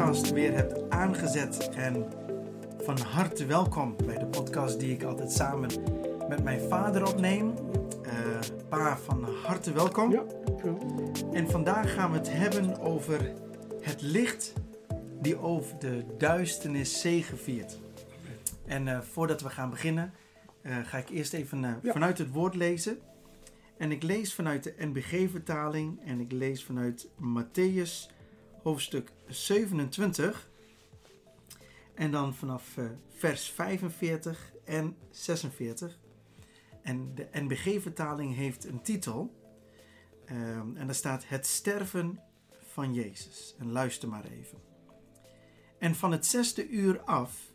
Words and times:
podcast 0.00 0.32
weer 0.32 0.54
hebt 0.54 0.90
aangezet. 0.90 1.68
En 1.68 2.12
van 2.78 2.98
harte 2.98 3.46
welkom 3.46 3.96
bij 4.06 4.18
de 4.18 4.26
podcast 4.26 4.80
die 4.80 4.92
ik 4.92 5.02
altijd 5.02 5.32
samen 5.32 5.70
met 6.28 6.42
mijn 6.42 6.60
vader 6.60 7.08
opneem. 7.08 7.54
Uh, 8.04 8.12
pa, 8.68 8.96
van 8.96 9.24
harte 9.44 9.72
welkom. 9.72 10.12
Ja, 10.12 10.24
En 11.32 11.50
vandaag 11.50 11.94
gaan 11.94 12.10
we 12.10 12.18
het 12.18 12.32
hebben 12.32 12.80
over 12.80 13.32
het 13.80 14.02
licht 14.02 14.52
die 15.20 15.38
over 15.38 15.78
de 15.78 16.04
duisternis 16.18 17.00
zegeviert. 17.00 17.78
En 18.66 18.86
uh, 18.86 19.00
voordat 19.00 19.42
we 19.42 19.48
gaan 19.48 19.70
beginnen, 19.70 20.12
uh, 20.62 20.76
ga 20.84 20.98
ik 20.98 21.08
eerst 21.08 21.32
even 21.32 21.78
ja. 21.82 21.92
vanuit 21.92 22.18
het 22.18 22.32
woord 22.32 22.54
lezen. 22.54 22.98
En 23.76 23.90
ik 23.90 24.02
lees 24.02 24.34
vanuit 24.34 24.62
de 24.62 24.74
NBG-vertaling 24.78 26.00
en 26.04 26.20
ik 26.20 26.32
lees 26.32 26.64
vanuit 26.64 27.08
Matthäus 27.22 28.18
hoofdstuk 28.62 29.12
27. 29.26 30.50
En 31.94 32.10
dan 32.10 32.34
vanaf 32.34 32.76
uh, 32.76 32.84
vers 33.08 33.50
45 33.50 34.52
en 34.64 34.96
46. 35.10 35.98
En 36.82 37.14
de 37.14 37.28
NBG-vertaling 37.32 38.34
heeft 38.34 38.64
een 38.64 38.82
titel. 38.82 39.34
Um, 40.30 40.76
en 40.76 40.86
daar 40.86 40.94
staat 40.94 41.28
Het 41.28 41.46
sterven 41.46 42.20
van 42.62 42.94
Jezus. 42.94 43.54
En 43.58 43.72
luister 43.72 44.08
maar 44.08 44.24
even. 44.24 44.58
En 45.78 45.94
van 45.94 46.12
het 46.12 46.26
zesde 46.26 46.68
uur 46.68 47.00
af 47.00 47.52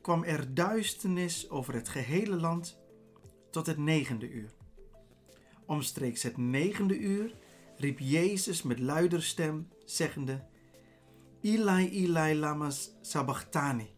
kwam 0.00 0.24
er 0.24 0.54
duisternis 0.54 1.50
over 1.50 1.74
het 1.74 1.88
gehele 1.88 2.36
land 2.36 2.78
tot 3.50 3.66
het 3.66 3.78
negende 3.78 4.30
uur. 4.30 4.50
Omstreeks 5.66 6.22
het 6.22 6.36
negende 6.36 6.98
uur 6.98 7.34
riep 7.78 7.98
Jezus 7.98 8.62
met 8.62 8.78
luider 8.78 9.22
stem, 9.22 9.68
zeggende: 9.84 10.40
Eli, 11.42 11.88
Eli, 11.88 12.38
lama 12.38 12.70
sabachthani. 13.00 13.90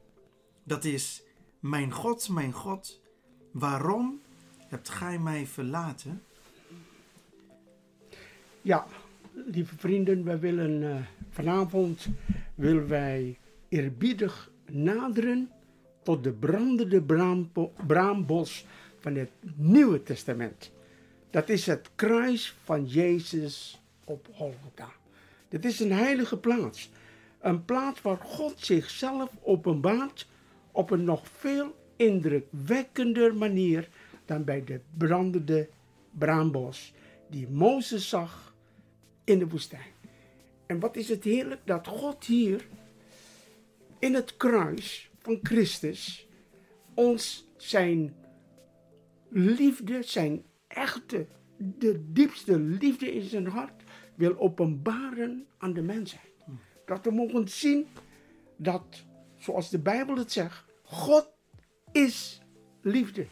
Dat 0.64 0.84
is: 0.84 1.22
Mijn 1.60 1.92
God, 1.92 2.28
mijn 2.28 2.52
God, 2.52 3.00
waarom 3.52 4.20
hebt 4.68 4.88
gij 4.88 5.18
mij 5.18 5.46
verlaten? 5.46 6.22
Ja, 8.62 8.86
lieve 9.32 9.74
vrienden, 9.78 10.24
wij 10.24 10.38
willen 10.38 10.82
uh, 10.82 10.96
vanavond 11.30 12.08
willen 12.54 12.88
wij 12.88 13.38
eerbiedig 13.68 14.50
naderen 14.70 15.50
tot 16.02 16.24
de 16.24 16.32
brandende 16.32 17.02
braambos 17.86 18.66
van 18.98 19.14
het 19.14 19.30
Nieuwe 19.56 20.02
Testament. 20.02 20.72
Dat 21.30 21.48
is 21.48 21.66
het 21.66 21.90
kruis 21.94 22.54
van 22.64 22.86
Jezus 22.86 23.80
op 24.04 24.28
Golgotha. 24.34 24.92
Dit 25.48 25.64
is 25.64 25.80
een 25.80 25.92
heilige 25.92 26.38
plaats. 26.38 26.90
Een 27.40 27.64
plaats 27.64 28.02
waar 28.02 28.16
God 28.16 28.54
zichzelf 28.56 29.30
openbaart 29.42 30.26
op 30.72 30.90
een 30.90 31.04
nog 31.04 31.28
veel 31.28 31.76
indrukwekkender 31.96 33.34
manier 33.34 33.88
dan 34.24 34.44
bij 34.44 34.64
de 34.64 34.80
brandende 34.96 35.68
braambos 36.10 36.92
die 37.30 37.48
Mozes 37.48 38.08
zag 38.08 38.54
in 39.24 39.38
de 39.38 39.48
woestijn. 39.48 39.92
En 40.66 40.80
wat 40.80 40.96
is 40.96 41.08
het 41.08 41.24
heerlijk 41.24 41.60
dat 41.64 41.86
God 41.86 42.24
hier 42.24 42.66
in 43.98 44.14
het 44.14 44.36
kruis 44.36 45.10
van 45.18 45.38
Christus 45.42 46.26
ons 46.94 47.46
zijn 47.56 48.14
liefde, 49.28 50.02
zijn 50.02 50.42
echte, 50.68 51.26
de 51.56 52.12
diepste 52.12 52.58
liefde 52.58 53.12
in 53.14 53.28
zijn 53.28 53.46
hart 53.46 53.82
wil 54.14 54.38
openbaren 54.38 55.46
aan 55.58 55.72
de 55.72 55.82
mensheid. 55.82 56.32
Dat 56.86 57.04
we 57.04 57.10
mogen 57.10 57.48
zien 57.48 57.86
dat, 58.56 59.04
zoals 59.36 59.70
de 59.70 59.78
Bijbel 59.78 60.16
het 60.16 60.32
zegt, 60.32 60.64
God 60.82 61.30
is 61.92 62.40
liefde. 62.82 63.26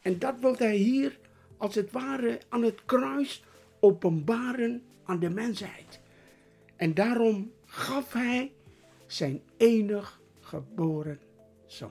En 0.00 0.18
dat 0.18 0.40
wil 0.40 0.56
hij 0.56 0.76
hier, 0.76 1.18
als 1.56 1.74
het 1.74 1.92
ware, 1.92 2.40
aan 2.48 2.62
het 2.62 2.84
kruis 2.84 3.44
openbaren 3.80 4.82
aan 5.04 5.18
de 5.18 5.30
mensheid. 5.30 6.00
En 6.76 6.94
daarom 6.94 7.52
gaf 7.64 8.12
hij 8.12 8.52
zijn 9.06 9.42
enig 9.56 10.20
geboren 10.40 11.20
zoon. 11.66 11.90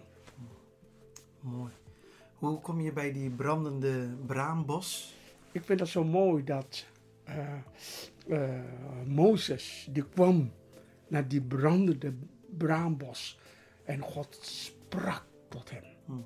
Mooi. 1.40 1.72
Hoe 2.45 2.61
kom 2.61 2.81
je 2.81 2.94
bij 2.94 3.13
die 3.13 3.29
brandende 3.29 4.16
braambos? 4.25 5.16
Ik 5.51 5.63
vind 5.63 5.79
dat 5.79 5.88
zo 5.88 6.03
mooi 6.03 6.44
dat 6.44 6.85
uh, 7.29 7.53
uh, 8.28 8.59
Mozes, 9.06 9.88
die 9.91 10.06
kwam 10.09 10.51
naar 11.07 11.28
die 11.28 11.41
brandende 11.41 12.13
braambos 12.57 13.39
en 13.84 14.00
God 14.00 14.38
sprak 14.41 15.25
tot 15.50 15.69
hem. 15.69 15.84
Hmm. 16.05 16.25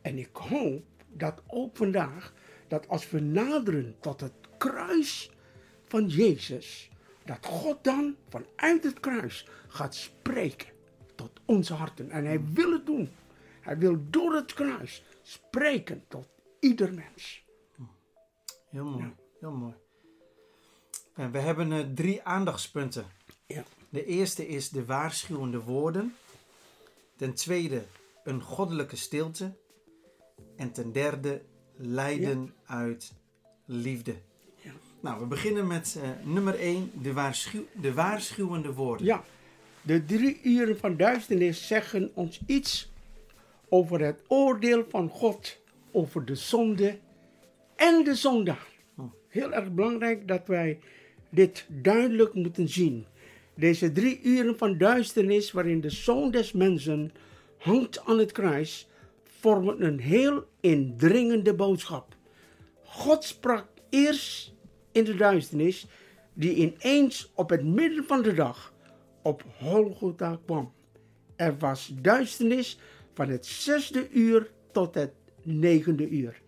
En 0.00 0.18
ik 0.18 0.36
hoop 0.36 0.84
dat 1.12 1.42
ook 1.46 1.76
vandaag, 1.76 2.32
dat 2.68 2.88
als 2.88 3.10
we 3.10 3.20
naderen 3.20 3.96
tot 4.00 4.20
het 4.20 4.34
kruis 4.58 5.30
van 5.84 6.06
Jezus, 6.06 6.90
dat 7.24 7.46
God 7.46 7.84
dan 7.84 8.16
vanuit 8.28 8.84
het 8.84 9.00
kruis 9.00 9.48
gaat 9.68 9.94
spreken 9.94 10.68
tot 11.14 11.30
onze 11.44 11.74
harten. 11.74 12.10
En 12.10 12.24
hij 12.24 12.44
wil 12.52 12.72
het 12.72 12.86
doen. 12.86 13.08
Hij 13.60 13.78
wil 13.78 13.98
door 14.10 14.34
het 14.34 14.54
kruis 14.54 15.02
spreken 15.28 16.04
tot 16.08 16.28
ieder 16.60 16.94
mens. 16.94 17.44
Heel 18.68 18.84
mooi, 18.84 19.14
heel 19.40 19.52
mooi. 19.52 19.74
En 21.14 21.30
we 21.30 21.38
hebben 21.38 21.70
uh, 21.72 21.80
drie 21.94 22.22
aandachtspunten. 22.22 23.06
Ja. 23.46 23.64
De 23.88 24.04
eerste 24.04 24.48
is 24.48 24.68
de 24.68 24.84
waarschuwende 24.84 25.60
woorden. 25.60 26.14
Ten 27.16 27.34
tweede 27.34 27.84
een 28.24 28.42
goddelijke 28.42 28.96
stilte. 28.96 29.56
En 30.56 30.72
ten 30.72 30.92
derde 30.92 31.42
lijden 31.76 32.54
uit 32.64 33.12
liefde. 33.64 34.14
Ja. 34.56 34.72
Nou, 35.00 35.20
we 35.20 35.26
beginnen 35.26 35.66
met 35.66 35.98
uh, 35.98 36.10
nummer 36.22 36.58
1, 36.58 36.90
de, 37.02 37.12
waarschuw, 37.12 37.64
de 37.80 37.94
waarschuwende 37.94 38.72
woorden. 38.72 39.06
Ja, 39.06 39.24
de 39.82 40.04
drie 40.04 40.42
uren 40.42 40.78
van 40.78 40.96
duisternis 40.96 41.66
zeggen 41.66 42.10
ons 42.14 42.40
iets 42.46 42.90
over 43.68 44.00
het 44.00 44.20
oordeel 44.26 44.84
van 44.88 45.08
God 45.08 45.58
over 45.92 46.24
de 46.24 46.34
zonde 46.34 46.98
en 47.76 48.04
de 48.04 48.14
zondaar. 48.14 48.66
Heel 49.28 49.52
erg 49.52 49.72
belangrijk 49.72 50.28
dat 50.28 50.46
wij 50.46 50.78
dit 51.30 51.66
duidelijk 51.68 52.34
moeten 52.34 52.68
zien. 52.68 53.06
Deze 53.54 53.92
drie 53.92 54.20
uren 54.22 54.58
van 54.58 54.78
duisternis 54.78 55.52
waarin 55.52 55.80
de 55.80 55.90
zoon 55.90 56.30
des 56.30 56.52
mensen 56.52 57.12
hangt 57.58 58.04
aan 58.04 58.18
het 58.18 58.32
kruis, 58.32 58.88
vormen 59.22 59.82
een 59.84 60.00
heel 60.00 60.44
indringende 60.60 61.54
boodschap. 61.54 62.16
God 62.82 63.24
sprak 63.24 63.66
eerst 63.90 64.52
in 64.92 65.04
de 65.04 65.14
duisternis, 65.14 65.86
die 66.32 66.54
ineens 66.54 67.30
op 67.34 67.50
het 67.50 67.64
midden 67.64 68.04
van 68.04 68.22
de 68.22 68.34
dag 68.34 68.72
op 69.22 69.44
Golgotha 69.62 70.38
kwam. 70.44 70.72
Er 71.36 71.58
was 71.58 71.92
duisternis 72.00 72.78
van 73.18 73.28
het 73.28 73.46
zesde 73.46 74.10
uur 74.10 74.50
tot 74.72 74.94
het 74.94 75.12
negende 75.42 76.08
uur. 76.08 76.42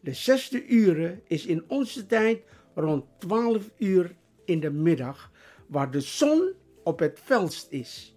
De 0.00 0.12
zesde 0.12 0.66
uren 0.66 1.20
is 1.26 1.46
in 1.46 1.64
onze 1.68 2.06
tijd 2.06 2.42
rond 2.74 3.04
12 3.18 3.70
uur 3.78 4.14
in 4.44 4.60
de 4.60 4.70
middag, 4.70 5.30
waar 5.66 5.90
de 5.90 6.00
zon 6.00 6.52
op 6.84 6.98
het 6.98 7.20
veld 7.22 7.66
is. 7.70 8.16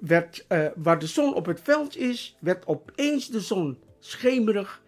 Werd, 0.00 0.46
uh, 0.48 0.66
waar 0.76 0.98
de 0.98 1.06
zon 1.06 1.34
op 1.34 1.46
het 1.46 1.60
veld 1.60 1.96
is, 1.96 2.36
werd 2.40 2.66
opeens 2.66 3.28
de 3.28 3.40
zon 3.40 3.78
schemerig 3.98 4.82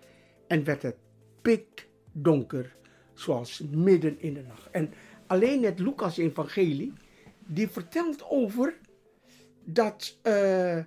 en 0.47 0.65
werd 0.65 0.83
het 0.83 0.97
pikdonker, 1.43 2.77
zoals 3.15 3.63
midden 3.71 4.21
in 4.21 4.35
de 4.35 4.43
nacht. 4.43 4.71
En 4.71 4.93
alleen 5.27 5.65
het 5.65 5.79
Lucas-evangelie, 5.79 6.93
die 7.39 7.69
vertelt 7.69 8.25
over 8.29 8.79
dat, 9.65 10.19
uh, 10.23 10.79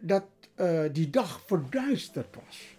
dat 0.00 0.24
uh, 0.56 0.82
die 0.92 1.10
dag 1.10 1.42
verduisterd 1.46 2.36
was. 2.44 2.76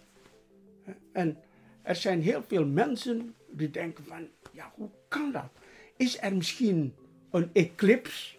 En 1.12 1.38
er 1.82 1.96
zijn 1.96 2.22
heel 2.22 2.42
veel 2.46 2.66
mensen 2.66 3.34
die 3.50 3.70
denken 3.70 4.04
van, 4.04 4.28
ja, 4.52 4.72
hoe 4.74 4.90
kan 5.08 5.32
dat? 5.32 5.50
Is 5.96 6.20
er 6.20 6.36
misschien 6.36 6.94
een 7.30 7.50
eclipse? 7.52 8.34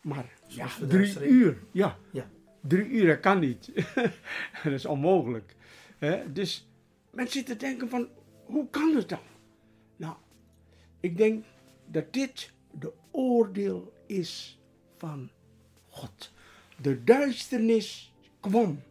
Maar 0.00 0.32
ja, 0.46 0.68
drie 0.88 1.28
uur, 1.28 1.58
ja. 1.70 1.98
ja. 2.10 2.30
Drie 2.60 2.88
uur, 2.88 3.20
kan 3.20 3.38
niet. 3.38 3.70
dat 4.64 4.72
is 4.72 4.86
onmogelijk. 4.86 5.54
Hè? 5.98 6.32
Dus 6.32 6.68
mensen 7.10 7.32
zitten 7.32 7.58
denken 7.58 7.88
van, 7.88 8.08
hoe 8.44 8.70
kan 8.70 8.96
het 8.96 9.08
dan? 9.08 9.18
Nou, 9.96 10.16
ik 11.00 11.16
denk 11.16 11.44
dat 11.86 12.12
dit 12.12 12.52
de 12.70 12.92
oordeel 13.10 13.92
is 14.06 14.58
van 14.96 15.30
God. 15.88 16.32
De 16.76 17.04
duisternis 17.04 18.14
kwam. 18.40 18.82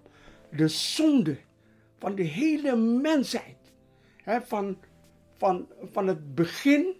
De 0.49 0.67
zonde 0.67 1.37
van 1.99 2.15
de 2.15 2.23
hele 2.23 2.75
mensheid. 2.75 3.57
He, 4.23 4.41
van, 4.41 4.77
van, 5.37 5.67
van 5.91 6.07
het 6.07 6.35
begin, 6.35 6.95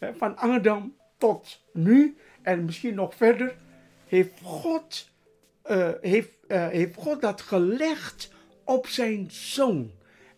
van 0.00 0.36
Adam 0.36 0.94
tot 1.18 1.62
nu. 1.72 2.16
en 2.42 2.64
misschien 2.64 2.94
nog 2.94 3.14
verder, 3.14 3.56
heeft 4.06 4.40
God, 4.42 5.10
eh, 5.62 5.90
heeft, 6.00 6.30
eh, 6.46 6.68
heeft 6.68 6.94
God 6.94 7.20
dat 7.20 7.40
gelegd 7.40 8.30
op 8.64 8.86
zijn 8.86 9.30
zoon. 9.30 9.90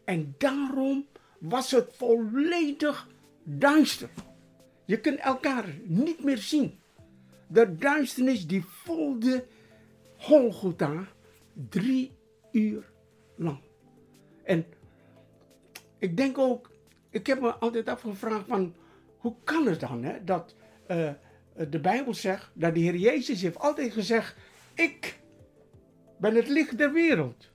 En 0.05 0.35
daarom 0.39 1.07
was 1.39 1.71
het 1.71 1.93
volledig 1.97 3.09
duister. 3.43 4.09
Je 4.85 5.01
kunt 5.01 5.19
elkaar 5.19 5.65
niet 5.83 6.25
meer 6.25 6.39
zien. 6.39 6.79
De 7.47 7.77
duisternis 7.77 8.47
die 8.47 8.65
volgde 8.65 9.45
Golgotha 10.17 11.09
drie 11.69 12.13
uur 12.53 12.91
lang. 13.37 13.59
En 14.45 14.67
ik 15.99 16.17
denk 16.17 16.39
ook, 16.39 16.71
ik 17.11 17.27
heb 17.27 17.41
me 17.41 17.55
altijd 17.55 17.89
afgevraagd 17.89 18.47
van, 18.47 18.75
hoe 19.17 19.35
kan 19.45 19.67
het 19.67 19.81
dan 19.81 20.03
hè, 20.05 20.25
dat 20.25 20.55
uh, 20.91 21.11
de 21.69 21.81
Bijbel 21.81 22.15
zegt, 22.15 22.51
dat 22.55 22.75
de 22.75 22.81
Heer 22.81 22.97
Jezus 22.97 23.43
heeft 23.43 23.59
altijd 23.59 23.93
gezegd, 23.93 24.37
ik 24.75 25.19
ben 26.19 26.35
het 26.35 26.49
licht 26.49 26.79
der 26.79 26.93
wereld. 26.93 27.51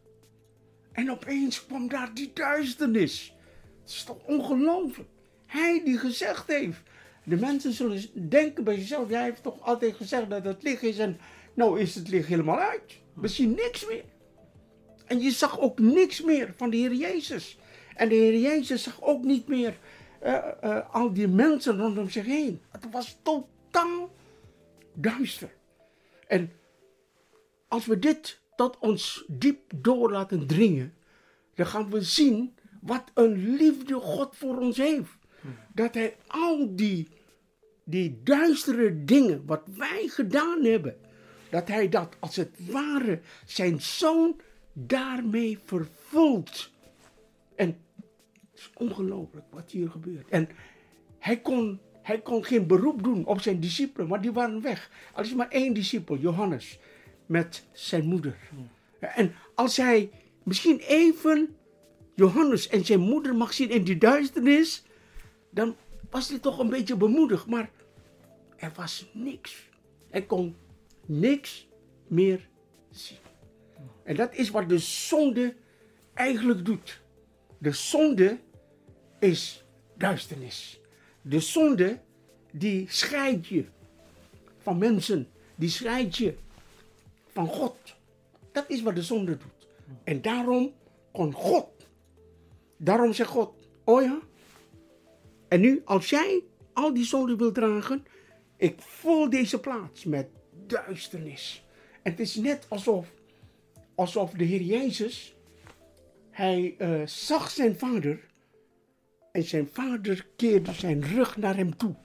En 0.92 1.12
opeens 1.12 1.66
kwam 1.66 1.90
daar 1.90 2.14
die 2.14 2.32
duisternis. 2.34 3.36
Het 3.82 3.90
is 3.90 4.04
toch 4.04 4.24
ongelooflijk. 4.26 5.10
Hij 5.46 5.82
die 5.84 5.98
gezegd 5.98 6.48
heeft. 6.48 6.82
De 7.24 7.36
mensen 7.38 7.74
zullen 7.74 8.30
denken 8.30 8.64
bij 8.64 8.76
zichzelf, 8.76 9.10
jij 9.10 9.24
heeft 9.24 9.44
toch 9.44 9.62
altijd 9.62 9.96
gezegd 9.96 10.30
dat 10.30 10.46
het 10.46 10.64
licht 10.64 10.84
is 10.84 10.98
en 10.98 11.18
nou 11.54 11.80
is 11.80 11.96
het 11.96 12.10
licht 12.10 12.28
helemaal 12.28 12.60
uit. 12.60 13.00
We 13.14 13.28
zien 13.28 13.52
niks 13.52 13.88
meer. 13.88 14.04
En 15.06 15.20
je 15.22 15.32
zag 15.32 15.60
ook 15.60 15.80
niks 15.80 16.22
meer 16.22 16.54
van 16.56 16.70
de 16.70 16.78
Heer 16.78 16.94
Jezus. 16.94 17.58
En 17.96 18.10
de 18.10 18.16
Heer 18.16 18.40
Jezus 18.40 18.84
zag 18.84 19.02
ook 19.02 19.24
niet 19.24 19.48
meer 19.48 19.78
uh, 20.24 20.48
uh, 20.64 20.94
al 20.94 21.14
die 21.14 21.28
mensen 21.28 21.78
rondom 21.78 22.10
zich 22.10 22.26
heen. 22.26 22.62
Het 22.70 22.92
was 22.92 23.18
totaal 23.24 24.12
duister. 24.94 25.50
En 26.28 26.52
als 27.68 27.86
we 27.86 28.00
dit 28.00 28.40
tot 28.56 28.80
ons 28.80 29.26
diep 29.28 29.72
door 29.76 30.12
laten 30.12 30.48
dringen, 30.48 30.94
dan 31.56 31.66
gaan 31.66 31.90
we 31.90 32.02
zien 32.02 32.56
wat 32.82 33.04
een 33.14 33.56
liefde 33.56 33.94
God 33.94 34.36
voor 34.36 34.58
ons 34.58 34.78
heeft. 34.78 35.12
Dat 35.74 35.94
Hij 35.94 36.16
al 36.28 36.76
die, 36.76 37.08
die 37.84 38.20
duistere 38.24 39.04
dingen, 39.04 39.46
wat 39.46 39.62
wij 39.78 40.08
gedaan 40.08 40.64
hebben, 40.64 40.98
dat 41.52 41.68
Hij 41.68 41.90
dat 41.90 42.16
als 42.20 42.36
het 42.36 42.50
ware 42.72 43.20
zijn 43.46 43.82
zoon 43.82 44.40
daarmee 44.74 45.60
vervult. 45.66 46.70
En 47.56 47.68
het 48.52 48.60
is 48.60 48.70
ongelooflijk 48.74 49.46
wat 49.50 49.72
hier 49.72 49.90
gebeurt. 49.90 50.30
En 50.30 50.50
hij 51.20 51.40
kon, 51.40 51.80
hij 52.02 52.22
kon 52.22 52.46
geen 52.46 52.68
beroep 52.68 53.04
doen 53.04 53.26
op 53.26 53.42
zijn 53.42 53.60
discipelen, 53.60 54.08
maar 54.08 54.22
die 54.22 54.32
waren 54.32 54.62
weg. 54.62 54.92
Er 55.16 55.24
is 55.24 55.34
maar 55.34 55.50
één 55.50 55.74
discipel, 55.74 56.18
Johannes, 56.18 56.80
met 57.26 57.64
zijn 57.72 58.06
moeder. 58.06 58.38
En 59.00 59.34
als 59.56 59.78
hij 59.78 60.10
misschien 60.44 60.80
even 60.80 61.56
Johannes 62.16 62.68
en 62.68 62.86
zijn 62.86 63.00
moeder 63.00 63.36
mag 63.36 63.54
zien 63.54 63.70
in 63.70 63.84
die 63.84 63.98
duisternis, 63.98 64.84
dan 65.50 65.76
was 66.10 66.30
hij 66.30 66.40
toch 66.40 66.60
een 66.60 66.70
beetje 66.70 66.96
bemoedigd. 66.96 67.46
Maar 67.46 67.70
er 68.56 68.72
was 68.76 69.10
niks. 69.14 69.70
Hij 70.10 70.22
kon 70.22 70.56
niks 71.12 71.68
meer 72.08 72.50
zien. 72.92 73.18
En 74.04 74.16
dat 74.16 74.36
is 74.36 74.50
wat 74.50 74.70
de 74.70 74.78
zonde 74.78 75.56
eigenlijk 76.14 76.66
doet. 76.66 77.02
De 77.58 77.72
zonde 77.72 78.40
is 79.20 79.64
duisternis. 79.98 80.80
De 81.22 81.40
zonde 81.40 82.00
die 82.52 82.86
scheidt 82.90 83.48
je 83.48 83.66
van 84.58 84.78
mensen. 84.78 85.28
Die 85.56 85.70
scheidt 85.70 86.18
je 86.18 86.36
van 87.28 87.48
God. 87.48 87.78
Dat 88.52 88.66
is 88.68 88.82
wat 88.82 88.96
de 88.96 89.04
zonde 89.04 89.38
doet. 89.38 89.68
En 90.04 90.22
daarom 90.22 90.74
kon 91.12 91.34
God. 91.34 91.70
Daarom 92.78 93.14
zegt 93.14 93.30
God, 93.30 93.54
oh 93.84 94.02
ja. 94.02 94.20
En 95.48 95.60
nu, 95.60 95.82
als 95.86 96.10
jij 96.10 96.44
al 96.74 96.94
die 96.94 97.06
zonde 97.06 97.36
wil 97.36 97.52
dragen, 97.52 98.06
ik 98.58 98.82
vul 98.82 99.30
deze 99.30 99.60
plaats 99.60 100.06
met 100.06 100.28
duisternis. 100.72 101.64
Het 102.02 102.20
is 102.20 102.36
net 102.36 102.66
alsof, 102.70 103.08
alsof 103.96 104.32
de 104.32 104.44
Heer 104.44 104.62
Jezus, 104.62 105.36
hij 106.30 106.76
uh, 106.78 107.08
zag 107.08 107.50
zijn 107.50 107.78
vader 107.78 108.20
en 109.32 109.44
zijn 109.44 109.70
vader 109.72 110.28
keerde 110.36 110.74
zijn 110.74 111.04
rug 111.04 111.38
naar 111.38 111.56
hem 111.56 111.78
toe 111.78 111.96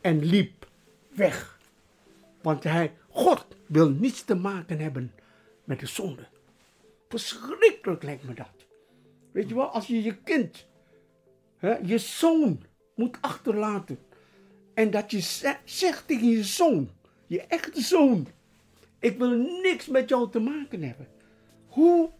en 0.00 0.24
liep 0.24 0.68
weg. 1.08 1.58
Want 2.42 2.64
hij, 2.64 2.92
God 3.08 3.46
wil 3.66 3.90
niets 3.90 4.24
te 4.24 4.34
maken 4.34 4.78
hebben 4.78 5.12
met 5.64 5.80
de 5.80 5.86
zonde. 5.86 6.26
Verschrikkelijk 7.08 8.02
lijkt 8.02 8.24
me 8.24 8.34
dat. 8.34 8.66
Weet 9.32 9.48
je 9.48 9.54
wel, 9.54 9.68
als 9.68 9.86
je 9.86 10.02
je 10.02 10.16
kind, 10.16 10.66
hè, 11.56 11.76
je 11.76 11.98
zoon 11.98 12.62
moet 12.94 13.18
achterlaten. 13.20 13.98
En 14.74 14.90
dat 14.90 15.10
je 15.10 15.20
zegt 15.64 16.06
tegen 16.06 16.28
je 16.28 16.44
zoon, 16.44 16.90
je 17.30 17.40
echte 17.40 17.80
zoon, 17.80 18.26
ik 18.98 19.18
wil 19.18 19.30
niks 19.62 19.86
met 19.86 20.08
jou 20.08 20.30
te 20.30 20.38
maken 20.38 20.82
hebben. 20.82 21.08
Hoe, 21.68 22.10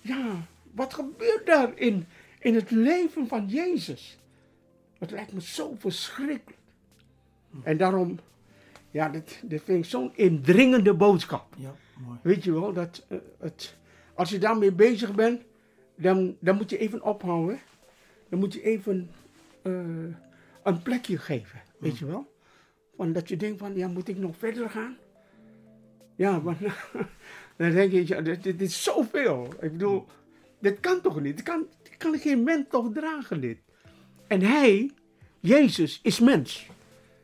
ja, 0.00 0.46
wat 0.72 0.94
gebeurt 0.94 1.46
daar 1.46 1.78
in, 1.78 2.06
in 2.38 2.54
het 2.54 2.70
leven 2.70 3.28
van 3.28 3.48
Jezus? 3.48 4.18
Het 4.98 5.10
lijkt 5.10 5.32
me 5.32 5.42
zo 5.42 5.74
verschrikkelijk. 5.78 6.58
En 7.62 7.76
daarom, 7.76 8.18
ja, 8.90 9.08
dit, 9.08 9.40
dit 9.44 9.62
vind 9.62 9.84
ik 9.84 9.90
zo'n 9.90 10.16
indringende 10.16 10.94
boodschap. 10.94 11.54
Ja, 11.56 11.74
mooi. 12.06 12.18
Weet 12.22 12.44
je 12.44 12.52
wel, 12.52 12.72
dat 12.72 13.04
uh, 13.08 13.18
het, 13.38 13.76
als 14.14 14.30
je 14.30 14.38
daarmee 14.38 14.72
bezig 14.72 15.14
bent, 15.14 15.42
dan, 15.94 16.36
dan 16.40 16.56
moet 16.56 16.70
je 16.70 16.78
even 16.78 17.02
ophouden. 17.02 17.60
Dan 18.28 18.38
moet 18.38 18.54
je 18.54 18.62
even 18.62 19.10
uh, 19.62 20.14
een 20.62 20.82
plekje 20.82 21.18
geven, 21.18 21.62
weet 21.78 21.98
je 21.98 22.06
wel. 22.06 22.32
Van 22.96 23.12
dat 23.12 23.28
je 23.28 23.36
denkt 23.36 23.58
van, 23.58 23.74
ja, 23.74 23.88
moet 23.88 24.08
ik 24.08 24.18
nog 24.18 24.36
verder 24.36 24.70
gaan? 24.70 24.96
Ja, 26.16 26.38
maar 26.38 26.56
dan 27.56 27.70
denk 27.70 27.92
je, 27.92 28.22
dit, 28.42 28.60
is 28.60 28.82
zoveel. 28.82 29.48
Ik 29.60 29.72
bedoel, 29.72 30.06
dit 30.58 30.80
kan 30.80 31.00
toch 31.00 31.20
niet? 31.20 31.36
Dit 31.36 31.44
kan, 31.44 31.66
kan 31.98 32.18
geen 32.18 32.42
mens 32.42 32.64
toch 32.70 32.92
dragen, 32.92 33.40
dit? 33.40 33.58
En 34.26 34.42
hij, 34.42 34.90
Jezus, 35.40 36.00
is 36.02 36.20
mens. 36.20 36.66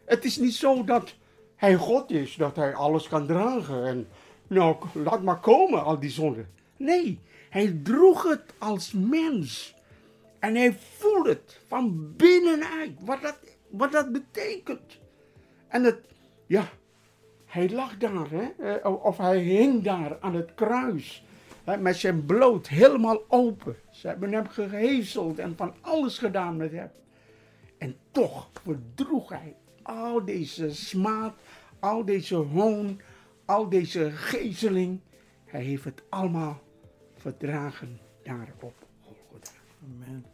Het 0.04 0.24
is 0.24 0.36
niet 0.36 0.54
zo 0.54 0.84
dat 0.84 1.14
hij 1.56 1.74
God 1.74 2.10
is, 2.10 2.34
dat 2.34 2.56
hij 2.56 2.74
alles 2.74 3.08
kan 3.08 3.26
dragen. 3.26 3.86
En 3.86 4.08
nou, 4.46 4.76
laat 4.92 5.22
maar 5.22 5.40
komen, 5.40 5.84
al 5.84 6.00
die 6.00 6.10
zonde. 6.10 6.44
Nee, 6.76 7.18
hij 7.50 7.80
droeg 7.82 8.22
het 8.28 8.42
als 8.58 8.92
mens. 8.92 9.74
En 10.38 10.54
hij 10.54 10.78
voelt 10.98 11.26
het 11.26 11.60
van 11.66 12.14
binnenuit, 12.16 12.90
wat 13.00 13.22
dat, 13.22 13.38
wat 13.68 13.92
dat 13.92 14.12
betekent. 14.12 14.98
En 15.70 15.84
het, 15.84 15.98
ja, 16.46 16.68
hij 17.46 17.70
lag 17.70 17.96
daar, 17.96 18.30
hè? 18.30 18.78
Eh, 18.78 19.04
of 19.04 19.16
hij 19.16 19.38
hing 19.38 19.82
daar 19.82 20.16
aan 20.20 20.34
het 20.34 20.54
kruis. 20.54 21.24
Hè? 21.64 21.76
Met 21.76 21.96
zijn 21.96 22.24
bloot 22.24 22.68
helemaal 22.68 23.22
open. 23.28 23.76
Ze 23.90 24.06
hebben 24.06 24.32
hem 24.32 24.48
gehezeld 24.48 25.38
en 25.38 25.56
van 25.56 25.74
alles 25.80 26.18
gedaan 26.18 26.56
met 26.56 26.72
hem. 26.72 26.90
En 27.78 27.96
toch 28.10 28.50
verdroeg 28.62 29.28
hij 29.28 29.56
al 29.82 30.24
deze 30.24 30.74
smaad, 30.74 31.34
al 31.78 32.04
deze 32.04 32.34
hoon, 32.34 33.00
al 33.44 33.68
deze 33.68 34.10
gezeling. 34.10 35.00
Hij 35.44 35.62
heeft 35.62 35.84
het 35.84 36.02
allemaal 36.08 36.60
verdragen 37.16 37.98
daar 38.22 38.52
op 38.60 38.74
Golgotha. 39.00 39.52
Amen. 39.84 40.24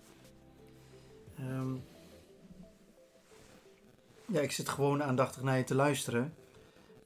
Um, 1.41 1.83
ja, 4.27 4.41
ik 4.41 4.53
zit 4.53 4.69
gewoon 4.69 5.03
aandachtig 5.03 5.43
naar 5.43 5.59
je 5.59 5.65
te 5.65 5.75
luisteren. 5.75 6.35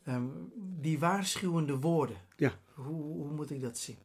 Um, 0.08 0.52
die 0.56 0.98
waarschuwende 0.98 1.78
woorden. 1.78 2.16
Ja. 2.36 2.52
Hoe, 2.74 3.02
hoe, 3.02 3.30
moet 3.30 3.50
ik 3.50 3.60
dat 3.60 3.78
zien? 3.78 3.98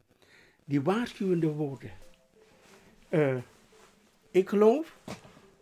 Die 0.66 0.82
waarschuwende 0.82 1.48
woorden. 1.48 1.92
Uh, 3.10 3.38
ik 4.32 4.50
geloof 4.50 4.98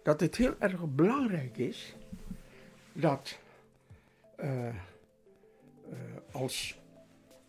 dat 0.04 0.20
het 0.20 0.36
heel 0.36 0.56
erg 0.60 0.86
belangrijk 0.96 1.58
is 1.58 1.96
dat 2.94 3.40
uh, 4.40 4.68
uh, 4.68 4.74
als 6.32 6.80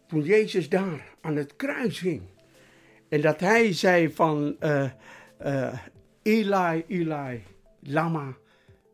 toen 0.06 0.22
Jezus 0.22 0.68
daar 0.68 1.14
aan 1.20 1.36
het 1.36 1.56
kruis 1.56 2.00
hing 2.00 2.22
en 3.08 3.20
dat 3.20 3.40
hij 3.40 3.72
zei 3.72 4.12
van 4.12 4.56
Eli, 6.22 6.84
Eli, 6.86 7.44
lama 7.80 8.36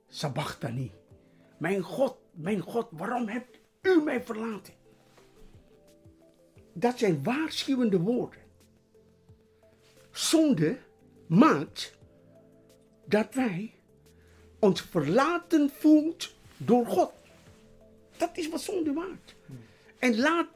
sabachthani. 0.09 1.00
Mijn 1.61 1.83
God, 1.83 2.17
mijn 2.31 2.61
God, 2.61 2.89
waarom 2.91 3.29
hebt 3.29 3.59
u 3.83 4.03
mij 4.03 4.23
verlaten? 4.23 4.75
Dat 6.73 6.99
zijn 6.99 7.23
waarschuwende 7.23 7.99
woorden. 8.01 8.41
Zonde 10.11 10.79
maakt 11.27 11.99
dat 13.05 13.35
wij 13.35 13.75
ons 14.59 14.81
verlaten 14.81 15.71
voelt 15.71 16.35
door 16.57 16.87
God. 16.87 17.13
dat 18.17 18.37
is 18.37 18.49
wat 18.49 18.61
zonde 18.61 18.93
maakt. 18.93 19.35
En 19.99 20.19
laat, 20.19 20.49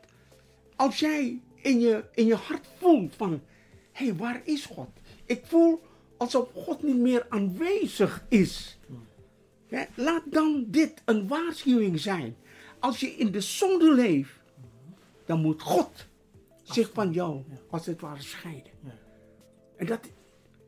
als 0.77 0.99
jij 0.99 1.41
in 1.55 1.81
je, 1.81 2.05
in 2.15 2.27
je 2.27 2.35
hart 2.35 2.67
voelt 2.79 3.15
van, 3.15 3.43
hé, 3.93 4.05
hey, 4.05 4.15
waar 4.15 4.41
is 4.45 4.65
God? 4.65 4.89
Ik 5.25 5.47
voel 5.47 5.83
alsof 6.17 6.49
God 6.55 6.83
niet 6.83 6.99
meer 6.99 7.27
aanwezig 7.29 8.25
is. 8.29 8.79
Laat 9.95 10.23
dan 10.25 10.65
dit 10.67 11.03
een 11.05 11.29
waarschuwing 11.29 12.01
zijn. 12.01 12.37
Als 12.79 13.01
je 13.01 13.07
in 13.07 13.31
de 13.31 13.41
zonde 13.41 13.95
leeft, 13.95 14.33
dan 15.27 15.41
moet 15.41 15.63
God 15.63 16.07
zich 16.63 16.91
van 16.93 17.13
jou 17.13 17.43
als 17.71 17.87
het 17.87 18.01
ware 18.01 18.23
scheiden. 18.23 18.73
En 19.77 19.87
dat, 19.87 20.01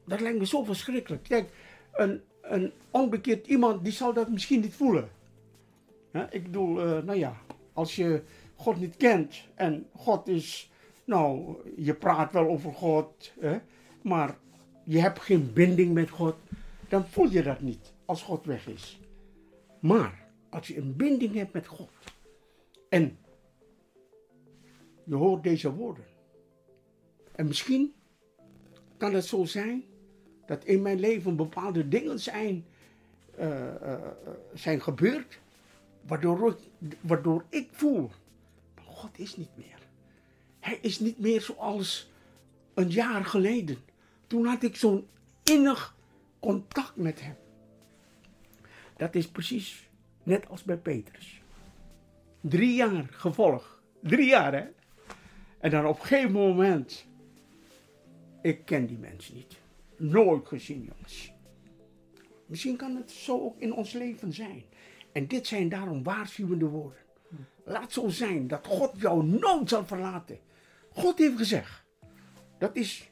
dat 0.05 0.21
lijkt 0.21 0.39
me 0.39 0.47
zo 0.47 0.65
verschrikkelijk. 0.65 1.23
Kijk, 1.23 1.51
een, 1.93 2.23
een 2.43 2.73
onbekeerd 2.91 3.47
iemand 3.47 3.85
die 3.85 3.93
zal 3.93 4.13
dat 4.13 4.29
misschien 4.29 4.61
niet 4.61 4.75
voelen. 4.75 5.09
ik 6.31 6.43
bedoel, 6.43 6.87
uh, 6.87 7.03
nou 7.03 7.19
ja, 7.19 7.37
als 7.73 7.97
je 7.97 8.23
God 8.55 8.81
niet 8.81 8.97
kent 8.97 9.35
en 9.55 9.87
God 9.97 10.29
is, 10.29 10.71
nou, 11.05 11.57
je 11.77 11.95
praat 11.95 12.33
wel 12.33 12.49
over 12.49 12.73
God, 12.73 13.33
hè, 13.41 13.59
maar 14.03 14.37
je 14.85 15.01
hebt 15.01 15.21
geen 15.21 15.53
binding 15.53 15.95
met 15.95 16.11
God, 16.11 16.35
dan 16.89 17.07
voel 17.09 17.31
je 17.31 17.43
dat 17.43 17.61
niet 17.61 17.95
als 18.07 18.23
God 18.23 18.45
weg 18.45 18.67
is. 18.67 19.01
Maar 19.81 20.29
als 20.51 20.67
je 20.67 20.77
een 20.77 20.97
binding 20.97 21.35
hebt 21.35 21.53
met 21.53 21.67
God 21.67 21.91
en 22.89 23.19
je 25.05 25.15
hoort 25.15 25.43
deze 25.43 25.73
woorden. 25.73 26.05
En 27.33 27.47
misschien 27.47 27.95
kan 28.97 29.15
het 29.15 29.25
zo 29.25 29.45
zijn 29.45 29.85
dat 30.47 30.65
in 30.65 30.83
mijn 30.83 31.01
leven 31.01 31.37
bepaalde 31.37 31.89
dingen 31.89 32.21
zijn, 32.21 32.65
uh, 33.39 33.49
uh, 33.83 33.95
zijn 34.55 34.83
gebeurd, 34.83 35.39
waardoor 36.07 36.51
ik, 36.51 36.59
waardoor 37.01 37.45
ik 37.49 37.69
voel, 37.73 38.11
God 38.85 39.19
is 39.19 39.37
niet 39.37 39.57
meer. 39.57 39.79
Hij 40.61 40.79
is 40.81 41.01
niet 41.01 41.19
meer 41.19 41.41
zoals 41.41 42.11
een 42.75 42.91
jaar 42.91 43.25
geleden. 43.25 43.79
Toen 44.27 44.47
had 44.47 44.63
ik 44.63 44.77
zo'n 44.77 45.07
innig 45.43 45.97
contact 46.41 46.97
met 46.97 47.21
hem. 47.21 47.37
Dat 48.97 49.15
is 49.15 49.29
precies 49.29 49.89
net 50.23 50.49
als 50.49 50.63
bij 50.63 50.77
Petrus. 50.77 51.43
Drie 52.41 52.75
jaar 52.75 53.07
gevolg. 53.11 53.83
Drie 54.03 54.27
jaar, 54.29 54.53
hè? 54.53 54.65
En 55.59 55.71
dan 55.71 55.87
op 55.87 56.01
een 56.01 56.07
gegeven 56.07 56.33
moment. 56.33 57.07
Ik 58.43 58.65
ken 58.65 58.87
die 58.87 58.99
mensen 58.99 59.35
niet. 59.35 59.57
Nooit 59.97 60.47
gezien, 60.47 60.83
jongens. 60.83 61.33
Misschien 62.47 62.77
kan 62.77 62.97
het 62.97 63.11
zo 63.11 63.41
ook 63.41 63.59
in 63.59 63.73
ons 63.73 63.93
leven 63.93 64.33
zijn. 64.33 64.65
En 65.13 65.27
dit 65.27 65.47
zijn 65.47 65.69
daarom 65.69 66.03
waarschuwende 66.03 66.67
woorden. 66.67 67.01
Laat 67.65 67.93
zo 67.93 68.09
zijn 68.09 68.49
dat 68.49 68.67
God 68.67 68.93
jou 69.01 69.25
nooit 69.25 69.69
zal 69.69 69.87
verlaten. 69.87 70.39
God 70.93 71.19
heeft 71.19 71.37
gezegd. 71.37 71.85
Dat 72.59 72.77
is 72.77 73.11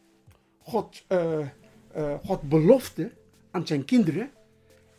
God, 0.59 1.05
uh, 1.09 1.49
uh, 1.97 2.14
God 2.25 2.43
belofte 2.49 3.12
aan 3.50 3.67
zijn 3.67 3.85
kinderen. 3.85 4.31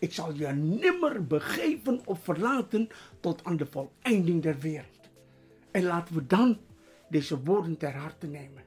Ik 0.05 0.13
zal 0.13 0.33
je 0.33 0.47
nimmer 0.47 1.27
begeven 1.27 2.01
of 2.05 2.23
verlaten 2.23 2.87
tot 3.19 3.43
aan 3.43 3.57
de 3.57 3.65
voleinding 3.65 4.41
der 4.41 4.59
wereld. 4.59 5.09
En 5.71 5.83
laten 5.83 6.15
we 6.15 6.25
dan 6.25 6.57
deze 7.09 7.43
woorden 7.43 7.77
ter 7.77 7.95
harte 7.95 8.27
nemen. 8.27 8.63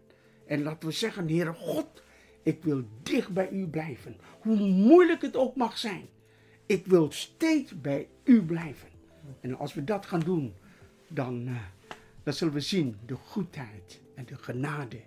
En 0.46 0.62
laten 0.62 0.88
we 0.88 0.94
zeggen, 0.94 1.28
Heere 1.28 1.52
God, 1.52 2.02
ik 2.42 2.62
wil 2.62 2.84
dicht 3.02 3.32
bij 3.32 3.50
u 3.50 3.66
blijven. 3.66 4.16
Hoe 4.40 4.56
moeilijk 4.56 5.22
het 5.22 5.36
ook 5.36 5.56
mag 5.56 5.78
zijn. 5.78 6.08
Ik 6.66 6.86
wil 6.86 7.12
steeds 7.12 7.80
bij 7.80 8.08
u 8.24 8.44
blijven. 8.44 8.88
En 9.40 9.58
als 9.58 9.74
we 9.74 9.84
dat 9.84 10.06
gaan 10.06 10.20
doen, 10.20 10.54
dan, 11.08 11.48
uh, 11.48 11.56
dan 12.22 12.32
zullen 12.32 12.54
we 12.54 12.60
zien 12.60 12.96
de 13.06 13.14
goedheid 13.14 14.00
en 14.14 14.26
de 14.26 14.36
genade 14.36 15.00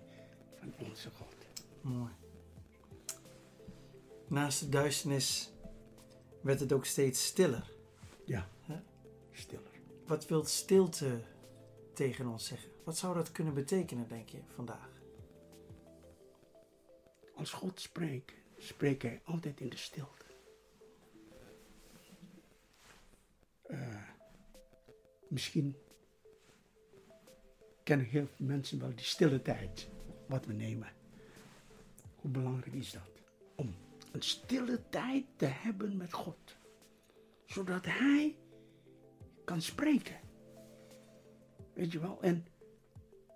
van 0.58 0.72
onze 0.78 1.10
God. 1.10 1.36
Mooi. 1.80 2.12
Naast 4.28 4.60
de 4.60 4.68
duisternis 4.68 5.51
werd 6.42 6.60
het 6.60 6.72
ook 6.72 6.84
steeds 6.84 7.24
stiller. 7.24 7.70
Ja, 8.24 8.48
stiller. 9.32 9.70
Wat 10.06 10.26
wil 10.26 10.44
stilte 10.44 11.20
tegen 11.94 12.26
ons 12.26 12.46
zeggen? 12.46 12.70
Wat 12.84 12.96
zou 12.96 13.14
dat 13.14 13.32
kunnen 13.32 13.54
betekenen, 13.54 14.08
denk 14.08 14.28
je, 14.28 14.38
vandaag? 14.54 14.90
Als 17.34 17.52
God 17.52 17.80
spreekt, 17.80 18.32
spreekt 18.58 19.02
Hij 19.02 19.20
altijd 19.24 19.60
in 19.60 19.68
de 19.68 19.76
stilte. 19.76 20.24
Uh, 23.66 24.08
misschien 25.28 25.76
kennen 27.82 28.06
heel 28.06 28.26
veel 28.26 28.46
mensen 28.46 28.80
wel 28.80 28.94
die 28.94 29.04
stille 29.04 29.42
tijd, 29.42 29.88
wat 30.26 30.46
we 30.46 30.52
nemen. 30.52 30.92
Hoe 32.16 32.30
belangrijk 32.30 32.74
is 32.74 32.92
dat? 32.92 33.10
Om 33.54 33.74
een 34.12 34.22
stille 34.22 34.80
tijd 34.88 35.24
te 35.36 35.46
hebben 35.46 35.96
met 35.96 36.12
God. 36.12 36.56
Zodat 37.44 37.84
Hij 37.84 38.36
kan 39.44 39.62
spreken. 39.62 40.20
Weet 41.72 41.92
je 41.92 42.00
wel? 42.00 42.18
En 42.20 42.46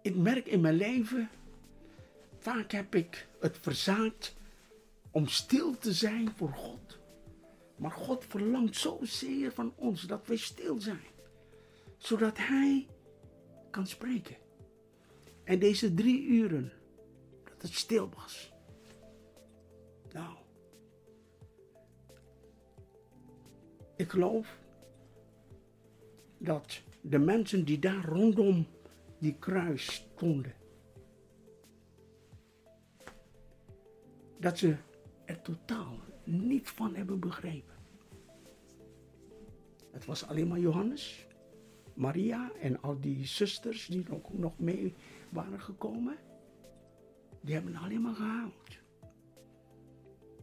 ik 0.02 0.16
merk 0.16 0.46
in 0.46 0.60
mijn 0.60 0.74
leven, 0.74 1.28
vaak 2.38 2.72
heb 2.72 2.94
ik 2.94 3.28
het 3.40 3.58
verzaakt 3.58 4.34
om 5.10 5.28
stil 5.28 5.78
te 5.78 5.92
zijn 5.92 6.30
voor 6.30 6.52
God. 6.52 6.98
Maar 7.76 7.90
God 7.90 8.24
verlangt 8.24 8.76
zozeer 8.76 9.52
van 9.52 9.72
ons 9.76 10.02
dat 10.02 10.26
wij 10.26 10.36
stil 10.36 10.80
zijn. 10.80 11.14
Zodat 11.96 12.36
Hij 12.36 12.86
kan 13.70 13.86
spreken. 13.86 14.36
En 15.44 15.58
deze 15.58 15.94
drie 15.94 16.26
uren, 16.26 16.72
dat 17.44 17.62
het 17.62 17.74
stil 17.74 18.08
was. 18.14 18.52
Nou, 20.12 20.36
ik 24.06 24.12
geloof 24.12 24.58
dat 26.38 26.82
de 27.00 27.18
mensen 27.18 27.64
die 27.64 27.78
daar 27.78 28.04
rondom 28.04 28.66
die 29.18 29.34
kruis 29.38 29.94
stonden, 29.94 30.54
dat 34.38 34.58
ze 34.58 34.76
er 35.24 35.42
totaal 35.42 35.98
niets 36.24 36.70
van 36.70 36.94
hebben 36.94 37.20
begrepen. 37.20 37.74
Het 39.90 40.04
was 40.04 40.26
alleen 40.26 40.48
maar 40.48 40.58
Johannes, 40.60 41.26
Maria 41.94 42.50
en 42.60 42.82
al 42.82 43.00
die 43.00 43.26
zusters 43.26 43.86
die 43.86 44.10
ook 44.10 44.32
nog 44.32 44.58
mee 44.58 44.94
waren 45.28 45.60
gekomen. 45.60 46.16
Die 47.40 47.54
hebben 47.54 47.76
alleen 47.76 48.02
maar 48.02 48.14
gehaald. 48.14 48.78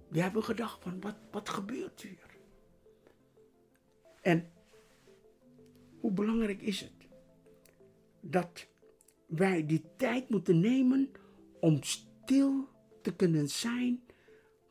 Die 0.10 0.22
hebben 0.22 0.44
gedacht 0.44 0.84
van 0.84 1.02
wat, 1.02 1.16
wat 1.32 1.50
gebeurt 1.50 2.02
hier? 2.02 2.33
En 4.24 4.52
hoe 6.00 6.12
belangrijk 6.12 6.62
is 6.62 6.80
het 6.80 7.08
dat 8.20 8.68
wij 9.26 9.66
die 9.66 9.84
tijd 9.98 10.30
moeten 10.30 10.60
nemen 10.60 11.12
om 11.60 11.84
stil 11.84 12.68
te 13.02 13.16
kunnen 13.16 13.50
zijn 13.50 14.04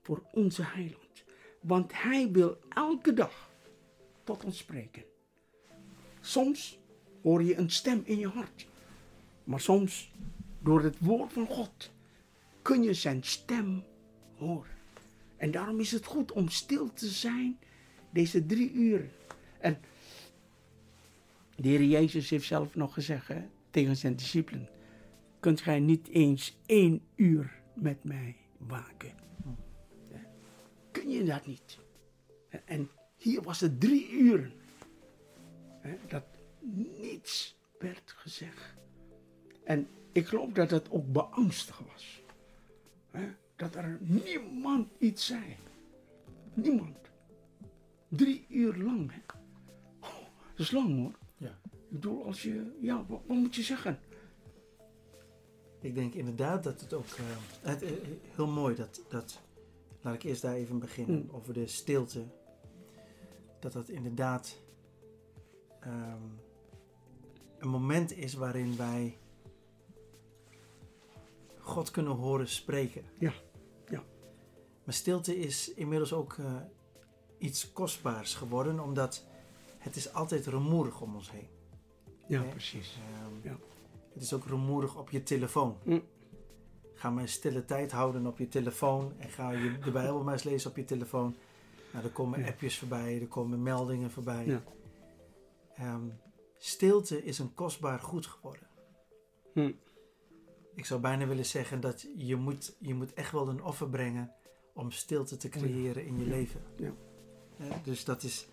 voor 0.03 0.23
onze 0.33 0.63
heiland. 0.63 1.25
Want 1.61 2.03
hij 2.03 2.31
wil 2.31 2.59
elke 2.69 3.13
dag 3.13 3.51
tot 4.25 4.45
ons 4.45 4.59
spreken. 4.59 5.05
Soms 6.21 6.79
hoor 7.23 7.43
je 7.43 7.57
een 7.57 7.71
stem 7.71 8.03
in 8.05 8.19
je 8.19 8.29
hart. 8.29 8.67
Maar 9.45 9.61
soms, 9.61 10.13
door 10.59 10.83
het 10.83 10.99
woord 10.99 11.33
van 11.33 11.47
God, 11.47 11.91
kun 12.63 12.83
je 12.83 12.95
zijn 12.95 13.23
stem 13.23 13.85
horen. 14.37 14.77
En 15.37 15.51
daarom 15.51 15.81
is 15.81 15.93
het 15.93 16.05
goed 16.05 16.33
om 16.33 16.49
stil 16.49 16.93
te 16.93 17.07
zijn 17.07 17.59
deze 18.11 18.47
drie 18.47 18.73
uren. 18.73 19.11
En 19.63 19.79
de 21.57 21.69
Heer 21.69 21.85
Jezus 21.85 22.31
heeft 22.31 22.47
zelf 22.47 22.75
nog 22.75 22.95
gezegd 22.95 23.31
tegen 23.71 23.97
zijn 23.97 24.17
discipelen: 24.17 24.69
Kunt 25.41 25.61
gij 25.61 25.81
niet 25.81 26.09
eens 26.09 26.57
één 26.67 27.03
uur 27.15 27.61
met 27.75 28.05
mij 28.05 28.37
waken? 28.57 29.13
Kun 30.91 31.11
je 31.11 31.25
dat 31.25 31.47
niet? 31.47 31.79
En 32.65 32.91
hier 33.17 33.43
was 33.43 33.61
het 33.61 33.81
drie 33.81 34.11
uren. 34.11 34.53
Dat 36.09 36.25
niets 37.01 37.57
werd 37.79 38.13
gezegd. 38.17 38.75
En 39.65 39.89
ik 40.13 40.27
geloof 40.27 40.53
dat 40.53 40.71
het 40.71 40.91
ook 40.91 41.13
beangstig 41.13 41.79
was. 41.93 42.23
Dat 43.57 43.75
er 43.75 43.99
niemand 44.01 44.89
iets 44.99 45.27
zei. 45.27 45.57
Niemand. 46.55 46.97
Drie 48.09 48.47
uur 48.49 48.77
lang. 48.77 49.11
Hè? 49.13 49.21
Dat 50.57 50.59
is 50.67 50.71
lang 50.71 50.97
hoor. 50.97 51.19
Ja. 51.37 51.59
Ik 51.73 51.89
bedoel, 51.89 52.25
als 52.25 52.43
je, 52.43 52.77
ja, 52.81 53.05
wat, 53.09 53.21
wat 53.27 53.37
moet 53.37 53.55
je 53.55 53.63
zeggen? 53.63 53.99
Ik 55.81 55.95
denk 55.95 56.15
inderdaad 56.15 56.65
dat 56.65 56.81
het 56.81 56.93
ook 56.93 57.07
uh, 57.07 57.27
het, 57.61 57.83
uh, 57.83 57.91
heel 58.35 58.47
mooi 58.47 58.75
dat, 58.75 59.01
dat, 59.09 59.41
laat 60.01 60.15
ik 60.15 60.23
eerst 60.23 60.43
daar 60.43 60.55
even 60.55 60.79
beginnen, 60.79 61.23
Mm. 61.23 61.31
over 61.31 61.53
de 61.55 61.67
stilte. 61.67 62.25
Dat 63.61 63.73
dat 63.73 63.89
inderdaad, 63.89 64.61
ehm, 65.81 66.23
een 67.59 67.69
moment 67.69 68.17
is 68.17 68.35
waarin 68.35 68.77
wij 68.77 69.19
God 71.59 71.91
kunnen 71.91 72.13
horen 72.13 72.49
spreken. 72.49 73.05
Ja, 73.19 73.33
ja. 73.89 74.03
Maar 74.85 74.95
stilte 74.95 75.37
is 75.39 75.75
inmiddels 75.75 76.13
ook 76.13 76.37
eh, 76.39 76.57
iets 77.39 77.73
kostbaars 77.73 78.35
geworden, 78.35 78.81
omdat 78.81 79.27
het 79.83 79.97
is 79.97 80.13
altijd 80.13 80.47
rumoerig 80.47 81.01
om 81.01 81.15
ons 81.15 81.31
heen. 81.31 81.49
Ja, 82.27 82.43
Hè? 82.43 82.49
precies. 82.49 82.99
Ehm, 83.15 83.49
Ja. 83.49 83.57
Het 84.13 84.23
is 84.23 84.33
ook 84.33 84.45
rumoerig 84.47 84.97
op 84.99 85.11
je 85.11 85.23
telefoon. 85.23 85.77
Mm. 85.85 86.03
Ga 86.95 87.11
maar 87.11 87.23
een 87.23 87.29
stille 87.29 87.65
tijd 87.65 87.93
houden 87.93 88.27
op 88.27 88.39
je 88.39 88.49
telefoon 88.49 89.13
en 89.19 89.29
ga 89.29 89.51
je 89.51 89.79
de 89.79 89.91
Bijbel 90.01 90.23
maar 90.23 90.33
eens 90.33 90.43
lezen 90.43 90.71
op 90.71 90.77
je 90.77 90.85
telefoon. 90.85 91.35
Nou, 91.93 92.05
er 92.05 92.11
komen 92.11 92.41
Ja. 92.41 92.47
appjes 92.49 92.79
voorbij, 92.79 93.21
er 93.21 93.27
komen 93.27 93.63
meldingen 93.63 94.11
voorbij. 94.11 94.47
Ja. 94.47 94.63
Ehm, 95.75 96.09
stilte 96.59 97.25
is 97.25 97.39
een 97.39 97.55
kostbaar 97.55 97.99
goed 97.99 98.27
geworden. 98.27 98.67
Hm. 99.53 99.73
Ik 100.75 100.85
zou 100.85 101.01
bijna 101.01 101.27
willen 101.27 101.47
zeggen 101.47 101.81
dat 101.81 102.07
je 102.17 102.37
moet, 102.37 102.77
je 102.79 102.95
moet 102.95 103.13
echt 103.15 103.33
wel 103.33 103.49
een 103.49 103.63
offer 103.63 103.89
brengen 103.89 104.33
om 104.75 104.91
stilte 104.91 105.37
te 105.37 105.49
creëren 105.49 106.07
in 106.07 106.19
je 106.19 106.25
leven. 106.27 106.61
Ja. 106.77 106.93
Dus 107.85 108.05
dat 108.05 108.23
is. 108.23 108.49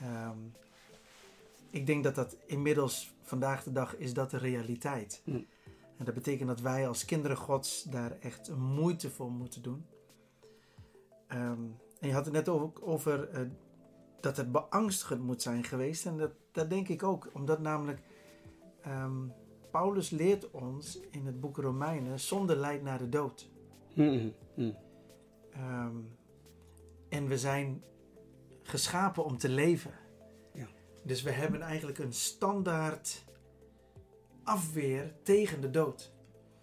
Ehm, 0.00 0.38
ik 1.70 1.86
denk 1.86 2.04
dat 2.04 2.14
dat 2.14 2.36
inmiddels 2.46 3.14
vandaag 3.22 3.62
de 3.62 3.72
dag 3.72 3.96
is 3.96 4.14
dat 4.14 4.30
de 4.30 4.38
realiteit. 4.38 5.22
Hm. 5.24 5.40
En 5.96 6.04
dat 6.04 6.14
betekent 6.14 6.48
dat 6.48 6.60
wij 6.60 6.88
als 6.88 7.04
kinderen 7.04 7.36
Gods 7.36 7.82
daar 7.82 8.18
echt 8.20 8.56
moeite 8.56 9.10
voor 9.10 9.30
moeten 9.30 9.62
doen. 9.62 9.86
Ehm, 11.26 11.60
en 12.00 12.08
je 12.08 12.12
had 12.12 12.24
het 12.24 12.34
net 12.34 12.48
over, 12.48 12.82
over 12.82 13.28
eh, 13.28 13.40
dat 14.20 14.36
het 14.36 14.52
beangstigend 14.52 15.22
moet 15.22 15.42
zijn 15.42 15.64
geweest. 15.64 16.06
En 16.06 16.16
dat, 16.16 16.32
dat 16.52 16.70
denk 16.70 16.88
ik 16.88 17.02
ook. 17.02 17.30
Omdat 17.32 17.60
namelijk 17.60 18.00
ehm, 18.82 19.26
Paulus 19.70 20.10
leert 20.10 20.50
ons 20.50 21.00
in 21.10 21.26
het 21.26 21.40
boek 21.40 21.56
Romeinen, 21.56 22.20
zonde 22.20 22.56
leidt 22.56 22.82
naar 22.82 22.98
de 22.98 23.08
dood. 23.08 23.50
Hm, 23.94 24.28
hm. 24.54 24.72
Ehm, 25.50 25.96
en 27.08 27.28
we 27.28 27.38
zijn 27.38 27.82
geschapen 28.68 29.24
om 29.24 29.38
te 29.38 29.48
leven. 29.48 29.94
Ja. 30.54 30.66
Dus 31.04 31.22
we 31.22 31.30
hebben 31.30 31.60
eigenlijk 31.62 31.98
een 31.98 32.12
standaard 32.12 33.24
afweer 34.42 35.14
tegen 35.22 35.60
de 35.60 35.70
dood. 35.70 36.12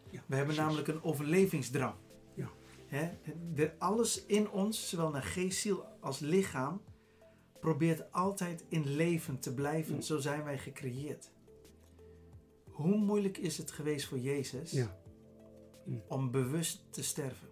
Ja, 0.09 0.23
We 0.27 0.35
hebben 0.35 0.55
precies. 0.55 0.57
namelijk 0.63 0.87
een 0.87 1.03
overlevingsdrang. 1.03 1.95
Ja. 2.35 2.49
De, 3.53 3.71
alles 3.77 4.25
in 4.25 4.49
ons, 4.49 4.89
zowel 4.89 5.09
naar 5.09 5.23
geest, 5.23 5.59
ziel 5.61 5.85
als 5.99 6.19
lichaam, 6.19 6.81
probeert 7.59 8.11
altijd 8.11 8.65
in 8.67 8.87
leven 8.95 9.39
te 9.39 9.53
blijven. 9.53 9.95
Ja. 9.95 10.01
Zo 10.01 10.17
zijn 10.19 10.43
wij 10.43 10.57
gecreëerd. 10.57 11.31
Hoe 12.63 12.95
moeilijk 12.97 13.37
is 13.37 13.57
het 13.57 13.71
geweest 13.71 14.05
voor 14.07 14.19
Jezus 14.19 14.71
Ja. 14.71 14.97
om 16.07 16.31
bewust 16.31 16.83
te 16.89 17.03
sterven? 17.03 17.47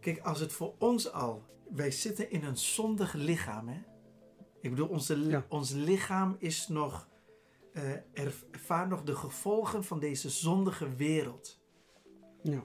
Kijk, 0.00 0.18
als 0.20 0.40
het 0.40 0.52
voor 0.52 0.74
ons 0.78 1.12
al, 1.12 1.42
wij 1.70 1.90
zitten 1.90 2.30
in 2.30 2.44
een 2.44 2.56
zondig 2.56 3.12
lichaam, 3.12 3.68
hè? 3.68 3.82
Ik 4.60 4.70
bedoel, 4.70 4.88
onze, 4.88 5.16
Ja. 5.28 5.46
ons 5.48 5.70
lichaam 5.70 6.36
is 6.38 6.68
nog, 6.68 7.08
eh, 7.72 7.92
ervaart 8.12 8.88
nog 8.88 9.02
de 9.02 9.14
gevolgen 9.14 9.84
van 9.84 9.98
deze 10.00 10.30
zondige 10.30 10.94
wereld. 10.96 11.60
Ja. 12.42 12.64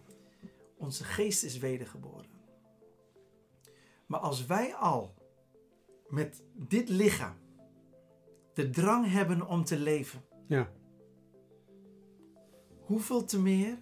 Onze 0.77 1.04
geest 1.04 1.43
is 1.43 1.58
wedergeboren. 1.58 2.30
Maar 4.06 4.19
als 4.19 4.45
wij 4.45 4.76
al 4.76 5.13
met 6.08 6.43
dit 6.54 6.89
lichaam 6.89 7.36
de 8.54 8.69
drang 8.69 9.12
hebben 9.12 9.48
om 9.48 9.63
te 9.63 9.80
leven, 9.80 10.24
Ja. 10.48 10.71
hoeveel 12.80 13.26
te 13.26 13.41
meer 13.41 13.78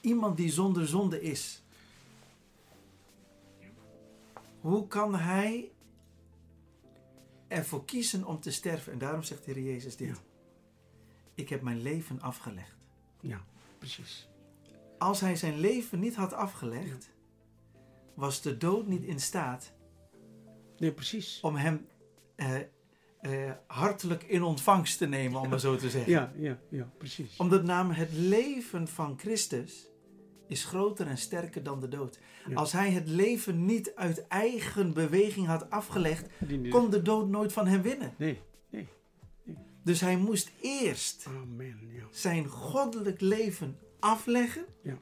iemand 0.00 0.36
die 0.36 0.50
zonder 0.50 0.86
zonde 0.86 1.20
is? 1.22 1.65
Hoe 4.66 4.86
kan 4.86 5.14
hij 5.14 5.72
ervoor 7.48 7.84
kiezen 7.84 8.24
om 8.24 8.40
te 8.40 8.50
sterven? 8.50 8.92
En 8.92 8.98
daarom 8.98 9.22
zegt 9.22 9.44
de 9.44 9.52
Heer 9.52 9.62
Jezus 9.62 9.96
dit. 9.96 10.08
Ja. 10.08 10.14
Ik 11.34 11.48
heb 11.48 11.62
mijn 11.62 11.82
leven 11.82 12.20
afgelegd. 12.20 12.76
Ja. 13.20 13.44
Precies. 13.78 14.28
Als 14.98 15.20
hij 15.20 15.36
zijn 15.36 15.58
leven 15.58 15.98
niet 15.98 16.14
had 16.14 16.32
afgelegd, 16.32 17.10
was 18.14 18.42
de 18.42 18.56
dood 18.56 18.86
niet 18.86 19.02
in 19.02 19.20
staat 19.20 19.72
Nee, 20.78 20.92
precies. 20.92 21.40
om 21.40 21.56
hem 21.56 21.86
eh, 22.34 22.56
eh, 23.20 23.52
hartelijk 23.66 24.22
in 24.22 24.42
ontvangst 24.42 24.98
te 24.98 25.06
nemen, 25.06 25.40
om 25.40 25.48
maar 25.48 25.60
zo 25.60 25.76
te 25.76 25.90
zeggen. 25.90 26.12
Ja, 26.12 26.32
ja, 26.36 26.58
ja, 26.68 26.90
precies. 26.98 27.36
Omdat 27.36 27.64
namelijk 27.64 27.98
het 27.98 28.12
leven 28.12 28.88
van 28.88 29.18
Christus 29.18 29.88
is 30.48 30.64
groter 30.64 31.06
en 31.06 31.18
sterker 31.18 31.62
dan 31.62 31.80
de 31.80 31.88
dood. 31.88 32.18
Ja. 32.48 32.54
Als 32.54 32.72
hij 32.72 32.90
het 32.90 33.08
leven 33.08 33.64
niet 33.64 33.92
uit 33.94 34.26
eigen 34.26 34.92
beweging 34.92 35.46
had 35.46 35.70
afgelegd, 35.70 36.26
kon 36.70 36.90
de 36.90 37.02
dood 37.02 37.28
nooit 37.28 37.52
van 37.52 37.66
hem 37.66 37.82
winnen. 37.82 38.14
Nee, 38.18 38.40
nee. 38.70 38.88
Dus 39.82 40.00
hij 40.00 40.16
moest 40.16 40.50
eerst 40.60 41.26
Amen. 41.26 41.78
Ja. 41.92 42.04
zijn 42.10 42.46
goddelijk 42.46 43.20
leven 43.20 43.78
afleggen. 44.00 44.64
Ja. 44.82 44.98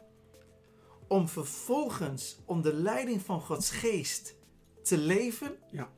Om 1.09 1.29
vervolgens 1.29 2.39
onder 2.45 2.73
leiding 2.73 3.23
van 3.23 3.41
Gods 3.41 3.71
geest 3.71 4.37
te 4.83 4.99
leven. 4.99 5.57
Ja. 5.71 5.91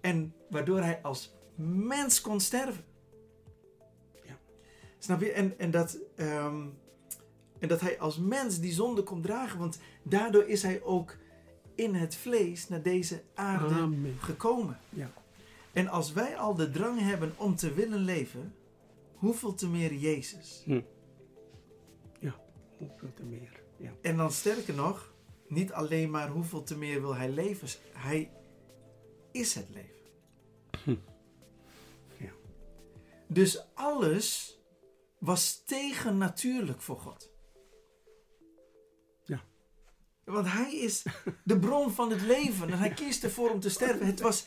En 0.00 0.34
waardoor 0.50 0.80
hij 0.80 1.02
als 1.02 1.34
mens 1.56 2.20
kon 2.20 2.40
sterven. 2.40 2.84
Ja. 4.24 4.38
Snap 4.98 5.20
je? 5.20 5.32
En, 5.32 5.58
en, 5.58 5.70
dat, 5.70 5.98
ehm, 6.16 6.66
en 7.58 7.68
dat 7.68 7.80
hij 7.80 8.00
als 8.00 8.18
mens 8.18 8.60
die 8.60 8.72
zonde 8.72 9.02
kon 9.02 9.22
dragen. 9.22 9.58
Want 9.58 9.78
daardoor 10.02 10.44
is 10.44 10.62
hij 10.62 10.82
ook 10.82 11.16
in 11.74 11.94
het 11.94 12.16
vlees 12.16 12.68
naar 12.68 12.82
deze 12.82 13.22
aarde 13.34 13.74
Amen. 13.74 14.16
gekomen. 14.18 14.78
Ja. 14.88 15.12
En 15.72 15.88
als 15.88 16.12
wij 16.12 16.36
al 16.36 16.54
de 16.54 16.70
drang 16.70 17.00
hebben 17.00 17.32
om 17.36 17.56
te 17.56 17.74
willen 17.74 17.98
leven, 17.98 18.54
hoeveel 19.14 19.54
te 19.54 19.68
meer 19.68 19.94
Jezus? 19.94 20.62
Hm. 20.64 20.80
Ja, 22.20 22.34
hoeveel 22.78 23.12
te 23.14 23.22
meer. 23.22 23.62
Ja. 23.76 23.92
En 24.02 24.16
dan 24.16 24.30
sterker 24.30 24.74
nog, 24.74 25.12
niet 25.48 25.72
alleen 25.72 26.10
maar 26.10 26.28
hoeveel 26.28 26.62
te 26.62 26.76
meer 26.76 27.00
wil 27.00 27.14
hij 27.14 27.30
leven, 27.30 27.68
hij 27.92 28.30
is 29.32 29.54
het 29.54 29.66
leven. 29.68 31.02
Ja. 32.16 32.32
Dus 33.26 33.64
alles 33.74 34.58
was 35.18 35.62
tegennatuurlijk 35.64 36.80
voor 36.80 36.98
God. 36.98 37.33
Want 40.24 40.46
hij 40.48 40.74
is 40.74 41.02
de 41.42 41.58
bron 41.58 41.90
van 41.92 42.10
het 42.10 42.20
leven 42.22 42.70
en 42.70 42.78
hij 42.78 42.90
kiest 42.90 43.24
ervoor 43.24 43.50
om 43.50 43.60
te 43.60 43.70
sterven. 43.70 44.06
Het 44.06 44.20
was 44.20 44.46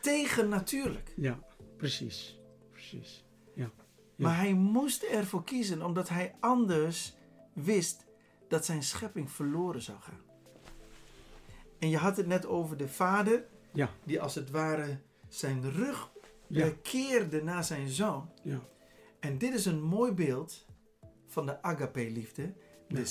tegennatuurlijk. 0.00 1.12
Ja, 1.16 1.38
precies. 1.76 2.38
Precies. 2.70 3.24
Ja. 3.54 3.70
Maar 4.16 4.36
hij 4.36 4.52
moest 4.52 5.02
ervoor 5.02 5.44
kiezen 5.44 5.82
omdat 5.82 6.08
hij 6.08 6.34
anders 6.40 7.14
wist 7.52 8.04
dat 8.48 8.64
zijn 8.64 8.82
schepping 8.82 9.30
verloren 9.30 9.82
zou 9.82 9.98
gaan. 10.00 10.20
En 11.78 11.88
je 11.88 11.96
had 11.96 12.16
het 12.16 12.26
net 12.26 12.46
over 12.46 12.76
de 12.76 12.88
vader 12.88 13.44
Ja. 13.72 13.90
die 14.04 14.20
als 14.20 14.34
het 14.34 14.50
ware 14.50 14.98
zijn 15.28 15.70
rug 15.72 16.10
Ja. 16.46 16.70
keerde 16.82 17.42
naar 17.42 17.64
zijn 17.64 17.88
zoon. 17.88 18.30
Ja. 18.42 18.60
En 19.20 19.38
dit 19.38 19.54
is 19.54 19.66
een 19.66 19.82
mooi 19.82 20.12
beeld 20.12 20.66
van 21.26 21.46
de 21.46 21.62
agape-liefde. 21.62 22.52
De 22.88 22.98
Ja. 22.98 23.04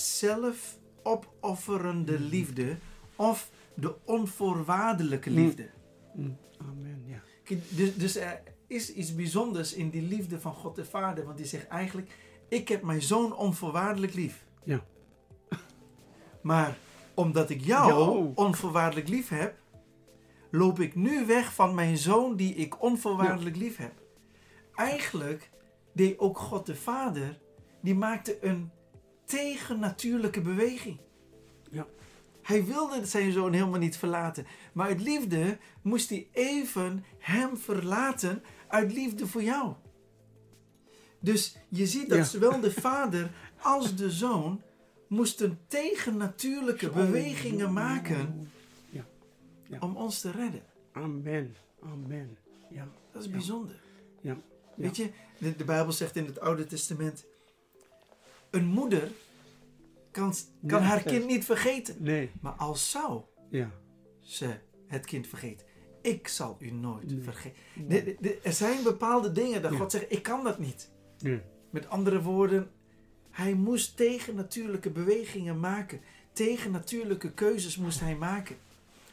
Zelfopofferende 1.03 2.19
liefde 2.19 2.77
of 3.15 3.49
de 3.73 3.95
onvoorwaardelijke 4.05 5.29
Mm. 5.29 5.35
liefde. 5.35 5.69
Hm. 6.13 6.29
Amen. 6.69 7.03
Ja. 7.05 7.21
Dus, 7.69 7.95
dus 7.95 8.15
er 8.15 8.41
is 8.67 8.93
iets 8.93 9.15
bijzonders 9.15 9.73
in 9.73 9.89
die 9.89 10.01
liefde 10.01 10.39
van 10.39 10.53
God 10.53 10.75
de 10.75 10.85
Vader. 10.85 11.25
Want 11.25 11.38
die 11.38 11.45
zegt 11.45 11.67
eigenlijk, 11.67 12.12
ik 12.49 12.67
heb 12.67 12.81
mijn 12.81 13.01
zoon 13.01 13.35
onvoorwaardelijk 13.35 14.13
lief. 14.13 14.45
Ja. 14.63 14.83
Maar 16.41 16.77
omdat 17.13 17.49
ik 17.49 17.62
jou 17.62 17.88
Jou. 17.88 18.31
onvoorwaardelijk 18.35 19.07
lief 19.07 19.29
heb, 19.29 19.55
loop 20.51 20.79
ik 20.79 20.95
nu 20.95 21.25
weg 21.25 21.53
van 21.53 21.75
mijn 21.75 21.97
zoon 21.97 22.35
die 22.35 22.53
ik 22.55 22.81
onvoorwaardelijk 22.81 23.55
lief 23.55 23.77
heb. 23.77 23.93
Eigenlijk 24.75 25.49
deed 25.93 26.19
ook 26.19 26.38
God 26.38 26.65
de 26.65 26.75
Vader, 26.75 27.39
die 27.81 27.95
maakte 27.95 28.38
een 28.45 28.71
tegennatuurlijke 29.29 30.41
beweging. 30.41 30.97
Ja. 31.71 31.85
Hij 32.41 32.65
wilde 32.65 33.05
zijn 33.05 33.31
zoon 33.31 33.53
helemaal 33.53 33.79
niet 33.79 33.97
verlaten. 33.97 34.45
Maar 34.73 34.87
uit 34.87 35.01
liefde 35.01 35.57
moest 35.81 36.09
hij 36.09 36.27
even 36.31 37.03
hem 37.17 37.57
verlaten 37.57 38.43
uit 38.67 38.91
liefde 38.93 39.27
voor 39.27 39.43
jou. 39.43 39.73
Dus 41.19 41.55
je 41.67 41.87
ziet 41.87 42.09
dat 42.09 42.17
Ja. 42.17 42.23
zowel 42.23 42.59
de 42.59 42.71
vader 42.87 43.31
als 43.61 43.95
de 43.95 44.11
zoon 44.11 44.61
moesten 45.07 45.59
tegennatuurlijke 45.67 46.85
Zo. 46.85 46.91
bewegingen 46.91 47.73
maken 47.73 48.51
Ja. 48.89 49.05
Ja. 49.67 49.77
om 49.79 49.95
ons 49.95 50.21
te 50.21 50.31
redden. 50.31 50.63
Amen. 50.91 51.55
Amen. 51.83 52.37
Ja. 52.69 52.87
Dat 53.11 53.21
is 53.23 53.29
bijzonder. 53.29 53.79
Ja. 54.21 54.37
Weet 54.75 54.97
je, 54.97 55.09
de, 55.37 55.55
de 55.55 55.63
Bijbel 55.63 55.91
zegt 55.91 56.15
in 56.15 56.25
het 56.25 56.39
Oude 56.39 56.65
Testament: 56.65 57.25
een 58.51 58.65
moeder 58.65 59.12
kan, 60.12 60.33
kan 60.67 60.81
haar 60.81 61.01
kind 61.03 61.25
niet 61.25 61.45
vergeten. 61.45 61.95
Nee. 61.99 62.31
Maar 62.41 62.51
als 62.53 62.91
zou 62.91 63.21
Ja. 63.49 63.71
ze 64.19 64.55
het 64.88 65.05
kind 65.05 65.27
vergeten, 65.27 65.65
ik 66.01 66.27
zal 66.27 66.57
u 66.59 66.71
nooit 66.71 67.12
Nee. 67.12 67.21
vergeten. 67.23 67.57
Er 68.43 68.53
zijn 68.53 68.83
bepaalde 68.83 69.31
dingen 69.31 69.62
dat 69.62 69.71
Ja. 69.71 69.77
God 69.77 69.91
zegt: 69.91 70.05
ik 70.12 70.23
kan 70.23 70.43
dat 70.43 70.59
niet. 70.59 70.91
Met 71.69 71.89
andere 71.89 72.21
woorden, 72.21 72.71
hij 73.29 73.53
moest 73.53 73.97
tegennatuurlijke 73.97 74.89
bewegingen 74.89 75.59
maken. 75.59 76.01
Tegennatuurlijke 76.33 77.31
keuzes 77.31 77.77
moest 77.77 77.99
hij 77.99 78.15
maken. 78.15 78.55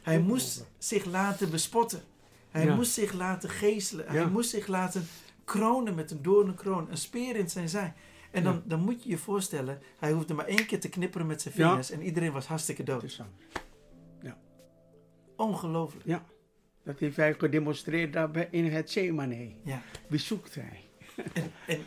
Hij 0.01 0.19
moest 0.19 0.65
zich 0.77 1.05
laten 1.05 1.49
bespotten. 1.49 2.01
Hij 2.49 2.65
Ja. 2.65 2.75
moest 2.75 2.91
zich 2.93 3.13
laten 3.13 3.49
geestelen. 3.49 4.07
Hij 4.07 4.27
moest 4.27 4.49
zich 4.49 4.67
laten 4.67 5.07
kronen 5.45 5.95
met 5.95 6.11
een 6.11 6.21
doornenkroon. 6.21 6.89
Een 6.91 6.97
speer 6.97 7.35
in 7.35 7.49
zijn 7.49 7.69
zij. 7.69 7.93
En 8.37 8.43
dan, 8.43 8.53
Ja. 8.53 8.61
dan 8.65 8.79
moet 8.79 9.03
je 9.03 9.09
je 9.09 9.17
voorstellen, 9.17 9.81
hij 9.99 10.11
hoefde 10.11 10.33
maar 10.33 10.45
één 10.45 10.65
keer 10.65 10.79
te 10.79 10.89
knipperen 10.89 11.27
met 11.27 11.41
zijn 11.41 11.53
Ja. 11.57 11.67
vingers 11.69 11.91
en 11.91 12.01
iedereen 12.01 12.31
was 12.31 12.45
hartstikke 12.45 12.83
dood. 12.83 13.01
anders. 13.01 13.21
Ongelooflijk. 15.35 16.05
Ja. 16.05 16.25
Dat 16.83 16.99
heeft 16.99 17.15
hij 17.15 17.33
gedemonstreerd 17.33 18.13
daarbij 18.13 18.47
in 18.51 18.65
het 18.65 18.89
Zemane. 18.91 19.55
Ja. 19.63 19.81
Bezoekt 20.09 20.55
hij. 20.55 20.83
En, 21.33 21.51
en, 21.67 21.79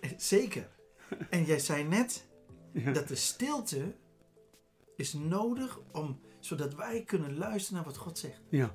en 0.00 0.10
zeker. 0.16 0.68
En 1.30 1.44
jij 1.44 1.58
zei 1.58 1.84
net 1.84 2.26
Ja. 2.72 2.92
dat 2.92 3.08
de 3.08 3.14
stilte 3.14 3.94
is 4.96 5.12
nodig 5.12 5.80
om, 5.92 6.20
zodat 6.38 6.74
wij 6.74 7.02
kunnen 7.04 7.36
luisteren 7.36 7.74
naar 7.82 7.84
wat 7.92 7.96
God 7.96 8.18
zegt. 8.18 8.40
Ja. 8.48 8.74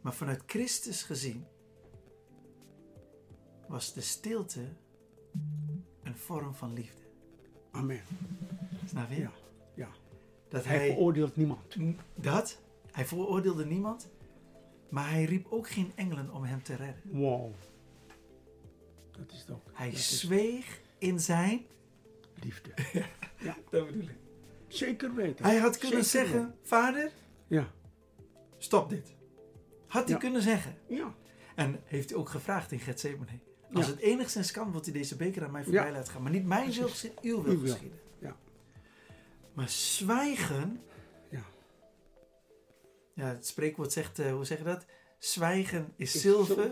Maar 0.00 0.14
vanuit 0.14 0.42
Christus 0.46 1.02
gezien 1.02 1.46
was 3.68 3.92
de 3.92 4.00
stilte 4.00 4.60
een 6.14 6.20
vorm 6.20 6.54
van 6.54 6.72
liefde. 6.72 7.02
Amen. 7.70 8.00
Snap 8.88 9.10
je? 9.10 9.20
Ja. 9.20 9.30
Ja. 9.74 9.88
Dat 10.48 10.64
Hij 10.64 10.76
hij, 10.76 10.86
veroordeelt 10.88 11.36
niemand. 11.36 11.76
dat, 12.14 12.60
hij 12.90 13.04
veroordeelde 13.06 13.66
niemand, 13.66 14.08
maar 14.88 15.10
hij 15.10 15.24
riep 15.24 15.46
ook 15.50 15.68
geen 15.68 15.92
engelen 15.94 16.30
om 16.32 16.44
hem 16.44 16.62
te 16.62 16.74
redden. 16.74 17.00
Wow. 17.04 17.52
Dat 19.10 19.32
is 19.32 19.46
ook. 19.50 19.70
Hij 19.72 19.86
dat 19.90 19.98
is 19.98 20.20
zweeg 20.20 20.80
in 20.98 21.20
zijn. 21.20 21.66
liefde. 22.42 22.70
Dat 23.70 23.86
bedoel 23.86 24.02
ik. 24.02 24.16
Zeker 24.68 25.14
weten. 25.14 25.44
Hij 25.44 25.56
had 25.56 25.78
kunnen 25.78 26.04
Zeker 26.04 26.28
zeggen: 26.28 26.54
Vader, 26.62 27.12
Ja. 27.46 27.70
stop 28.58 28.88
dit. 28.90 29.14
Had 29.86 30.02
hij 30.04 30.12
Ja. 30.12 30.18
kunnen 30.18 30.42
zeggen. 30.42 30.76
Ja. 30.86 31.14
En 31.54 31.80
heeft 31.84 32.10
hij 32.10 32.18
ook 32.18 32.28
gevraagd 32.28 32.72
in 32.72 32.78
Gethsemane. 32.80 33.38
Als 33.74 33.86
Ja. 33.86 33.90
het 33.92 34.00
enigszins 34.00 34.50
kan, 34.50 34.70
wilt 34.70 34.84
hij 34.84 34.94
deze 34.94 35.16
beker 35.16 35.44
aan 35.44 35.50
mij 35.50 35.62
voorbij 35.64 35.92
laten 35.92 36.12
gaan. 36.12 36.22
Maar 36.22 36.32
niet 36.32 36.46
mijn 36.46 36.72
wil 36.72 36.88
geschieden, 36.88 37.18
uw 37.22 37.42
wil 37.42 37.58
geschieden. 37.58 37.98
Ja. 38.18 38.36
Maar 39.52 39.68
zwijgen... 39.68 40.80
Ja. 41.30 41.42
Ja, 43.14 43.26
het 43.26 43.46
spreekwoord 43.46 43.92
zegt, 43.92 44.18
eh, 44.18 44.32
hoe 44.32 44.44
zeg 44.44 44.58
je 44.58 44.64
dat? 44.64 44.84
Zwijgen 45.18 45.92
is 45.96 46.14
Is 46.14 46.20
zilver. 46.20 46.70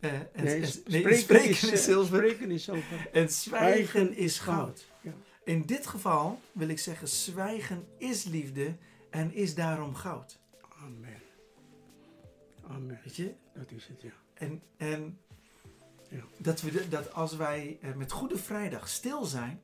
eh, 0.00 0.12
en, 0.12 0.28
Nee, 0.44 0.60
en- 0.60 0.66
s- 0.66 0.80
nee, 0.84 1.14
spreken, 1.16 1.48
is, 1.50 1.70
eh, 1.70 1.76
zilver. 1.78 2.16
Spreken 2.16 2.50
is 2.50 2.64
zilver. 2.64 3.08
En 3.12 3.28
zwijgen 3.30 3.88
Zwijgen 3.88 4.16
is 4.16 4.38
goud. 4.38 4.86
Ja. 5.00 5.12
In 5.44 5.62
dit 5.62 5.86
geval 5.86 6.40
wil 6.52 6.68
ik 6.68 6.78
zeggen, 6.78 7.08
zwijgen 7.08 7.86
is 7.98 8.24
liefde 8.24 8.76
en 9.10 9.32
is 9.32 9.54
daarom 9.54 9.94
goud. 9.94 10.38
Amen. 10.82 11.22
Amen. 12.68 13.00
Weet 13.04 13.16
je? 13.16 13.34
Dat 13.54 13.70
is 13.70 13.86
het, 13.86 14.02
ja. 14.02 14.12
En, 14.34 14.62
en. 14.76 15.18
Dat, 16.38 16.60
we, 16.60 16.70
de- 16.70 16.88
dat 16.88 17.12
als 17.12 17.36
wij 17.36 17.78
eh, 17.80 17.94
met 17.94 18.12
Goede 18.12 18.38
Vrijdag 18.38 18.88
stil 18.88 19.24
zijn, 19.24 19.60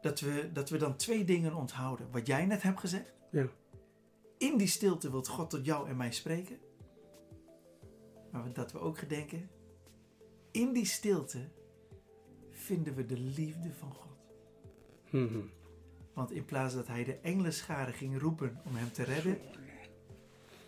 dat 0.00 0.20
we, 0.20 0.50
dat 0.52 0.68
we 0.70 0.76
dan 0.76 0.96
twee 0.96 1.24
dingen 1.24 1.54
onthouden. 1.54 2.10
Wat 2.10 2.26
jij 2.26 2.46
net 2.46 2.62
hebt 2.62 2.80
gezegd. 2.80 3.12
Ja. 3.30 3.46
In 4.38 4.56
die 4.56 4.66
stilte 4.66 5.10
wil 5.10 5.22
God 5.24 5.50
tot 5.50 5.64
jou 5.64 5.88
en 5.88 5.96
mij 5.96 6.12
spreken. 6.12 6.58
Maar 8.30 8.52
dat 8.52 8.72
we 8.72 8.78
ook 8.78 8.98
gedenken. 8.98 9.50
In 10.50 10.72
die 10.72 10.84
stilte 10.86 11.48
vinden 12.50 12.94
we 12.94 13.06
de 13.06 13.18
liefde 13.18 13.72
van 13.72 13.92
God. 13.94 14.16
Mhm. 15.10 15.40
Want 16.14 16.30
in 16.30 16.44
plaats 16.44 16.74
dat 16.74 16.86
hij 16.86 17.04
de 17.04 17.14
engelenscharen 17.18 17.94
ging 17.94 18.20
roepen 18.20 18.60
om 18.64 18.74
hem 18.76 18.92
te 18.92 19.02
redden, 19.02 19.38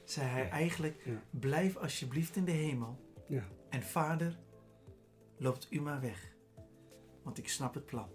zei 0.05 0.29
hij 0.29 0.49
eigenlijk: 0.49 1.03
Ja. 1.05 1.23
Blijf 1.31 1.77
alsjeblieft 1.77 2.37
in 2.37 2.44
de 2.44 2.51
hemel. 2.51 2.99
Ja. 3.29 3.44
En 3.75 3.83
vader, 3.83 4.37
loopt 5.37 5.67
u 5.71 5.81
maar 5.81 6.01
weg. 6.01 6.35
Want 7.23 7.39
ik 7.39 7.49
snap 7.49 7.75
het 7.75 7.87
plan. 7.87 8.09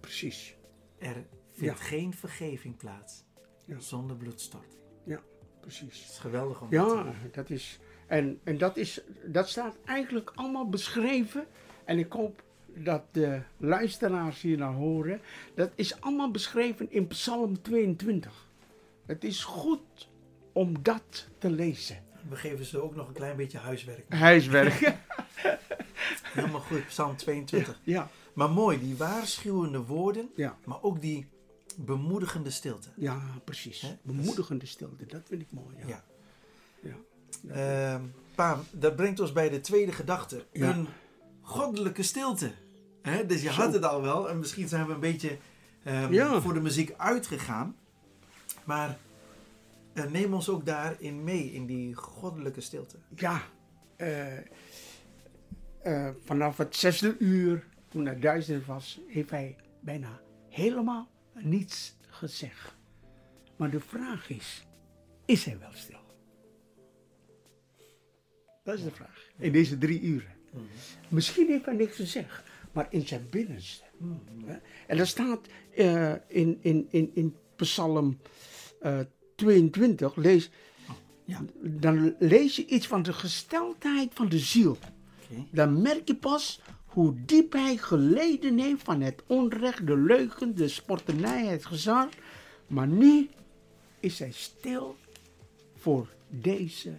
Precies. 0.00 0.56
Er 0.98 1.26
vindt 1.52 1.78
Ja. 1.78 1.84
geen 1.84 2.14
vergeving 2.14 2.76
plaats 2.76 3.24
Ja. 3.66 3.80
zonder 3.80 4.16
bloedstorting. 4.16 4.72
Precies. 5.60 6.00
Het 6.02 6.10
is 6.10 6.18
geweldig 6.18 6.60
om 6.60 6.70
dat 6.70 6.88
te 6.88 6.94
Ja, 6.96 7.12
dat 7.32 7.50
is. 7.50 7.78
En, 8.06 8.40
en 8.42 8.58
dat, 8.58 8.76
is, 8.76 9.00
dat 9.26 9.48
staat 9.48 9.76
eigenlijk 9.84 10.32
allemaal 10.34 10.68
beschreven. 10.68 11.46
En 11.84 11.98
ik 11.98 12.12
hoop 12.12 12.42
dat 12.66 13.02
de 13.10 13.42
luisteraars 13.56 14.40
hier 14.40 14.58
naar 14.58 14.72
horen. 14.72 15.20
Dat 15.54 15.70
is 15.74 16.00
allemaal 16.00 16.30
beschreven 16.30 16.90
in 16.92 17.06
Psalm 17.06 17.62
22. 17.62 18.48
Het 19.06 19.24
is 19.24 19.44
goed 19.44 20.08
om 20.52 20.82
dat 20.82 21.28
te 21.38 21.50
lezen. 21.50 22.04
We 22.28 22.36
geven 22.36 22.64
ze 22.64 22.80
ook 22.82 22.94
nog 22.94 23.08
een 23.08 23.14
klein 23.14 23.36
beetje 23.36 23.58
huiswerk. 23.58 24.04
Huiswerk. 24.14 24.80
Helemaal 26.34 26.60
goed, 26.60 26.86
Psalm 26.86 27.16
22. 27.16 27.80
ja, 27.82 28.10
Maar 28.32 28.50
mooi, 28.50 28.78
die 28.80 28.96
waarschuwende 28.96 29.78
woorden, 29.84 30.30
ja, 30.36 30.56
maar 30.64 30.82
ook 30.82 31.00
die 31.00 31.26
bemoedigende 31.76 32.50
stilte. 32.50 32.88
ja, 32.96 33.20
precies. 33.44 33.96
Bemoedigende 34.02 34.66
stilte, 34.66 35.06
dat 35.06 35.22
vind 35.28 35.40
ik 35.42 35.48
mooi. 35.50 35.76
Ja. 35.86 36.04
Ja. 36.82 36.94
Ja. 37.40 37.94
Ehm, 37.94 38.02
Paam, 38.34 38.60
dat 38.70 38.96
brengt 38.96 39.20
ons 39.20 39.32
bij 39.32 39.48
de 39.48 39.60
tweede 39.60 39.92
gedachte. 39.92 40.44
Een 40.52 40.86
goddelijke 41.40 42.02
stilte. 42.02 42.52
Hè, 43.02 43.26
dus 43.26 43.42
je 43.42 43.52
Zo. 43.52 43.60
had 43.60 43.72
het 43.72 43.84
al 43.84 44.02
wel. 44.02 44.28
En 44.28 44.38
misschien 44.38 44.68
zijn 44.68 44.86
we 44.86 44.92
een 44.92 45.00
beetje 45.00 45.38
ehm, 45.84 46.40
voor 46.40 46.54
de 46.54 46.60
muziek 46.60 46.94
uitgegaan. 46.96 47.76
Maar 48.64 48.98
eh, 49.94 50.10
neem 50.10 50.34
ons 50.34 50.48
ook 50.48 50.66
daarin 50.66 51.24
mee, 51.24 51.52
in 51.52 51.66
die 51.66 51.94
goddelijke 51.94 52.60
stilte. 52.60 52.96
Ja, 53.14 53.42
eh, 53.96 54.38
eh, 55.82 56.14
vanaf 56.24 56.56
het 56.56 56.76
zesde 56.76 57.16
uur, 57.18 57.66
toen 57.88 58.06
het 58.06 58.22
duister 58.22 58.62
was, 58.66 59.00
heeft 59.06 59.30
hij 59.30 59.56
bijna 59.80 60.20
helemaal 60.48 61.08
niets 61.32 61.96
gezegd. 62.08 62.74
Maar 63.56 63.70
de 63.70 63.80
vraag 63.80 64.30
is, 64.30 64.66
is 65.24 65.44
hij 65.44 65.58
wel 65.58 65.72
stil? 65.72 66.02
Dat 68.64 68.74
is 68.74 68.84
de 68.84 68.90
vraag. 68.90 69.28
In 69.38 69.52
deze 69.52 69.78
drie 69.78 70.00
uren. 70.00 70.32
Misschien 71.08 71.46
heeft 71.48 71.64
hij 71.64 71.74
niks 71.74 71.96
gezegd, 71.96 72.42
maar 72.72 72.86
in 72.90 73.06
zijn 73.06 73.26
binnenste. 73.30 73.84
Hè? 74.44 74.56
En 74.86 74.96
dat 74.96 75.06
staat 75.06 75.46
eh, 75.76 76.12
in, 76.26 76.58
in, 76.60 76.86
in, 76.90 77.10
in 77.14 77.36
Psalm 77.56 78.18
eh, 78.80 79.00
22, 79.34 80.16
lees, 80.16 80.50
Ja. 81.24 81.44
dan 81.60 82.14
lees 82.18 82.56
je 82.56 82.66
iets 82.66 82.86
van 82.86 83.02
de 83.02 83.12
gesteldheid 83.12 84.10
van 84.14 84.28
de 84.28 84.38
ziel. 84.38 84.78
Dan 85.50 85.82
merk 85.82 86.08
je 86.08 86.16
pas 86.16 86.60
hoe 86.84 87.14
diep 87.24 87.52
hij 87.52 87.76
geleden 87.76 88.58
heeft 88.58 88.82
van 88.82 89.00
het 89.00 89.22
onrecht, 89.26 89.86
de 89.86 89.96
leugen, 89.96 90.54
de 90.54 90.68
spotternij, 90.68 91.46
het 91.46 91.66
gezag. 91.66 92.08
Maar 92.66 92.86
nu 92.86 93.28
is 94.00 94.18
hij 94.18 94.32
stil 94.32 94.96
voor 95.76 96.08
deze 96.28 96.98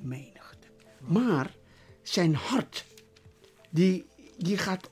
menigte. 0.00 0.66
Maar 0.98 1.54
zijn 2.02 2.34
hart, 2.34 2.84
die, 3.70 4.04
die 4.38 4.58
gaat 4.58 4.90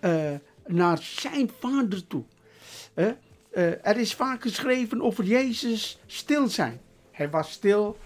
eh, 0.00 0.34
naar 0.66 1.02
zijn 1.02 1.50
vader 1.58 2.06
toe. 2.06 2.24
Eh, 2.94 3.10
eh, 3.52 3.86
er 3.86 3.96
is 3.96 4.14
vaak 4.14 4.42
geschreven 4.42 5.02
over 5.02 5.24
Jezus 5.24 5.98
stil 6.06 6.48
zijn. 6.48 6.80
Hij 7.10 7.30
was 7.30 7.50
stil 7.50 7.98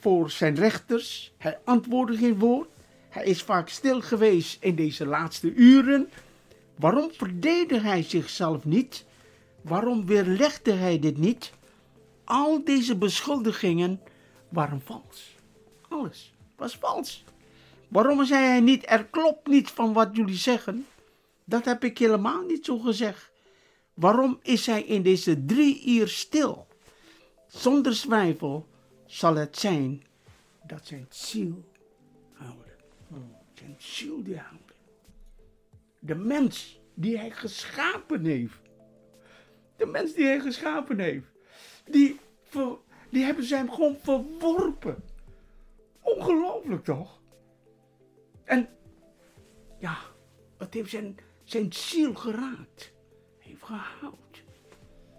voor 0.00 0.30
zijn 0.30 0.54
rechters. 0.54 1.32
Hij 1.36 1.58
antwoordde 1.64 2.16
geen 2.16 2.38
woord. 2.38 2.68
Hij 3.08 3.24
is 3.24 3.42
vaak 3.42 3.68
stil 3.68 4.00
geweest 4.00 4.62
in 4.62 4.74
deze 4.74 5.06
laatste 5.06 5.54
uren. 5.54 6.10
Waarom 6.76 7.10
verdedigde 7.12 7.88
hij 7.88 8.02
zichzelf 8.02 8.64
niet? 8.64 9.04
Waarom 9.60 10.06
weerlegde 10.06 10.72
hij 10.72 10.98
dit 10.98 11.16
niet? 11.18 11.52
Al 12.24 12.64
deze 12.64 12.96
beschuldigingen 12.96 14.00
waren 14.48 14.82
vals. 14.84 15.36
Alles 15.88 16.32
was 16.56 16.76
vals. 16.76 17.24
Waarom 17.88 18.24
zei 18.24 18.44
hij 18.44 18.60
niet, 18.60 18.84
er 18.86 19.04
klopt 19.04 19.46
niet 19.46 19.70
van 19.70 19.92
wat 19.92 20.08
jullie 20.12 20.36
zeggen? 20.36 20.86
Dat 21.44 21.64
heb 21.64 21.84
ik 21.84 21.98
helemaal 21.98 22.42
niet 22.42 22.64
zo 22.64 22.78
gezegd. 22.78 23.30
Waarom 24.00 24.38
is 24.42 24.66
hij 24.66 24.82
in 24.82 25.02
deze 25.02 25.44
drie 25.44 25.86
uur 25.86 26.08
stil? 26.08 26.66
Zonder 27.46 27.92
twijfel 27.92 28.68
zal 29.06 29.34
het 29.34 29.58
zijn 29.58 30.02
dat 30.66 30.86
zijn 30.86 31.06
ziel 31.08 31.64
houden. 32.32 32.72
Zijn 33.54 33.74
ziel 33.78 34.22
die 34.22 34.38
houden. 34.38 34.76
De 35.98 36.14
mens 36.14 36.80
die 36.94 37.18
hij 37.18 37.30
geschapen 37.30 38.24
heeft. 38.24 38.58
De 39.76 39.86
mens 39.86 40.14
die 40.14 40.24
hij 40.24 40.40
geschapen 40.40 40.98
heeft. 40.98 41.26
Die, 41.84 42.20
die 43.10 43.24
hebben 43.24 43.44
ze 43.44 43.56
hem 43.56 43.70
gewoon 43.70 43.96
verworpen. 43.96 45.02
Ongelooflijk 46.00 46.84
toch? 46.84 47.20
En 48.44 48.68
ja, 49.78 49.98
het 50.58 50.74
heeft 50.74 50.90
zijn, 50.90 51.18
zijn 51.44 51.72
ziel 51.72 52.14
geraakt. 52.14 52.98
Gehouden. 53.70 54.18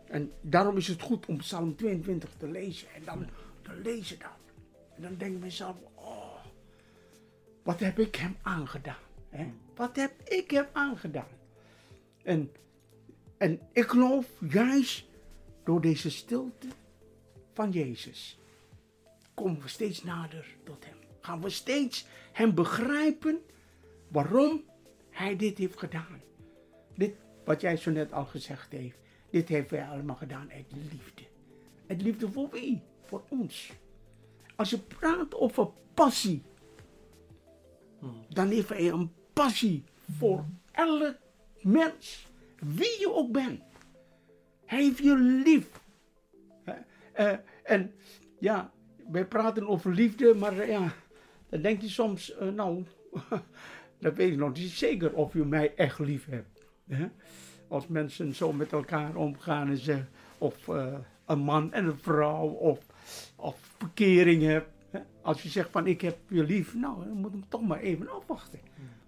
En 0.08 0.32
daarom 0.42 0.78
is 0.78 0.88
het 0.88 1.02
goed 1.02 1.26
om 1.26 1.38
Psalm 1.38 1.76
22 1.76 2.30
te 2.38 2.48
lezen. 2.48 2.88
En 2.94 3.04
dan 3.06 3.30
te 3.62 3.76
lezen 3.84 4.20
dat. 4.20 4.54
En 4.96 5.02
dan 5.02 5.16
denk 5.18 5.36
ik 5.36 5.40
mezelf, 5.40 5.76
oh, 5.96 6.36
wat 7.64 7.80
heb 7.80 8.00
ik 8.00 8.16
hem 8.16 8.38
aangedaan? 8.42 9.04
Hè? 9.30 9.52
Wat 9.76 9.96
heb 9.96 10.12
ik 10.24 10.52
hem 10.52 10.66
aangedaan? 10.72 11.28
En, 12.24 12.52
en 13.38 13.60
ik 13.72 13.88
geloof 13.88 14.26
juist 14.50 15.06
door 15.64 15.82
deze 15.82 16.10
stilte 16.10 16.68
van 17.54 17.72
Jezus 17.72 18.40
komen 19.34 19.62
we 19.62 19.68
steeds 19.68 20.04
nader 20.04 20.46
tot 20.64 20.86
hem. 20.86 20.98
Gaan 21.20 21.42
we 21.42 21.50
steeds 21.50 22.06
hem 22.32 22.54
begrijpen 22.56 23.42
waarom 24.08 24.64
hij 25.10 25.36
dit 25.36 25.58
heeft 25.58 25.80
gedaan. 25.80 26.22
Dit, 26.96 27.16
wat 27.44 27.62
jij 27.62 27.78
zo 27.78 27.92
net 27.92 28.14
al 28.14 28.26
gezegd 28.26 28.72
heeft, 28.72 28.98
dit 29.30 29.48
heeft 29.48 29.70
hij 29.70 29.88
allemaal 29.88 30.16
gedaan 30.16 30.52
uit 30.52 30.66
liefde. 30.92 31.22
Uit 31.88 32.02
liefde 32.02 32.32
voor 32.32 32.50
wie? 32.50 32.82
Voor 33.04 33.24
ons. 33.30 33.72
Als 34.56 34.70
je 34.70 34.78
praat 34.78 35.36
over 35.36 35.70
passie, 35.94 36.44
dan 38.30 38.48
heeft 38.48 38.70
hij 38.70 38.90
een 38.90 39.12
passie 39.34 39.84
voor 40.18 40.46
elk 40.72 41.16
mens, 41.62 42.28
wie 42.60 43.00
je 43.00 43.14
ook 43.14 43.32
bent. 43.32 43.62
Hij 44.66 44.84
heeft 44.84 44.98
je 44.98 45.16
lief. 45.18 45.82
Eh, 47.14 47.34
en 47.64 47.94
ja, 48.40 48.72
wij 49.12 49.26
praten 49.26 49.68
over 49.68 49.92
liefde, 49.94 50.34
maar 50.34 50.68
ja, 50.68 50.94
dan 51.50 51.62
denk 51.62 51.82
je 51.82 51.90
soms, 51.90 52.36
eh, 52.36 52.48
nou, 52.48 52.86
dan 54.00 54.14
weet 54.14 54.32
ik 54.32 54.38
nog 54.38 54.54
niet 54.54 54.70
zeker 54.70 55.14
of 55.14 55.34
je 55.34 55.46
mij 55.46 55.76
echt 55.76 56.00
lief 56.00 56.26
hebt. 56.26 56.51
Als 57.68 57.88
mensen 57.88 58.36
zo 58.36 58.54
met 58.54 58.72
elkaar 58.72 59.16
omgaan 59.16 59.70
en 59.70 59.78
ze, 59.78 60.04
of 60.38 60.68
eh, 60.68 60.94
een 61.26 61.40
man 61.40 61.74
en 61.74 61.86
een 61.86 62.00
vrouw, 62.00 62.48
of, 62.48 62.80
of 63.36 63.60
verkering 63.78 64.44
hebt. 64.44 64.70
Hè? 64.90 65.00
Als 65.22 65.42
je 65.42 65.50
zegt 65.50 65.70
van 65.72 65.88
ik 65.88 66.02
heb 66.02 66.18
je 66.30 66.44
lief, 66.44 66.74
nou, 66.74 67.06
dan 67.06 67.18
moet 67.18 67.34
ik 67.34 67.44
toch 67.48 67.62
maar 67.62 67.80
even 67.80 68.10
afwachten 68.10 68.60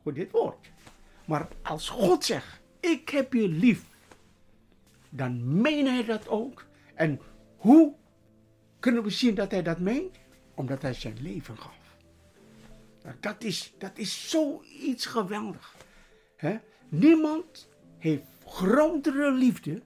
voor 0.03 0.13
dit 0.13 0.31
woord. 0.31 0.71
Maar 1.25 1.47
als 1.61 1.89
God 1.89 2.25
zegt, 2.25 2.61
ik 2.79 3.09
heb 3.09 3.33
je 3.33 3.47
lief, 3.47 3.83
dan 5.09 5.61
meen 5.61 5.85
hij 5.85 6.05
dat 6.05 6.27
ook. 6.27 6.65
En 6.93 7.19
hoe 7.57 7.93
kunnen 8.79 9.03
we 9.03 9.09
zien 9.09 9.35
dat 9.35 9.51
hij 9.51 9.63
dat 9.63 9.79
meent? 9.79 10.17
Omdat 10.55 10.81
hij 10.81 10.93
zijn 10.93 11.17
leven 11.21 11.57
gaf. 11.57 11.95
Nou, 13.03 13.15
dat, 13.19 13.43
is, 13.43 13.73
dat 13.77 13.97
is 13.97 14.29
zoiets 14.29 15.05
geweldig. 15.05 15.75
Niemand 16.89 17.67
heeft 18.03 18.23
grotere 18.45 19.31
liefde 19.31 19.81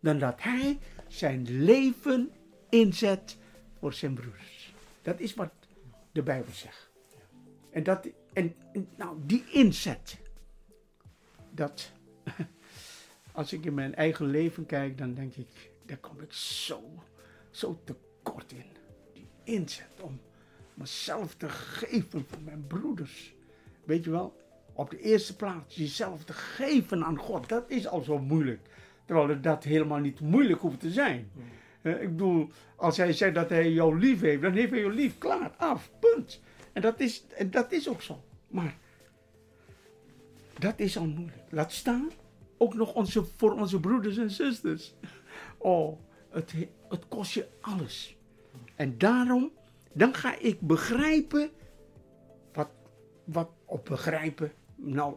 dan 0.00 0.18
dat 0.18 0.42
hij 0.42 0.78
zijn 1.08 1.64
leven 1.64 2.30
inzet 2.68 3.36
voor 3.78 3.92
zijn 3.92 4.14
broers. 4.14 4.74
Dat 5.02 5.20
is 5.20 5.34
wat 5.34 5.52
de 6.12 6.22
Bijbel 6.22 6.52
zegt. 6.52 6.90
En, 7.70 7.82
dat, 7.82 8.08
en 8.32 8.54
nou, 8.96 9.16
die 9.26 9.44
inzet, 9.50 10.18
dat, 11.50 11.92
als 13.32 13.52
ik 13.52 13.64
in 13.64 13.74
mijn 13.74 13.94
eigen 13.94 14.26
leven 14.26 14.66
kijk, 14.66 14.98
dan 14.98 15.14
denk 15.14 15.34
ik, 15.34 15.70
daar 15.86 15.98
kom 15.98 16.20
ik 16.20 16.32
zo, 16.32 17.04
zo 17.50 17.80
tekort 17.84 18.52
in. 18.52 18.66
Die 19.12 19.28
inzet 19.44 20.00
om 20.00 20.20
mezelf 20.74 21.34
te 21.34 21.48
geven 21.48 22.26
voor 22.28 22.42
mijn 22.42 22.66
broeders. 22.66 23.34
Weet 23.84 24.04
je 24.04 24.10
wel, 24.10 24.41
op 24.72 24.90
de 24.90 25.00
eerste 25.00 25.36
plaats 25.36 25.76
jezelf 25.76 26.24
te 26.24 26.32
geven 26.32 27.04
aan 27.04 27.18
God, 27.18 27.48
dat 27.48 27.64
is 27.70 27.86
al 27.86 28.00
zo 28.00 28.18
moeilijk. 28.18 28.68
Terwijl 29.04 29.40
dat 29.40 29.64
helemaal 29.64 29.98
niet 29.98 30.20
moeilijk 30.20 30.60
hoeft 30.60 30.80
te 30.80 30.90
zijn. 30.90 31.30
Eh, 31.82 32.02
ik 32.02 32.08
bedoel, 32.08 32.50
als 32.76 32.96
hij 32.96 33.12
zegt 33.12 33.34
dat 33.34 33.48
hij 33.48 33.72
jou 33.72 33.98
lief 33.98 34.20
heeft, 34.20 34.42
dan 34.42 34.52
heeft 34.52 34.70
hij 34.70 34.80
jou 34.80 34.94
lief. 34.94 35.18
Klaar, 35.18 35.54
af, 35.56 35.90
punt. 36.00 36.40
En 36.72 36.82
dat 36.82 37.00
is, 37.00 37.24
en 37.36 37.50
dat 37.50 37.72
is 37.72 37.88
ook 37.88 38.02
zo. 38.02 38.24
Maar 38.48 38.76
dat 40.58 40.78
is 40.78 40.96
al 40.98 41.06
moeilijk. 41.06 41.42
Laat 41.48 41.72
staan, 41.72 42.10
ook 42.56 42.74
nog 42.74 42.94
onze, 42.94 43.24
voor 43.36 43.52
onze 43.52 43.80
broeders 43.80 44.16
en 44.16 44.30
zusters. 44.30 44.94
Oh, 45.58 45.98
het, 46.30 46.54
het 46.88 47.08
kost 47.08 47.32
je 47.32 47.46
alles. 47.60 48.16
En 48.76 48.98
daarom, 48.98 49.50
dan 49.92 50.14
ga 50.14 50.38
ik 50.38 50.60
begrijpen, 50.60 51.50
wat, 52.52 52.68
wat 53.24 53.50
op 53.64 53.84
begrijpen, 53.84 54.52
nou, 54.82 55.16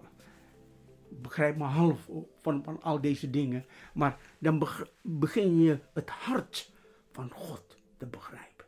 begrijp 1.10 1.58
maar 1.58 1.70
half 1.70 2.10
van, 2.42 2.64
van 2.64 2.82
al 2.82 3.02
deze 3.02 3.30
dingen. 3.30 3.66
Maar 3.94 4.20
dan 4.40 4.60
beg- 4.60 4.92
begin 5.02 5.62
je 5.62 5.80
het 5.94 6.10
hart 6.10 6.74
van 7.12 7.32
God 7.32 7.78
te 7.98 8.06
begrijpen. 8.06 8.66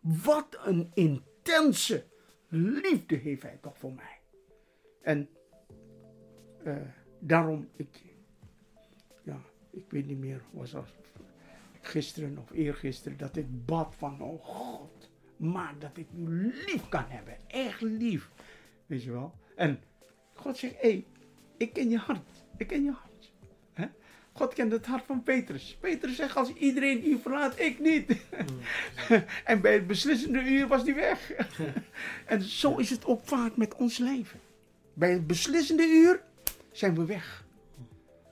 Wat 0.00 0.58
een 0.64 0.90
intense 0.94 2.04
liefde 2.48 3.16
heeft 3.16 3.42
hij 3.42 3.58
toch 3.60 3.78
voor 3.78 3.92
mij. 3.92 4.20
En 5.02 5.28
eh, 6.64 6.76
daarom, 7.18 7.68
ik, 7.76 8.02
ja, 9.24 9.40
ik 9.70 9.84
weet 9.90 10.06
niet 10.06 10.18
meer, 10.18 10.42
was 10.50 10.74
gisteren 11.80 12.38
of 12.38 12.50
eergisteren, 12.50 13.18
dat 13.18 13.36
ik 13.36 13.64
bad 13.64 13.94
van, 13.94 14.20
oh 14.22 14.44
God, 14.44 15.10
maar 15.36 15.78
dat 15.78 15.96
ik 15.96 16.06
u 16.16 16.28
lief 16.66 16.88
kan 16.88 17.04
hebben. 17.08 17.36
Echt 17.46 17.80
lief. 17.80 18.30
Weet 18.86 19.02
je 19.02 19.10
wel? 19.12 19.34
En 19.56 19.80
God 20.44 20.58
zegt, 20.58 20.74
hé, 20.80 20.88
hey, 20.88 21.04
ik 21.56 21.72
ken 21.72 21.90
je 21.90 21.98
hart. 21.98 22.28
Ik 22.56 22.66
ken 22.66 22.84
je 22.84 22.90
hart. 22.90 23.32
God 24.32 24.54
kent 24.54 24.72
het 24.72 24.86
hart 24.86 25.04
van 25.06 25.22
Petrus. 25.22 25.76
Petrus 25.80 26.16
zegt, 26.16 26.36
als 26.36 26.52
iedereen 26.52 27.06
u 27.06 27.18
verlaat, 27.18 27.58
ik 27.58 27.78
niet. 27.78 28.16
en 29.44 29.60
bij 29.60 29.72
het 29.72 29.86
beslissende 29.86 30.40
uur 30.40 30.66
was 30.66 30.82
hij 30.82 30.94
weg. 30.94 31.30
en 32.26 32.42
zo 32.42 32.76
is 32.76 32.90
het 32.90 33.04
ook 33.04 33.20
vaak 33.24 33.56
met 33.56 33.74
ons 33.74 33.98
leven. 33.98 34.40
Bij 34.94 35.12
het 35.12 35.26
beslissende 35.26 35.82
uur 35.82 36.22
zijn 36.72 36.94
we 36.94 37.04
weg. 37.04 37.44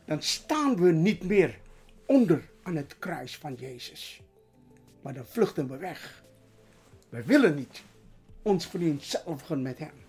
Dan 0.04 0.22
staan 0.22 0.76
we 0.76 0.90
niet 0.90 1.24
meer 1.24 1.58
onder 2.06 2.50
aan 2.62 2.76
het 2.76 2.98
kruis 2.98 3.36
van 3.36 3.54
Jezus. 3.54 4.20
Maar 5.02 5.14
dan 5.14 5.26
vluchten 5.26 5.68
we 5.68 5.76
weg. 5.76 6.24
We 7.08 7.22
willen 7.22 7.54
niet 7.54 7.82
ons 8.42 8.66
vereenzelvigen 8.66 9.62
met 9.62 9.78
Hem. 9.78 10.04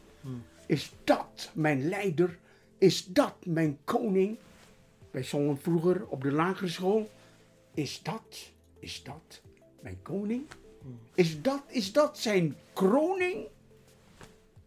Is 0.66 0.94
dat 1.04 1.52
mijn 1.54 1.90
leider? 1.90 2.40
Is 2.78 3.06
dat 3.06 3.46
mijn 3.46 3.78
koning? 3.84 4.38
Wij 5.12 5.24
zongen 5.24 5.58
vroeger 5.58 6.08
op 6.08 6.22
de 6.22 6.32
lagere 6.32 6.68
school. 6.68 7.10
Is 7.74 8.02
dat, 8.04 8.52
is 8.80 9.04
dat 9.04 9.42
mijn 9.80 10.02
koning? 10.02 10.46
Is 11.14 11.42
dat, 11.42 11.64
is 11.68 11.94
dat 11.94 12.20
zijn 12.20 12.56
kroning? 12.74 13.48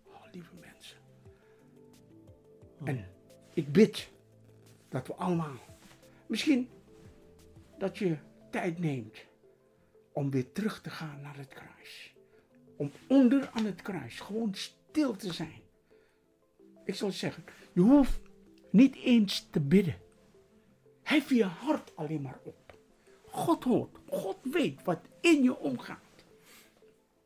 Oh, 0.07 0.33
lieve 0.33 0.55
mensen. 0.61 0.97
En 2.85 3.09
ik 3.55 3.73
bid 3.73 4.09
dat 4.89 5.07
we 5.07 5.15
allemaal, 5.15 5.57
misschien 6.27 6.69
dat 7.79 7.99
je 7.99 8.17
tijd 8.51 8.79
neemt 8.79 9.17
om 10.13 10.31
weer 10.31 10.53
terug 10.53 10.81
te 10.81 10.91
gaan 10.91 11.21
naar 11.21 11.37
het 11.37 11.49
kruis. 11.49 12.15
Om 12.77 12.91
onder 13.09 13.51
aan 13.53 13.65
het 13.65 13.83
kruis 13.83 14.21
gewoon 14.21 14.55
stil 14.55 15.17
te 15.17 15.33
zijn. 15.33 15.65
Ik 16.87 16.95
zal 16.95 17.11
zeggen, 17.11 17.45
je 17.73 17.81
hoeft 17.81 18.21
niet 18.71 18.97
eens 18.97 19.47
te 19.51 19.61
bidden. 19.61 19.97
Hef 21.03 21.31
je 21.31 21.45
hart 21.45 21.97
alleen 21.97 22.23
maar 22.23 22.39
op. 22.43 22.79
God 23.27 23.65
hoort, 23.65 23.97
God 24.09 24.37
weet 24.43 24.83
wat 24.85 25.01
in 25.21 25.43
je 25.43 25.59
omgaat. 25.59 26.25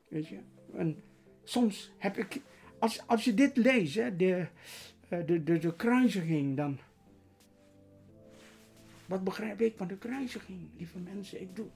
Weet 0.09 0.29
je? 0.29 0.39
En 0.75 1.03
soms 1.45 1.91
heb 1.99 2.17
ik, 2.17 2.41
als, 2.79 3.07
als 3.07 3.25
je 3.25 3.35
dit 3.35 3.57
leest, 3.57 3.95
hè, 3.95 4.17
de, 4.17 4.47
eh, 5.09 5.27
de, 5.27 5.43
de, 5.43 5.59
de 5.59 5.77
kruisiging, 5.77 6.57
dan. 6.57 6.79
Wat 9.07 9.25
begrijp 9.25 9.61
ik 9.61 9.77
van 9.77 9.87
de 9.87 9.97
kruisiging, 9.97 10.69
lieve 10.77 10.99
mensen? 10.99 11.41
Ik 11.41 11.57
doe. 11.57 11.67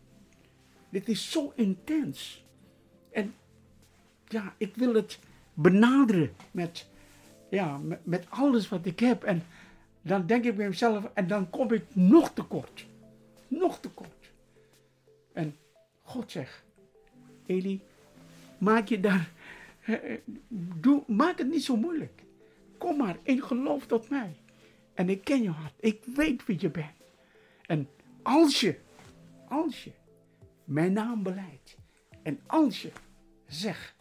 Dit 0.88 1.08
is 1.08 1.30
zo 1.30 1.52
intens. 1.56 2.44
En 3.10 3.34
ja, 4.28 4.54
ik 4.58 4.76
wil 4.76 4.94
het 4.94 5.18
benaderen 5.54 6.34
met, 6.50 6.88
ja, 7.54 7.80
met, 8.02 8.26
alles 8.28 8.68
wat 8.68 8.86
ik 8.86 9.00
heb. 9.00 9.24
En 9.24 9.42
dan 10.02 10.26
denk 10.26 10.44
ik 10.44 10.56
bij 10.56 10.68
mezelf, 10.68 11.10
en 11.14 11.26
dan 11.26 11.50
kom 11.50 11.72
ik 11.72 11.84
nog 11.92 12.32
tekort. 12.32 12.86
Nog 13.48 13.80
tekort. 13.80 14.32
En 15.32 15.56
God 16.02 16.30
zegt, 16.30 16.62
Eli, 17.46 17.80
maak 18.58 18.88
je 18.88 19.00
daar, 19.00 19.30
eh, 19.84 20.12
eh, 20.12 20.18
doe, 20.80 21.02
maak 21.06 21.38
het 21.38 21.48
niet 21.50 21.64
zo 21.64 21.76
moeilijk. 21.76 22.22
Kom 22.78 22.96
maar 22.96 23.16
in 23.22 23.42
geloof 23.42 23.86
tot 23.86 24.08
mij. 24.10 24.36
En 24.94 25.08
ik 25.08 25.24
ken 25.24 25.42
je 25.42 25.50
hart. 25.50 25.74
Ik 25.80 26.04
weet 26.14 26.46
wie 26.46 26.56
je 26.60 26.70
bent. 26.70 26.96
En 27.66 27.88
als 28.22 28.60
je, 28.60 28.78
als 29.48 29.84
je 29.84 29.90
mijn 30.64 30.92
naam 30.92 31.22
beleidt. 31.22 31.76
En 32.22 32.40
als 32.46 32.82
je 32.82 32.90
zegt, 33.46 33.94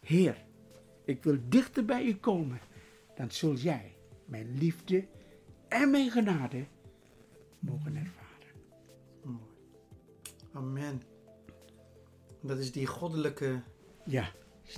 Heer, 0.00 0.44
ik 1.04 1.22
wil 1.22 1.38
dichter 1.48 1.84
bij 1.84 2.04
u 2.04 2.14
komen. 2.14 2.60
Dan 3.16 3.30
zul 3.30 3.54
jij 3.54 3.96
mijn 4.24 4.58
liefde 4.58 5.06
en 5.68 5.90
mijn 5.90 6.10
genade 6.10 6.66
mogen 7.58 7.96
ervaren. 7.96 8.24
Amen. 10.52 11.02
Dat 12.42 12.58
is 12.58 12.72
die 12.72 12.86
goddelijke 12.86 13.62
Ja, 14.04 14.30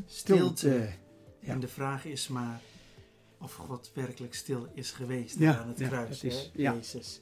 stilte. 0.07 0.92
ja. 1.40 1.53
En 1.53 1.61
de 1.61 1.68
vraag 1.68 2.05
is 2.05 2.29
maar 2.29 2.61
of 3.38 3.55
God 3.55 3.90
werkelijk 3.94 4.35
stil 4.35 4.68
is 4.74 4.90
geweest 4.90 5.38
Ja, 5.38 5.59
aan 5.59 5.68
het 5.68 5.79
ja, 5.79 5.88
kruis, 5.88 6.20
dat 6.20 6.31
is-. 6.33 6.51
Jezus. 6.55 7.20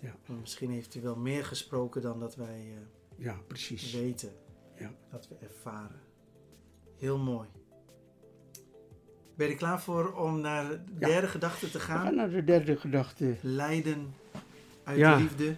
Ja. 0.00 0.14
En 0.26 0.40
misschien 0.40 0.70
heeft 0.70 0.92
hij 0.94 1.02
wel 1.02 1.16
meer 1.16 1.44
gesproken 1.44 2.02
dan 2.02 2.20
dat 2.20 2.36
wij 2.36 2.60
eh, 2.74 3.24
Ja, 3.24 3.38
precies. 3.46 3.92
weten, 3.92 4.32
Ja. 4.78 4.94
dat 5.10 5.28
we 5.28 5.34
ervaren. 5.34 6.00
Heel 6.96 7.18
mooi. 7.18 7.48
Ben 9.34 9.46
je 9.46 9.52
er 9.52 9.58
klaar 9.58 9.80
voor 9.80 10.12
om 10.12 10.40
naar 10.40 10.68
de 10.68 10.78
Ja. 10.98 11.06
derde 11.06 11.26
gedachte 11.28 11.70
te 11.70 11.78
We 11.78 11.84
gaan 11.84 12.04
gaan? 12.04 12.14
naar 12.14 12.30
de 12.30 12.44
derde 12.44 12.76
gedachte. 12.76 13.34
Lijden 13.40 14.14
uit 14.84 14.98
Ja. 14.98 15.16
liefde. 15.16 15.56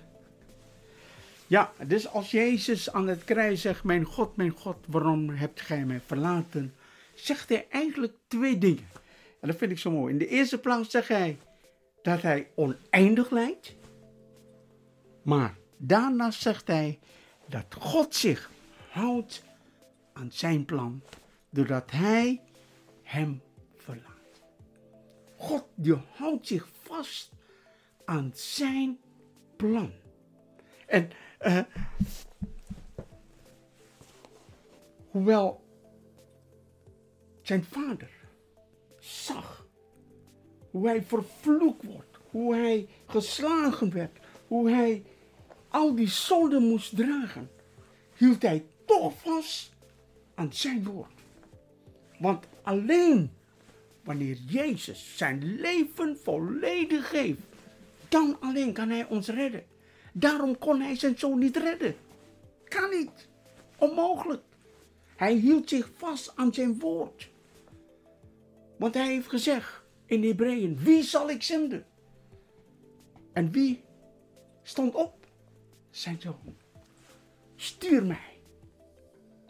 Ja, 1.47 1.73
dus 1.87 2.09
als 2.09 2.31
Jezus 2.31 2.93
aan 2.93 3.07
het 3.07 3.25
kruis 3.25 3.61
zegt, 3.61 3.85
mijn 3.85 4.05
God, 4.05 4.37
mijn 4.37 4.51
God, 4.51 4.77
waarom 4.89 5.29
hebt 5.31 5.61
gij 5.61 5.85
mij 5.85 6.01
verlaten? 6.07 6.75
Zegt 7.15 7.49
hij 7.49 7.67
eigenlijk 7.71 8.13
twee 8.29 8.59
dingen. 8.59 8.89
En 9.41 9.49
dat 9.49 9.57
vind 9.57 9.71
ik 9.71 9.79
zo 9.79 9.91
mooi. 9.91 10.13
In 10.13 10.19
de 10.19 10.27
eerste 10.29 10.59
plaats 10.59 10.91
zegt 10.91 11.09
hij 11.09 11.39
dat 12.03 12.23
hij 12.23 12.49
oneindig 12.55 13.31
lijdt. 13.31 13.75
Maar 15.23 15.55
daarna 15.77 16.31
zegt 16.31 16.67
hij 16.67 16.99
dat 17.49 17.65
God 17.79 18.15
zich 18.15 18.51
houdt 18.91 19.43
aan 20.13 20.29
zijn 20.33 20.65
plan, 20.65 21.03
doordat 21.51 21.91
hij 21.91 22.41
hem. 23.03 23.41
God 25.37 25.65
die 25.75 25.95
houdt 26.13 26.47
zich 26.47 26.69
vast 26.83 27.31
aan 28.05 28.31
zijn 28.35 28.99
plan. 29.57 29.93
En 30.87 31.11
eh, 31.39 31.61
hoewel 35.11 35.65
zijn 37.43 37.65
vader 37.65 38.11
zag 38.99 39.67
hoe 40.71 40.87
hij 40.89 41.03
vervloekt 41.03 41.85
wordt, 41.85 42.19
hoe 42.31 42.55
hij 42.55 42.89
geslagen 43.07 43.93
werd, 43.93 44.19
hoe 44.47 44.71
hij 44.71 45.05
al 45.69 45.95
die 45.95 46.09
zonden 46.09 46.63
moest 46.63 46.97
dragen, 46.97 47.51
hield 48.17 48.43
hij 48.43 48.67
toch 48.85 49.13
vast 49.19 49.73
aan 50.35 50.53
zijn 50.53 50.85
woord. 50.85 51.13
Want 52.19 52.47
alleen 52.63 53.36
wanneer 54.07 54.37
Jezus 54.37 55.17
zijn 55.17 55.61
leven 55.61 56.19
volledig 56.23 57.09
geeft, 57.09 57.41
dan 58.09 58.37
alleen 58.41 58.73
kan 58.73 58.89
hij 58.89 59.07
ons 59.07 59.29
redden. 59.29 59.65
Daarom 60.13 60.59
kon 60.59 60.81
hij 60.81 60.97
zijn 60.97 61.19
zoon 61.19 61.39
niet 61.39 61.57
redden. 61.57 61.97
Kan 62.65 62.91
niet. 62.91 63.29
Onmogelijk. 63.79 64.43
Hij 65.17 65.35
hield 65.35 65.69
zich 65.69 65.91
vast 65.97 66.33
aan 66.37 66.55
zijn 66.55 66.79
woord. 66.79 67.31
Want 68.77 68.95
hij 68.95 69.07
heeft 69.07 69.29
gezegd 69.29 69.83
in 70.07 70.25
Hebreeën, 70.25 70.79
wie 70.79 71.03
zal 71.03 71.31
ik 71.31 71.43
zenden? 71.43 71.87
En 73.33 73.51
wie 73.51 73.83
stond 74.63 74.95
op? 74.95 75.27
Zijn 75.91 76.21
zoon. 76.21 76.57
Stuur 77.57 78.05
mij. 78.05 78.41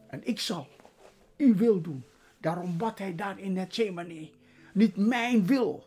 En 0.09 0.27
ik 0.27 0.41
zal 0.41 0.67
uw 1.37 1.55
wil 1.55 1.81
doen. 1.81 2.05
Daarom 2.39 2.77
bad 2.77 2.99
hij 2.99 3.15
daar 3.15 3.39
in 3.39 3.57
het 3.57 3.75
Zemane. 3.75 4.29
Niet 4.77 4.97
mijn 4.97 5.47
wil, 5.47 5.87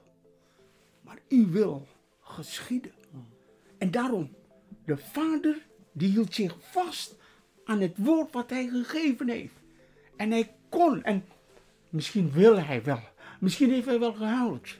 maar 1.01 1.19
uw 1.27 1.49
wil 1.49 1.87
geschieden. 2.21 2.91
En 3.77 3.91
daarom, 3.91 4.35
de 4.85 4.97
vader 4.97 5.67
die 5.91 6.09
hield 6.09 6.33
zich 6.33 6.55
vast 6.59 7.15
aan 7.63 7.81
het 7.81 7.97
woord 7.97 8.33
wat 8.33 8.49
hij 8.49 8.67
gegeven 8.67 9.29
heeft. 9.29 9.53
En 10.15 10.31
hij 10.31 10.55
kon, 10.69 11.03
en 11.03 11.25
misschien 11.89 12.31
wil 12.31 12.59
hij 12.63 12.83
wel, 12.83 12.99
misschien 13.39 13.69
heeft 13.69 13.85
hij 13.85 13.99
wel 13.99 14.13
gehuild. 14.13 14.77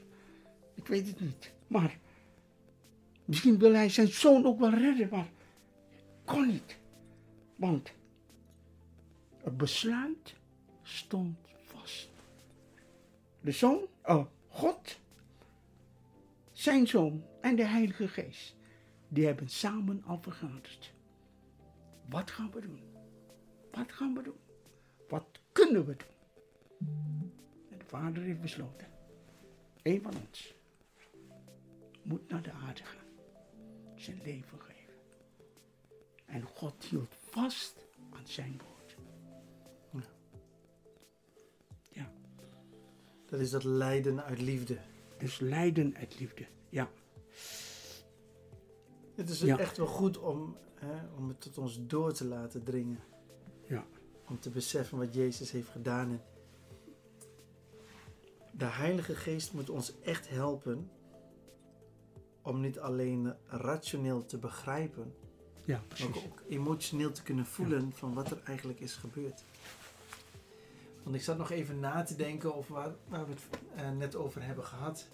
Ik 0.74 0.86
weet 0.86 1.06
het 1.06 1.20
niet. 1.20 1.52
Maar 1.66 1.98
misschien 3.24 3.58
wil 3.58 3.72
hij 3.72 3.88
zijn 3.88 4.08
zoon 4.08 4.46
ook 4.46 4.58
wel 4.58 4.74
redden, 4.74 5.08
maar 5.10 5.28
kon 6.24 6.46
niet. 6.46 6.78
Want 7.56 7.92
het 9.42 9.56
besluit 9.56 10.34
stond. 10.82 11.39
De 13.40 13.52
zoon, 13.52 13.86
oh, 14.04 14.26
God, 14.48 14.98
zijn 16.52 16.86
zoon 16.86 17.24
en 17.40 17.56
de 17.56 17.64
Heilige 17.64 18.08
Geest, 18.08 18.56
die 19.08 19.26
hebben 19.26 19.48
samen 19.48 20.02
al 20.04 20.18
vergaderd. 20.22 20.92
Wat 22.08 22.30
gaan 22.30 22.50
we 22.50 22.60
doen? 22.60 22.82
Wat 23.70 23.92
gaan 23.92 24.14
we 24.14 24.22
doen? 24.22 24.38
Wat 25.08 25.40
kunnen 25.52 25.86
we 25.86 25.96
doen? 25.96 26.08
En 27.70 27.78
de 27.78 27.84
vader 27.84 28.22
heeft 28.22 28.40
besloten. 28.40 28.88
Een 29.82 30.02
van 30.02 30.14
ons 30.26 30.54
moet 32.02 32.28
naar 32.28 32.42
de 32.42 32.52
aarde 32.52 32.84
gaan. 32.84 33.08
Zijn 33.94 34.20
leven 34.22 34.60
geven. 34.60 34.94
En 36.24 36.42
God 36.42 36.84
hield 36.84 37.14
vast 37.14 37.86
aan 38.10 38.26
zijn 38.26 38.60
woord. 38.62 38.69
Dat 43.30 43.40
is 43.40 43.50
dat 43.50 43.64
lijden 43.64 44.24
uit 44.24 44.40
liefde. 44.40 44.78
dus 45.18 45.38
lijden 45.38 45.96
uit 45.96 46.18
liefde. 46.18 46.46
Ja, 46.68 46.90
Het 49.14 49.28
is 49.30 49.40
Ja. 49.40 49.58
echt 49.58 49.76
wel 49.76 49.86
goed 49.86 50.18
om, 50.18 50.56
hè, 50.74 50.96
om 51.16 51.28
het 51.28 51.40
tot 51.40 51.58
ons 51.58 51.78
door 51.86 52.12
te 52.12 52.24
laten 52.26 52.62
dringen. 52.64 52.98
ja, 53.66 53.86
Om 54.28 54.40
te 54.40 54.50
beseffen 54.50 54.98
wat 54.98 55.14
Jezus 55.14 55.50
heeft 55.50 55.68
gedaan. 55.68 56.10
En 56.10 56.22
de 58.52 58.64
Heilige 58.64 59.14
Geest 59.14 59.52
moet 59.52 59.70
ons 59.70 60.00
echt 60.00 60.28
helpen 60.28 60.90
om 62.42 62.60
niet 62.60 62.78
alleen 62.78 63.34
rationeel 63.46 64.24
te 64.24 64.38
begrijpen, 64.38 65.14
ja, 65.64 65.82
maar 65.88 66.08
ook 66.24 66.42
emotioneel 66.48 67.12
te 67.12 67.22
kunnen 67.22 67.46
voelen 67.46 67.92
van 67.92 68.14
wat 68.14 68.30
er 68.30 68.40
eigenlijk 68.44 68.80
is 68.80 68.94
gebeurd. 68.94 69.44
Want 71.02 71.14
ik 71.16 71.22
zat 71.22 71.38
nog 71.38 71.50
even 71.50 71.80
na 71.80 72.02
te 72.02 72.16
denken 72.16 72.54
over 72.54 72.74
waar, 72.74 72.94
waar 73.08 73.24
we 73.26 73.30
het 73.32 73.42
eh, 73.74 73.90
net 73.90 74.16
over 74.16 74.42
hebben 74.44 74.64
gehad. 74.64 75.08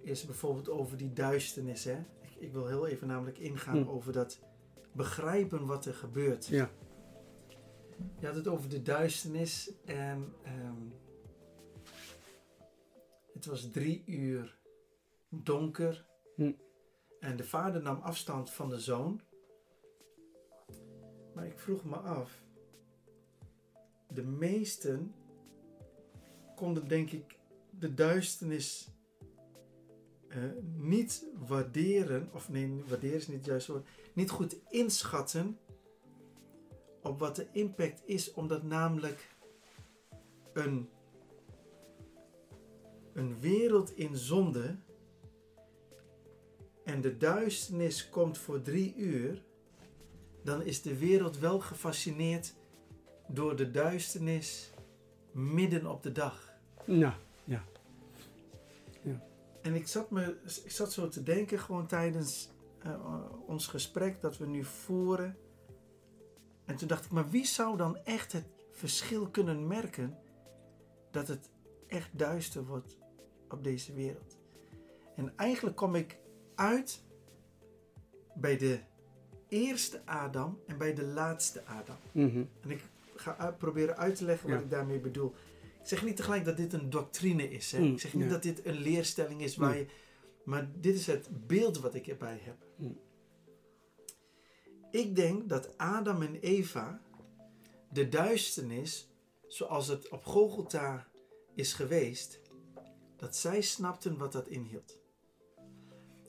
Is 0.00 0.24
bijvoorbeeld 0.24 0.68
over 0.68 0.96
die 0.96 1.12
duisternis. 1.12 1.84
Hè? 1.84 1.98
Ik, 2.20 2.34
ik 2.38 2.52
wil 2.52 2.66
heel 2.66 2.86
even 2.86 3.06
namelijk 3.06 3.38
ingaan 3.38 3.82
Hm. 3.82 3.88
over 3.88 4.12
dat 4.12 4.40
begrijpen 4.92 5.66
wat 5.66 5.84
er 5.86 5.94
gebeurt. 5.94 6.46
Ja, 6.46 6.70
Je 8.18 8.26
had 8.26 8.34
het 8.34 8.48
over 8.48 8.68
de 8.68 8.82
duisternis 8.82 9.72
en 9.84 10.34
ehm, 10.42 10.82
het 13.32 13.46
was 13.46 13.70
drie 13.70 14.02
uur 14.06 14.58
donker. 15.28 16.06
Hm. 16.36 16.52
En 17.20 17.36
de 17.36 17.44
vader 17.44 17.82
nam 17.82 18.00
afstand 18.00 18.50
van 18.50 18.68
de 18.68 18.80
zoon. 18.80 19.20
Maar 21.34 21.46
ik 21.46 21.58
vroeg 21.58 21.84
me 21.84 21.96
af, 21.96 22.42
de 24.14 24.22
meesten 24.22 25.14
konden 26.56 26.88
denk 26.88 27.10
ik 27.10 27.38
de 27.78 27.94
duisternis 27.94 28.90
eh, 30.28 30.38
niet 30.76 31.26
waarderen, 31.46 32.28
of 32.32 32.48
nee, 32.48 32.82
waarderen 32.88 33.16
is 33.16 33.26
niet 33.26 33.36
het 33.36 33.46
juiste 33.46 33.72
woord, 33.72 33.88
niet 34.12 34.30
goed 34.30 34.56
inschatten 34.68 35.58
op 37.02 37.18
wat 37.18 37.36
de 37.36 37.46
impact 37.52 38.02
is, 38.04 38.32
omdat 38.32 38.62
namelijk 38.62 39.36
een, 40.52 40.88
een 43.12 43.40
wereld 43.40 43.96
in 43.96 44.16
zonde 44.16 44.76
en 46.84 47.00
de 47.00 47.16
duisternis 47.16 48.08
komt 48.08 48.38
voor 48.38 48.62
drie 48.62 48.94
uur, 48.94 49.42
dan 50.44 50.62
is 50.62 50.82
de 50.82 50.98
wereld 50.98 51.38
wel 51.38 51.60
gefascineerd 51.60 52.54
door 53.32 53.56
de 53.56 53.70
duisternis 53.70 54.70
midden 55.32 55.86
op 55.86 56.02
de 56.02 56.12
dag. 56.12 56.52
ja, 56.84 57.18
ja. 57.44 57.64
En 59.62 59.74
ik 59.74 59.86
zat, 59.86 60.10
me, 60.10 60.36
ik 60.64 60.70
zat 60.70 60.92
zo 60.92 61.08
te 61.08 61.22
denken, 61.22 61.58
gewoon 61.58 61.86
tijdens 61.86 62.50
eh, 62.78 63.20
ons 63.46 63.66
gesprek 63.66 64.20
dat 64.20 64.38
we 64.38 64.46
nu 64.46 64.64
voeren. 64.64 65.36
En 66.64 66.76
toen 66.76 66.88
dacht 66.88 67.04
ik, 67.04 67.10
maar 67.10 67.30
wie 67.30 67.46
zou 67.46 67.76
dan 67.76 67.96
echt 67.96 68.32
het 68.32 68.46
verschil 68.72 69.28
kunnen 69.28 69.66
merken 69.66 70.18
dat 71.10 71.28
het 71.28 71.50
echt 71.86 72.18
duister 72.18 72.66
wordt 72.66 72.98
op 73.48 73.64
deze 73.64 73.92
wereld? 73.92 74.38
En 75.16 75.32
eigenlijk 75.36 75.76
kom 75.76 75.94
ik 75.94 76.18
uit 76.54 77.02
bij 78.34 78.56
de 78.56 78.80
eerste 79.48 80.00
Adam 80.04 80.60
en 80.66 80.78
bij 80.78 80.94
de 80.94 81.04
laatste 81.04 81.64
Adam. 81.64 81.96
Mhm. 82.12 82.44
En 82.60 82.70
ik 82.70 82.89
ga 83.20 83.36
uit- 83.36 83.58
proberen 83.58 83.96
uit 83.96 84.16
te 84.16 84.24
leggen 84.24 84.48
wat 84.48 84.58
Ja. 84.58 84.64
ik 84.64 84.70
daarmee 84.70 84.98
bedoel. 85.00 85.34
Ik 85.80 85.86
zeg 85.86 86.04
niet 86.04 86.16
tegelijk 86.16 86.44
dat 86.44 86.56
dit 86.56 86.72
een 86.72 86.90
doctrine 86.90 87.50
is. 87.50 87.72
Hè? 87.72 87.78
Mm, 87.78 87.92
Ik 87.92 88.00
zeg 88.00 88.14
niet 88.14 88.24
ja. 88.24 88.30
dat 88.30 88.42
dit 88.42 88.66
een 88.66 88.78
leerstelling 88.80 89.42
is 89.42 89.56
waar 89.56 89.70
Nee. 89.70 89.78
je. 89.78 89.86
Maar 90.44 90.70
dit 90.80 90.94
is 90.94 91.06
het 91.06 91.46
beeld 91.46 91.78
wat 91.78 91.94
ik 91.94 92.06
erbij 92.06 92.40
heb. 92.42 92.56
Mm. 92.76 92.98
Ik 94.90 95.16
denk 95.16 95.48
dat 95.48 95.78
Adam 95.78 96.22
en 96.22 96.34
Eva 96.40 97.00
de 97.90 98.08
duisternis, 98.08 99.08
zoals 99.46 99.86
het 99.88 100.08
op 100.08 100.24
Golgotha 100.24 101.06
is 101.54 101.72
geweest, 101.72 102.40
dat 103.16 103.36
zij 103.36 103.60
snapten 103.60 104.18
wat 104.18 104.32
dat 104.32 104.48
inhield. 104.48 104.98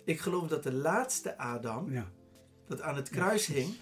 Ik 0.06 0.20
geloof 0.20 0.48
dat 0.48 0.64
de 0.64 0.74
laatste 0.74 1.38
Adam, 1.38 1.92
Ja. 1.92 2.12
dat 2.68 2.82
aan 2.82 2.96
het 2.96 3.10
kruis 3.10 3.46
hing, 3.46 3.74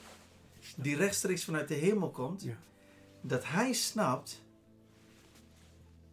die 0.78 0.96
rechtstreeks 0.96 1.44
vanuit 1.46 1.68
de 1.68 1.74
hemel 1.74 2.12
komt, 2.12 2.44
Ja. 2.44 2.58
Dat 3.22 3.46
hij 3.46 3.74
snapt 3.74 4.44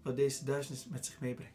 wat 0.03 0.17
deze 0.17 0.45
duisternis 0.45 0.87
met 0.89 1.07
zich 1.07 1.21
meebrengt. 1.21 1.55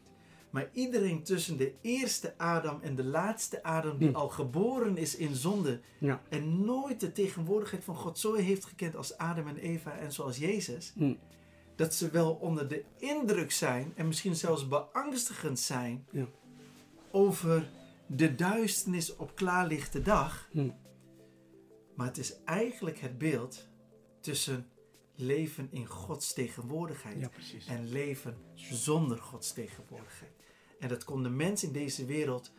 Maar 0.50 0.70
iedereen 0.74 1.24
tussen 1.24 1.58
de 1.58 1.74
eerste 1.82 2.38
Adam 2.38 2.82
en 2.82 2.96
de 2.96 3.04
laatste 3.04 3.64
Adam, 3.64 3.98
die 3.98 4.10
Hm. 4.10 4.16
al 4.16 4.30
geboren 4.30 4.98
is 4.98 5.16
in 5.16 5.36
zonde 5.36 5.80
Ja. 5.98 6.22
en 6.30 6.66
nooit 6.66 7.00
de 7.00 7.12
tegenwoordigheid 7.12 7.84
van 7.84 7.96
God 7.96 8.20
zo 8.20 8.34
heeft 8.34 8.66
gekend 8.66 8.96
als 8.96 9.18
Adam 9.18 9.48
en 9.48 9.58
Eva 9.58 9.98
en 9.98 10.12
zoals 10.12 10.38
Jezus, 10.38 10.92
Hm. 10.96 11.14
dat 11.76 11.94
ze 11.94 12.10
wel 12.10 12.34
onder 12.34 12.68
de 12.68 12.84
indruk 12.98 13.52
zijn 13.52 13.94
en 13.96 14.08
misschien 14.08 14.36
zelfs 14.36 14.68
beangstigend 14.68 15.60
zijn 15.60 16.06
Ja. 16.12 16.26
over 17.12 17.70
de 18.08 18.36
duisternis 18.36 19.16
op 19.16 19.36
klaarlichte 19.36 20.02
dag. 20.02 20.50
Hm. 20.52 20.70
Maar 21.96 22.08
het 22.08 22.18
is 22.18 22.36
eigenlijk 22.46 23.00
het 23.00 23.18
beeld 23.18 23.68
tussen 24.20 24.68
leven 25.16 25.68
in 25.72 25.86
Gods 25.88 26.34
tegenwoordigheid 26.34 27.20
Ja, 27.20 27.30
en 27.68 27.88
leven 27.92 28.38
zonder 28.56 29.18
Gods 29.18 29.54
tegenwoordigheid. 29.54 30.32
En 30.80 30.88
dat 30.88 31.04
kon 31.04 31.24
de 31.24 31.30
mens 31.30 31.64
in 31.64 31.72
deze 31.72 32.06
wereld 32.06 32.54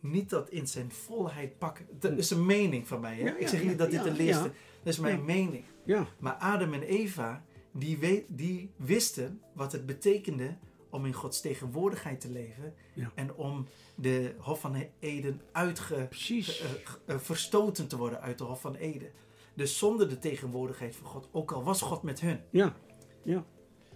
niet 0.00 0.30
dat 0.30 0.50
in 0.50 0.66
zijn 0.66 0.90
volheid 0.90 1.58
pakken. 1.58 1.86
Dat 1.98 2.18
is 2.18 2.30
een 2.30 2.46
mening 2.46 2.88
van 2.88 3.00
mij. 3.00 3.16
Hè? 3.16 3.22
Ja, 3.24 3.36
Ik 3.36 3.48
zeg 3.48 3.62
niet 3.64 3.78
dat 3.78 3.90
dit 3.90 4.04
een 4.04 4.16
leerste. 4.16 4.52
Dat 4.82 4.92
is 4.92 4.98
mijn 4.98 5.24
mening. 5.24 5.64
Ja. 5.84 6.06
Maar 6.18 6.32
Adam 6.34 6.72
en 6.72 6.82
Eva, 6.82 7.44
die, 7.72 7.98
we- 7.98 8.24
die 8.28 8.70
wisten 8.76 9.40
wat 9.52 9.72
het 9.72 9.86
betekende 9.86 10.56
om 10.90 11.06
in 11.06 11.12
Gods 11.12 11.40
tegenwoordigheid 11.40 12.20
te 12.20 12.30
leven. 12.30 12.74
Ja. 12.94 13.12
En 13.14 13.34
om 13.34 13.66
de 13.94 14.34
Hof 14.38 14.60
van 14.60 14.86
Eden 14.98 15.40
uitge, 15.52 16.06
Precies. 16.08 16.60
eh, 16.60 16.70
eh, 17.06 17.18
verstoten 17.18 17.88
te 17.88 17.96
worden 17.96 18.20
uit 18.20 18.38
de 18.38 18.44
Hof 18.44 18.60
van 18.60 18.74
Eden. 18.74 19.10
Dus 19.54 19.78
zonder 19.78 20.08
de 20.08 20.18
tegenwoordigheid 20.18 20.96
van 20.96 21.06
God, 21.06 21.28
ook 21.32 21.52
al 21.52 21.64
was 21.64 21.80
God 21.82 22.02
met 22.02 22.20
hun. 22.20 22.40
Ja. 22.50 22.74
Ja. 23.22 23.44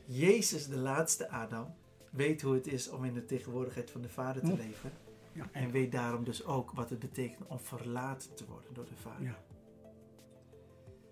Jezus, 0.05 0.67
de 0.67 0.77
laatste 0.77 1.31
Adam, 1.31 1.75
weet 2.11 2.43
hoe 2.43 2.55
het 2.55 2.67
is 2.67 2.91
om 2.91 3.05
in 3.05 3.15
de 3.15 3.25
tegenwoordigheid 3.25 3.91
van 3.91 4.01
de 4.01 4.09
Vader 4.09 4.43
te 4.43 4.57
leven. 4.57 4.93
Ja. 5.33 5.49
En 5.53 5.71
weet 5.71 5.93
daarom 5.93 6.25
dus 6.25 6.45
ook 6.45 6.71
wat 6.71 6.91
het 6.91 6.99
betekent 6.99 7.47
om 7.47 7.59
verlaten 7.59 8.35
te 8.35 8.47
worden 8.47 8.75
door 8.75 8.85
de 8.85 8.97
Vader. 8.97 9.23
Ja. 9.27 9.39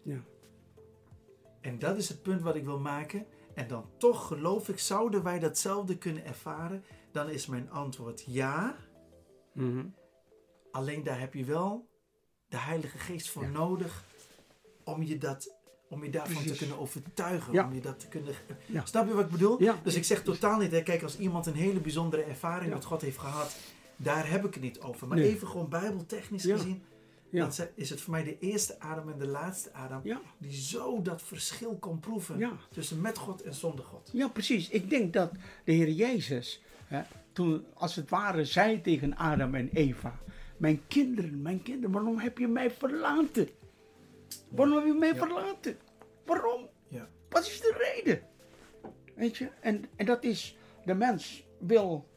Ja. 0.03 0.21
En 1.61 1.79
dat 1.79 1.97
is 1.97 2.09
het 2.09 2.23
punt 2.23 2.43
wat 2.43 2.55
ik 2.55 2.65
wil 2.65 2.79
maken. 2.79 3.27
En 3.55 3.69
dan 3.69 3.85
toch 3.97 4.27
geloof 4.27 4.69
ik, 4.69 4.79
zouden 4.79 5.23
wij 5.23 5.39
datzelfde 5.39 5.99
kunnen 5.99 6.25
ervaren? 6.25 6.85
Dan 7.13 7.29
is 7.29 7.47
mijn 7.47 7.71
antwoord 7.71 8.25
ja. 8.27 8.77
Mhm. 9.53 9.87
Alleen 10.71 11.03
daar 11.03 11.21
heb 11.21 11.35
je 11.35 11.45
wel 11.45 11.89
de 12.49 12.57
Heilige 12.57 12.99
Geest 12.99 13.31
voor 13.31 13.43
Ja. 13.43 13.49
nodig 13.49 14.05
om 14.87 15.03
je, 15.03 15.18
dat, 15.18 15.55
om 15.89 16.05
je 16.05 16.11
daarvan 16.11 16.32
Precies. 16.34 16.53
te 16.53 16.59
kunnen 16.59 16.78
overtuigen. 16.78 17.53
Ja. 17.53 17.64
Om 17.64 17.74
je 17.74 17.80
dat 17.80 18.01
te 18.01 18.09
kunnen... 18.09 18.34
Ja. 18.66 18.84
Snap 18.84 19.07
je 19.09 19.14
wat 19.14 19.24
ik 19.24 19.30
bedoel? 19.30 19.62
Ja. 19.62 19.80
Dus 19.82 19.95
ik 19.95 20.05
zeg 20.05 20.22
totaal 20.22 20.59
niet, 20.59 20.70
hè, 20.72 20.82
kijk, 20.82 21.03
als 21.03 21.18
iemand 21.18 21.47
een 21.47 21.55
hele 21.55 21.80
bijzondere 21.80 22.22
ervaring 22.22 22.72
met 22.72 22.84
God 22.84 23.03
heeft 23.03 23.18
gehad, 23.18 23.57
daar 23.97 24.30
heb 24.30 24.45
ik 24.45 24.55
het 24.55 24.62
niet 24.62 24.80
over. 24.80 25.07
Maar 25.09 25.18
Nee. 25.18 25.28
even 25.28 25.49
gewoon 25.49 25.68
bijbeltechnisch 25.68 26.45
gezien, 26.45 26.82
dan 27.30 27.51
is 27.74 27.91
het 27.91 28.01
voor 28.01 28.12
mij 28.12 28.24
de 28.24 28.39
eerste 28.39 28.80
Adam 28.80 29.09
en 29.12 29.18
de 29.18 29.26
laatste 29.26 29.72
Adam 29.72 30.03
die 30.39 30.53
zo 30.53 31.03
dat 31.03 31.22
verschil 31.22 31.76
kon 31.78 32.01
proeven 32.01 32.51
tussen 32.70 33.01
met 33.01 33.18
God 33.18 33.43
en 33.43 33.55
zonder 33.55 33.84
God. 33.84 34.11
Ja, 34.12 34.28
precies. 34.28 34.68
Ik 34.68 34.91
denk 34.91 35.12
dat 35.12 35.32
de 35.64 35.72
Heer 35.72 35.91
Jezus, 35.91 36.62
hè, 36.87 37.01
toen 37.32 37.64
als 37.74 37.95
het 37.95 38.11
ware 38.11 38.45
zei 38.45 38.80
tegen 38.80 39.16
Adam 39.16 39.55
en 39.55 39.68
Eva: 39.72 40.18
Mijn 40.57 40.80
kinderen, 40.89 41.43
mijn 41.43 41.62
kinderen, 41.62 41.91
waarom 41.93 42.18
heb 42.18 42.39
je 42.39 42.49
mij 42.49 42.70
verlaten? 42.70 43.49
Waarom 44.49 44.77
heb 44.77 44.87
je 44.87 44.93
mij 44.93 45.09
Ja. 45.09 45.14
verlaten? 45.14 45.79
Waarom? 46.24 46.68
Ja. 46.89 47.09
Wat 47.29 47.47
is 47.47 47.61
de 47.61 47.93
reden? 47.95 48.22
Weet 49.14 49.37
je, 49.37 49.49
en, 49.61 49.85
en 49.97 50.07
dat 50.07 50.24
is, 50.24 50.57
de 50.85 50.95
mens 50.95 51.45
wil 51.59 52.09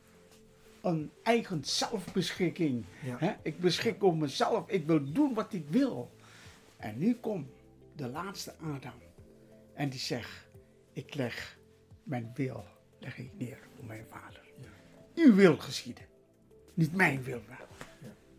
een 0.82 1.12
eigen 1.24 1.64
zelfbeschikking. 1.66 2.86
Ja. 3.06 3.16
Hè? 3.20 3.34
Ik 3.42 3.60
beschik 3.60 4.04
over 4.04 4.18
mezelf, 4.18 4.70
ik 4.70 4.86
wil 4.86 5.12
doen 5.12 5.34
wat 5.34 5.54
ik 5.54 5.66
wil. 5.70 6.12
En 6.78 6.98
nu 6.98 7.16
komt 7.16 7.48
de 7.96 8.08
laatste 8.08 8.54
Adam 8.76 8.94
en 9.74 9.90
die 9.90 10.00
zegt, 10.00 10.48
ik 10.94 11.16
leg 11.16 11.58
mijn 12.04 12.32
wil 12.34 12.64
leg 13.00 13.18
ik 13.18 13.32
neer 13.38 13.58
voor 13.76 13.86
mijn 13.86 14.06
vader. 14.10 14.42
Uw 15.16 15.36
wil 15.36 15.58
geschieden, 15.58 16.04
niet 16.74 16.96
mijn 16.96 17.24
wil. 17.24 17.42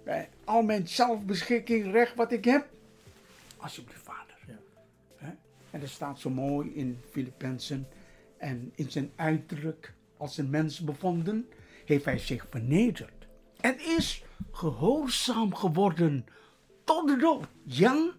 Bij 0.04 0.28
al 0.44 0.62
mijn 0.62 0.88
zelfbeschikking, 0.88 1.92
recht 1.92 2.14
wat 2.14 2.32
ik 2.32 2.44
heb, 2.44 2.68
alsjeblieft 3.60 4.02
vader. 4.02 4.36
Ja. 4.46 4.58
Hè? 5.16 5.32
En 5.70 5.80
dat 5.80 5.88
staat 5.88 6.18
zo 6.18 6.30
mooi 6.30 6.74
in 6.74 6.98
Filippenzen. 7.10 7.88
En 8.36 8.72
in 8.74 8.90
zijn 8.90 9.12
uiterlijk 9.16 9.94
als 10.16 10.38
een 10.38 10.50
mens 10.50 10.80
bevonden, 10.80 11.48
heeft 11.84 12.04
hij 12.04 12.18
zich 12.18 12.46
vernederd. 12.50 13.26
En 13.60 13.78
is 13.96 14.24
gehoorzaam 14.50 15.54
geworden 15.54 16.26
tot 16.84 17.08
de 17.08 17.16
dood. 17.16 17.46
Ja, 17.62 18.10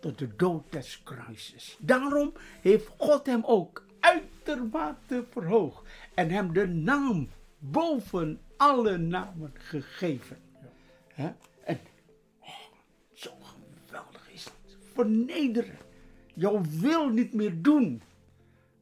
tot 0.00 0.18
de 0.18 0.36
dood 0.36 0.72
des 0.72 1.02
kruises. 1.02 1.76
Daarom 1.80 2.32
heeft 2.60 2.88
God 2.96 3.26
hem 3.26 3.42
ook 3.44 3.84
uitermate 4.00 5.24
verhoogd. 5.30 5.88
En 6.14 6.30
hem 6.30 6.52
de 6.52 6.66
naam 6.66 7.28
boven 7.58 8.40
alle 8.56 8.98
namen 8.98 9.52
gegeven. 9.54 10.38
En 11.14 11.36
Vernederen. 14.94 15.78
Jouw 16.34 16.60
wil 16.80 17.08
niet 17.08 17.32
meer 17.32 17.62
doen. 17.62 18.02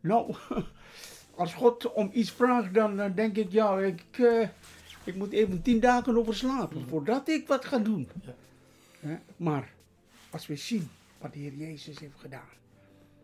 Nou, 0.01 0.35
als 1.35 1.55
God 1.55 1.93
om 1.93 2.11
iets 2.13 2.31
vraagt, 2.31 2.75
dan 2.75 3.13
denk 3.15 3.37
ik, 3.37 3.53
ja, 3.53 3.79
ik, 3.79 4.05
eh, 4.11 4.49
ik 5.05 5.15
moet 5.15 5.33
even 5.33 5.63
tien 5.63 5.81
dagen 5.81 6.17
over 6.17 6.35
slapen 6.35 6.89
voordat 6.89 7.29
ik 7.29 7.47
wat 7.47 7.65
ga 7.65 7.79
doen. 7.79 8.09
Ja. 9.01 9.21
Maar 9.37 9.73
als 10.31 10.47
we 10.47 10.57
zien 10.57 10.89
wat 11.19 11.33
de 11.33 11.39
Heer 11.39 11.55
Jezus 11.55 11.99
heeft 11.99 12.21
gedaan, 12.21 12.49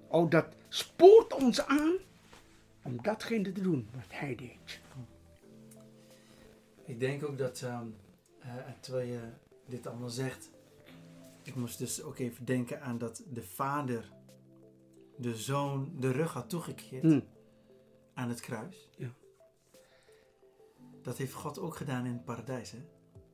oh, 0.07 0.31
dat 0.31 0.47
spoort 0.69 1.35
ons 1.35 1.67
aan 1.67 1.93
om 2.83 3.03
datgene 3.03 3.53
te 3.53 3.63
doen 3.63 3.89
wat 3.95 4.05
Hij 4.09 4.35
deed. 4.35 4.81
Ik 6.85 7.01
denk 7.01 7.25
ook 7.25 7.39
dat, 7.39 7.63
ehm, 7.63 7.87
eh, 8.41 8.51
terwijl 8.81 9.09
je 9.09 9.21
dit 9.67 9.87
allemaal 9.87 10.09
zegt, 10.09 10.51
ik 11.49 11.55
moest 11.55 11.79
dus 11.79 12.03
ook 12.03 12.19
even 12.19 12.45
denken 12.45 12.83
aan 12.83 12.99
dat 12.99 13.23
de 13.33 13.43
vader 13.43 14.13
de 15.17 15.37
zoon 15.37 15.93
de 16.01 16.11
rug 16.11 16.33
had 16.33 16.49
toegekeerd 16.49 17.03
Hm. 17.03 17.21
aan 18.15 18.29
het 18.29 18.41
kruis. 18.41 18.91
Ja. 18.97 19.09
Dat 21.03 21.17
heeft 21.17 21.33
God 21.33 21.59
ook 21.59 21.77
gedaan 21.77 22.05
in 22.07 22.13
het 22.13 22.25
paradijs, 22.25 22.71
hè? 22.71 22.79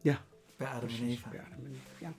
Ja, 0.01 0.25
Bij 0.57 0.67
Adam 0.69 0.89
en. 0.89 1.03
Eva. 1.05 1.33
Ja, 1.33 1.49
dat 1.49 1.63
ben 1.63 1.73
ik. 1.73 1.81
ja. 2.01 2.13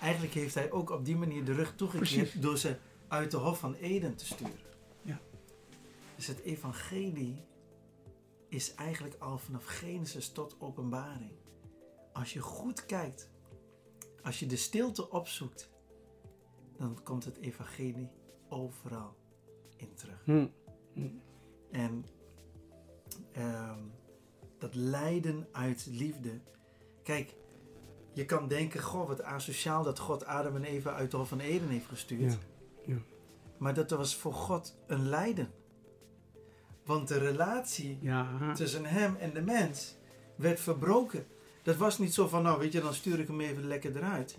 Eigenlijk 0.00 0.34
heeft 0.34 0.54
hij 0.54 0.70
ook 0.70 0.90
op 0.90 1.04
die 1.04 1.16
manier 1.16 1.44
de 1.44 1.52
rug 1.52 1.74
toegekeerd 1.76 2.08
Precies. 2.10 2.40
door 2.40 2.58
ze 2.58 2.76
uit 3.08 3.30
de 3.30 3.36
Hof 3.36 3.58
van 3.58 3.74
Eden 3.74 4.16
te 4.16 4.26
sturen. 4.26 4.58
Ja. 5.02 5.20
Dus 6.16 6.26
het 6.26 6.40
evangelie 6.40 7.44
is 8.48 8.74
eigenlijk 8.74 9.14
al 9.18 9.38
vanaf 9.38 9.64
Genesis 9.64 10.28
tot 10.32 10.56
openbaring. 10.60 11.32
Als 12.12 12.32
je 12.32 12.40
goed 12.40 12.86
kijkt, 12.86 13.30
als 14.28 14.38
je 14.38 14.46
de 14.46 14.56
stilte 14.56 15.10
opzoekt, 15.10 15.70
dan 16.76 17.02
komt 17.02 17.24
het 17.24 17.36
evangelie 17.36 18.10
overal 18.48 19.16
in 19.76 19.94
terug. 19.94 20.24
Hm. 20.24 20.46
En 21.70 22.04
ehm, 23.32 23.78
dat 24.58 24.74
lijden 24.74 25.48
uit 25.52 25.86
liefde. 25.90 26.40
Kijk, 27.02 27.34
je 28.12 28.24
kan 28.24 28.48
denken, 28.48 28.82
goh, 28.82 29.06
wat 29.06 29.22
asociaal 29.22 29.82
dat 29.82 29.98
God 29.98 30.24
Adam 30.24 30.56
en 30.56 30.64
Eva 30.64 30.92
uit 30.92 31.10
de 31.10 31.16
Hof 31.16 31.28
van 31.28 31.40
Eden 31.40 31.68
heeft 31.68 31.86
gestuurd. 31.86 32.32
Ja, 32.32 32.94
ja. 32.94 32.98
Maar 33.58 33.74
dat 33.74 33.90
was 33.90 34.16
voor 34.16 34.34
God 34.34 34.76
een 34.86 35.08
lijden. 35.08 35.50
Want 36.84 37.08
de 37.08 37.18
relatie 37.18 37.98
Ja. 38.00 38.54
tussen 38.54 38.84
hem 38.84 39.16
en 39.16 39.32
de 39.32 39.42
mens 39.42 39.96
werd 40.36 40.60
verbroken. 40.60 41.26
Dat 41.62 41.76
was 41.76 41.98
niet 41.98 42.14
zo 42.14 42.28
van, 42.28 42.42
nou 42.42 42.58
weet 42.58 42.72
je, 42.72 42.80
dan 42.80 42.94
stuur 42.94 43.20
ik 43.20 43.26
hem 43.26 43.40
even 43.40 43.66
lekker 43.66 43.96
eruit. 43.96 44.38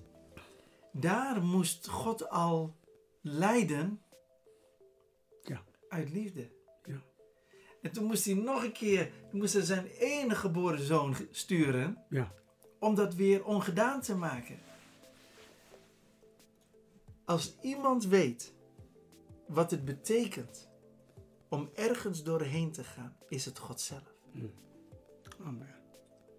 Daar 0.91 1.41
moest 1.43 1.87
God 1.87 2.29
al 2.29 2.75
lijden 3.21 4.01
Ja. 5.43 5.63
uit 5.89 6.09
liefde. 6.09 6.49
Ja. 6.85 7.01
En 7.81 7.91
toen 7.91 8.03
moest 8.03 8.25
hij 8.25 8.33
nog 8.33 8.63
een 8.63 8.71
keer, 8.71 9.11
toen 9.29 9.39
moest 9.39 9.53
hij 9.53 9.61
zijn 9.63 9.85
enige 9.87 10.39
geboren 10.39 10.79
zoon 10.85 11.15
sturen 11.31 12.05
Ja. 12.09 12.31
om 12.79 12.95
dat 12.95 13.13
weer 13.15 13.45
ongedaan 13.45 14.01
te 14.01 14.15
maken. 14.15 14.59
Als 17.25 17.57
iemand 17.61 18.05
weet 18.05 18.53
wat 19.47 19.71
het 19.71 19.85
betekent 19.85 20.69
om 21.49 21.69
ergens 21.75 22.23
doorheen 22.23 22.71
te 22.71 22.83
gaan, 22.83 23.17
is 23.27 23.45
het 23.45 23.59
God 23.59 23.81
zelf. 23.81 24.13
Amen. 25.43 25.75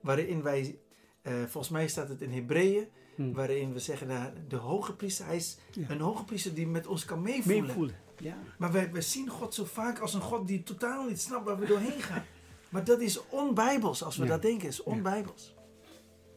Waarin 0.01 0.43
wij, 0.43 0.79
eh, 1.23 1.33
volgens 1.35 1.69
mij 1.69 1.89
staat 1.89 2.09
het 2.09 2.21
in 2.23 2.33
Hebreeën, 2.33 2.89
Hm. 3.15 3.33
waarin 3.33 3.73
we 3.73 3.79
zeggen 3.79 4.07
nou, 4.07 4.33
de 4.49 4.57
hoge 4.57 4.95
priester, 4.95 5.27
hij 5.27 5.37
is 5.37 5.59
Ja. 5.73 5.91
een 5.91 6.01
hoge 6.01 6.25
priester 6.25 6.55
die 6.55 6.67
met 6.67 6.87
ons 6.87 7.05
kan 7.05 7.23
meevoelen. 7.23 7.65
Meevoelen. 7.67 7.95
Ja. 8.19 8.37
Maar 8.59 8.73
wij, 8.73 8.93
wij 8.93 9.01
zien 9.03 9.29
God 9.29 9.55
zo 9.55 9.65
vaak 9.65 9.99
als 9.99 10.15
een 10.15 10.21
God 10.21 10.47
die 10.49 10.63
totaal 10.63 11.05
niet 11.09 11.21
snapt 11.21 11.45
waar 11.45 11.59
we 11.59 11.67
doorheen 11.67 12.01
gaan. 12.03 12.25
Maar 12.71 12.85
dat 12.85 13.01
is 13.01 13.29
onbijbels, 13.29 14.03
als 14.03 14.17
we 14.17 14.23
Ja. 14.25 14.29
dat 14.31 14.43
denken, 14.43 14.69
is 14.69 14.83
onbijbels. 14.83 15.55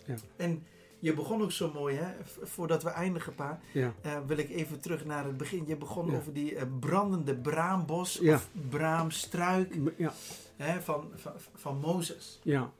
Ja. 0.06 0.16
En 0.36 0.64
je 1.00 1.14
begon 1.14 1.42
ook 1.42 1.52
zo 1.52 1.72
mooi, 1.74 1.96
hè? 1.96 2.14
voordat 2.42 2.84
we 2.84 2.90
eindigen, 2.90 3.36
pa, 3.36 3.60
Ja. 3.74 3.94
eh, 4.02 4.18
wil 4.28 4.38
ik 4.38 4.50
even 4.50 4.80
terug 4.80 5.06
naar 5.06 5.26
het 5.26 5.38
begin. 5.38 5.64
Je 5.68 5.78
begon 5.78 6.12
Ja. 6.12 6.18
over 6.18 6.34
die 6.34 6.56
eh, 6.56 6.66
brandende 6.80 7.36
braambos 7.36 8.20
of 8.20 8.50
braamstruik 8.70 9.76
Ja. 9.98 10.14
hè, 10.56 10.82
van, 10.82 11.12
van, 11.16 11.34
van 11.56 11.78
Mozes. 11.78 12.40
Ja. 12.44 12.72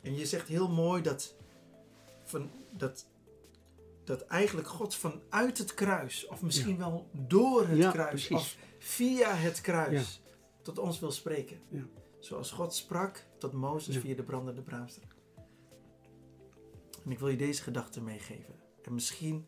En 0.00 0.16
je 0.16 0.26
zegt 0.26 0.48
heel 0.48 0.68
mooi 0.68 1.02
dat, 1.02 1.34
van, 2.24 2.50
dat, 2.70 3.06
dat 4.04 4.22
eigenlijk 4.22 4.68
God 4.68 4.94
vanuit 4.94 5.58
het 5.58 5.74
kruis, 5.74 6.26
of 6.26 6.42
misschien 6.42 6.76
wel 6.76 7.08
door 7.12 7.68
het 7.68 7.78
Ja, 7.78 7.90
kruis, 7.90 8.10
precies. 8.26 8.36
of 8.36 8.56
via 8.78 9.34
het 9.34 9.60
kruis, 9.60 10.20
tot 10.62 10.78
ons 10.78 11.00
wil 11.00 11.10
spreken. 11.12 11.60
Ja. 11.68 11.82
Zoals 12.18 12.50
God 12.50 12.74
sprak 12.74 13.24
tot 13.38 13.52
Mozes 13.52 13.96
via 13.96 14.14
de 14.14 14.22
brandende 14.22 14.62
braamstruik. 14.62 15.14
En 17.04 17.10
ik 17.10 17.18
wil 17.18 17.28
je 17.28 17.36
deze 17.36 17.62
gedachte 17.62 18.00
meegeven. 18.02 18.54
En 18.82 18.94
misschien 18.94 19.46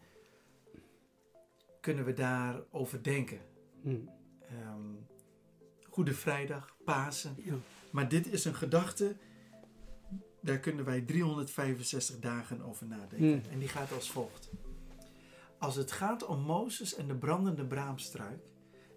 kunnen 1.81 2.05
we 2.05 2.13
daarover 2.13 3.03
denken. 3.03 3.41
Hm. 3.83 3.97
Ehm, 4.41 4.81
Goede 5.89 6.15
Vrijdag, 6.15 6.77
Pasen. 6.85 7.37
Ja. 7.45 7.55
Maar 7.91 8.09
dit 8.09 8.27
is 8.33 8.45
een 8.45 8.55
gedachte, 8.55 9.17
daar 10.43 10.59
kunnen 10.59 10.85
wij 10.85 11.01
365 11.01 12.19
dagen 12.19 12.63
over 12.63 12.87
nadenken. 12.87 13.19
Hmm. 13.19 13.43
En 13.51 13.59
die 13.59 13.69
gaat 13.69 13.93
als 13.93 14.11
volgt. 14.11 14.51
Als 15.59 15.77
het 15.77 15.93
gaat 15.93 16.25
om 16.27 16.41
Mozes 16.41 16.95
en 16.95 17.09
de 17.09 17.15
brandende 17.15 17.65
braamstruik, 17.65 18.41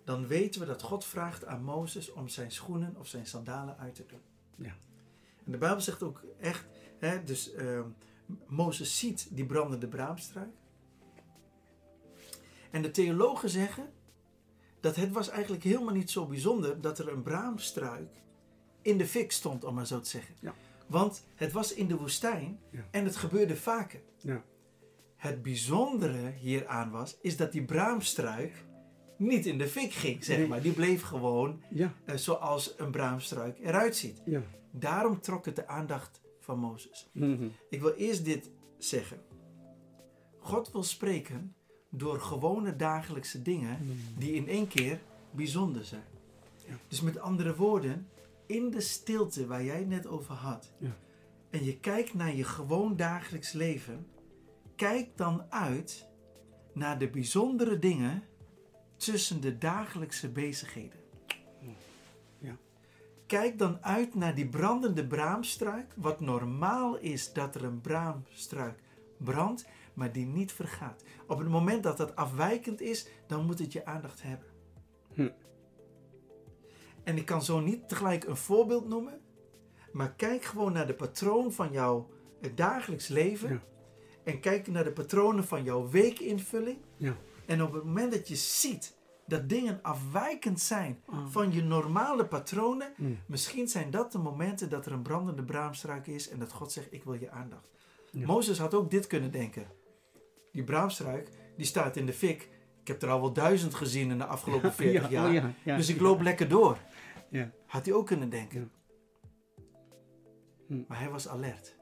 dan 0.03 0.27
weten 0.27 0.59
we 0.59 0.67
dat 0.67 0.81
God 0.81 1.05
vraagt 1.05 1.45
aan 1.45 1.63
Mozes 1.63 2.11
om 2.11 2.27
zijn 2.27 2.51
schoenen 2.51 2.95
of 2.99 3.07
zijn 3.07 3.25
sandalen 3.25 3.77
uit 3.77 3.95
te 3.95 4.05
doen. 4.05 4.21
Ja. 4.55 4.75
En 5.45 5.51
de 5.51 5.57
Bijbel 5.57 5.81
zegt 5.81 6.03
ook 6.03 6.23
echt, 6.39 6.65
hè, 6.99 7.23
dus 7.23 7.53
ehm, 7.53 7.87
Mozes 8.47 8.99
ziet 8.99 9.27
die 9.31 9.45
brandende 9.45 9.87
braamstruik. 9.87 10.53
En 12.71 12.81
de 12.81 12.91
theologen 12.91 13.49
zeggen 13.49 13.93
dat 14.79 14.95
het 14.95 15.11
was 15.11 15.29
eigenlijk 15.29 15.63
helemaal 15.63 15.93
niet 15.93 16.11
zo 16.11 16.25
bijzonder 16.25 16.81
dat 16.81 16.99
er 16.99 17.07
een 17.07 17.23
braamstruik 17.23 18.23
in 18.81 18.97
de 18.97 19.05
fik 19.05 19.31
stond, 19.31 19.63
om 19.63 19.73
maar 19.75 19.87
zo 19.87 19.99
te 19.99 20.09
zeggen. 20.09 20.35
Ja. 20.39 20.53
Want 20.88 21.25
het 21.36 21.51
was 21.51 21.73
in 21.73 21.88
de 21.88 21.97
woestijn 21.97 22.59
Ja. 22.71 22.86
en 22.91 23.05
het 23.05 23.15
gebeurde 23.15 23.55
vaker. 23.55 24.01
Ja. 24.17 24.43
Het 25.15 25.41
bijzondere 25.41 26.29
hieraan 26.39 26.91
was, 26.91 27.17
is 27.21 27.38
dat 27.38 27.51
die 27.51 27.63
braamstruik 27.65 28.65
niet 29.17 29.45
in 29.45 29.57
de 29.57 29.67
fik 29.67 29.91
ging, 29.93 30.23
zeg 30.23 30.38
Nee. 30.38 30.47
maar. 30.47 30.61
Die 30.61 30.71
bleef 30.73 31.01
gewoon 31.01 31.63
Ja. 31.69 31.93
eh, 32.05 32.15
zoals 32.15 32.73
een 32.77 32.91
braamstruik 32.91 33.59
eruit 33.59 33.95
ziet. 33.95 34.21
Ja. 34.25 34.41
Daarom 34.71 35.19
trok 35.21 35.45
het 35.45 35.55
de 35.55 35.67
aandacht 35.67 36.21
van 36.39 36.59
Mozes. 36.59 37.09
Mhm. 37.13 37.47
Ik 37.69 37.81
wil 37.81 37.93
eerst 37.93 38.25
dit 38.25 38.49
zeggen. 38.77 39.19
God 40.39 40.71
wil 40.71 40.83
spreken 40.83 41.55
door 41.89 42.19
gewone 42.19 42.75
dagelijkse 42.75 43.41
dingen 43.41 43.79
die 44.17 44.33
in 44.33 44.47
één 44.47 44.67
keer 44.67 44.99
bijzonder 45.31 45.83
zijn. 45.86 46.03
Ja. 46.67 46.75
Dus 46.88 47.01
met 47.01 47.19
andere 47.19 47.55
woorden, 47.55 48.07
in 48.47 48.69
de 48.69 48.81
stilte 48.81 49.47
waar 49.47 49.63
jij 49.63 49.77
het 49.77 49.87
net 49.87 50.07
over 50.07 50.33
had, 50.33 50.73
Ja. 50.77 50.97
en 51.49 51.63
je 51.63 51.79
kijkt 51.79 52.13
naar 52.13 52.35
je 52.35 52.43
gewoon 52.43 52.95
dagelijks 52.95 53.51
leven, 53.51 54.07
kijk 54.75 55.17
dan 55.17 55.43
uit 55.49 56.07
naar 56.73 56.99
de 56.99 57.09
bijzondere 57.09 57.79
dingen 57.79 58.23
tussen 58.97 59.41
de 59.41 59.57
dagelijkse 59.57 60.29
bezigheden. 60.31 60.99
Ja. 62.37 62.57
Kijk 63.25 63.57
dan 63.57 63.83
uit 63.83 64.15
naar 64.15 64.35
die 64.35 64.49
brandende 64.49 65.07
braamstruik, 65.07 65.93
wat 65.95 66.19
normaal 66.19 66.97
is 66.97 67.33
dat 67.33 67.55
er 67.55 67.63
een 67.63 67.81
braamstruik 67.81 68.79
brandt, 69.17 69.67
maar 69.93 70.11
die 70.11 70.25
niet 70.25 70.51
vergaat. 70.51 71.03
Op 71.27 71.37
het 71.37 71.47
moment 71.47 71.83
dat 71.83 71.97
dat 71.97 72.15
afwijkend 72.15 72.81
is, 72.81 73.07
dan 73.27 73.45
moet 73.45 73.59
het 73.59 73.73
je 73.73 73.85
aandacht 73.85 74.21
hebben. 74.21 74.47
Hm. 75.13 75.29
En 77.05 77.17
ik 77.17 77.25
kan 77.25 77.43
zo 77.43 77.59
niet 77.59 77.89
tegelijk 77.89 78.23
een 78.23 78.37
voorbeeld 78.37 78.87
noemen, 78.87 79.19
maar 79.91 80.13
kijk 80.13 80.43
gewoon 80.43 80.73
naar 80.73 80.87
de 80.87 80.93
patroon 80.93 81.51
van 81.53 81.71
jouw 81.71 82.09
dagelijks 82.55 83.07
leven. 83.07 83.49
Ja. 83.49 83.61
En 84.23 84.39
kijk 84.39 84.67
naar 84.67 84.83
de 84.83 84.91
patronen 84.91 85.43
van 85.43 85.63
jouw 85.63 85.89
weekinvulling. 85.89 86.77
Ja. 86.97 87.15
En 87.45 87.63
op 87.63 87.73
het 87.73 87.83
moment 87.83 88.11
dat 88.11 88.27
je 88.27 88.35
ziet 88.35 88.95
dat 89.27 89.49
dingen 89.49 89.79
afwijkend 89.81 90.59
zijn 90.59 91.01
Ah. 91.05 91.25
van 91.29 91.51
je 91.53 91.63
normale 91.63 92.25
patronen, 92.25 92.93
Hm. 92.95 93.03
misschien 93.25 93.67
zijn 93.67 93.91
dat 93.91 94.11
de 94.11 94.17
momenten 94.17 94.69
dat 94.69 94.85
er 94.85 94.91
een 94.91 95.01
brandende 95.01 95.43
braamstruik 95.43 96.07
is 96.07 96.29
en 96.29 96.39
dat 96.39 96.51
God 96.51 96.71
zegt: 96.71 96.93
Ik 96.93 97.03
wil 97.03 97.13
je 97.13 97.29
aandacht. 97.31 97.69
Ja. 98.11 98.25
Mozes 98.25 98.57
had 98.57 98.73
ook 98.73 98.91
dit 98.91 99.07
kunnen 99.07 99.31
denken. 99.31 99.67
Die 100.51 100.63
braamstruik, 100.63 101.29
die 101.57 101.65
staat 101.65 101.95
in 101.95 102.05
de 102.05 102.13
fik. 102.13 102.49
Ik 102.81 102.87
heb 102.87 103.01
er 103.01 103.09
al 103.09 103.21
wel 103.21 103.33
duizend 103.33 103.75
gezien 103.75 104.11
in 104.11 104.17
de 104.17 104.25
afgelopen 104.25 104.73
40 104.83 105.01
Ja, 105.09 105.09
jaar. 105.09 105.33
ja, 105.33 105.53
ja. 105.63 105.75
Dus 105.77 105.89
ik 105.89 105.99
loop 106.01 106.21
lekker 106.21 106.47
door. 106.47 106.77
Ja. 107.30 107.51
Had 107.65 107.86
hij 107.86 107.93
ook 107.95 108.05
kunnen 108.05 108.30
denken. 108.30 108.71
Hm. 110.67 110.84
Maar 110.88 110.99
hij 110.99 111.09
was 111.09 111.28
alert. 111.28 111.76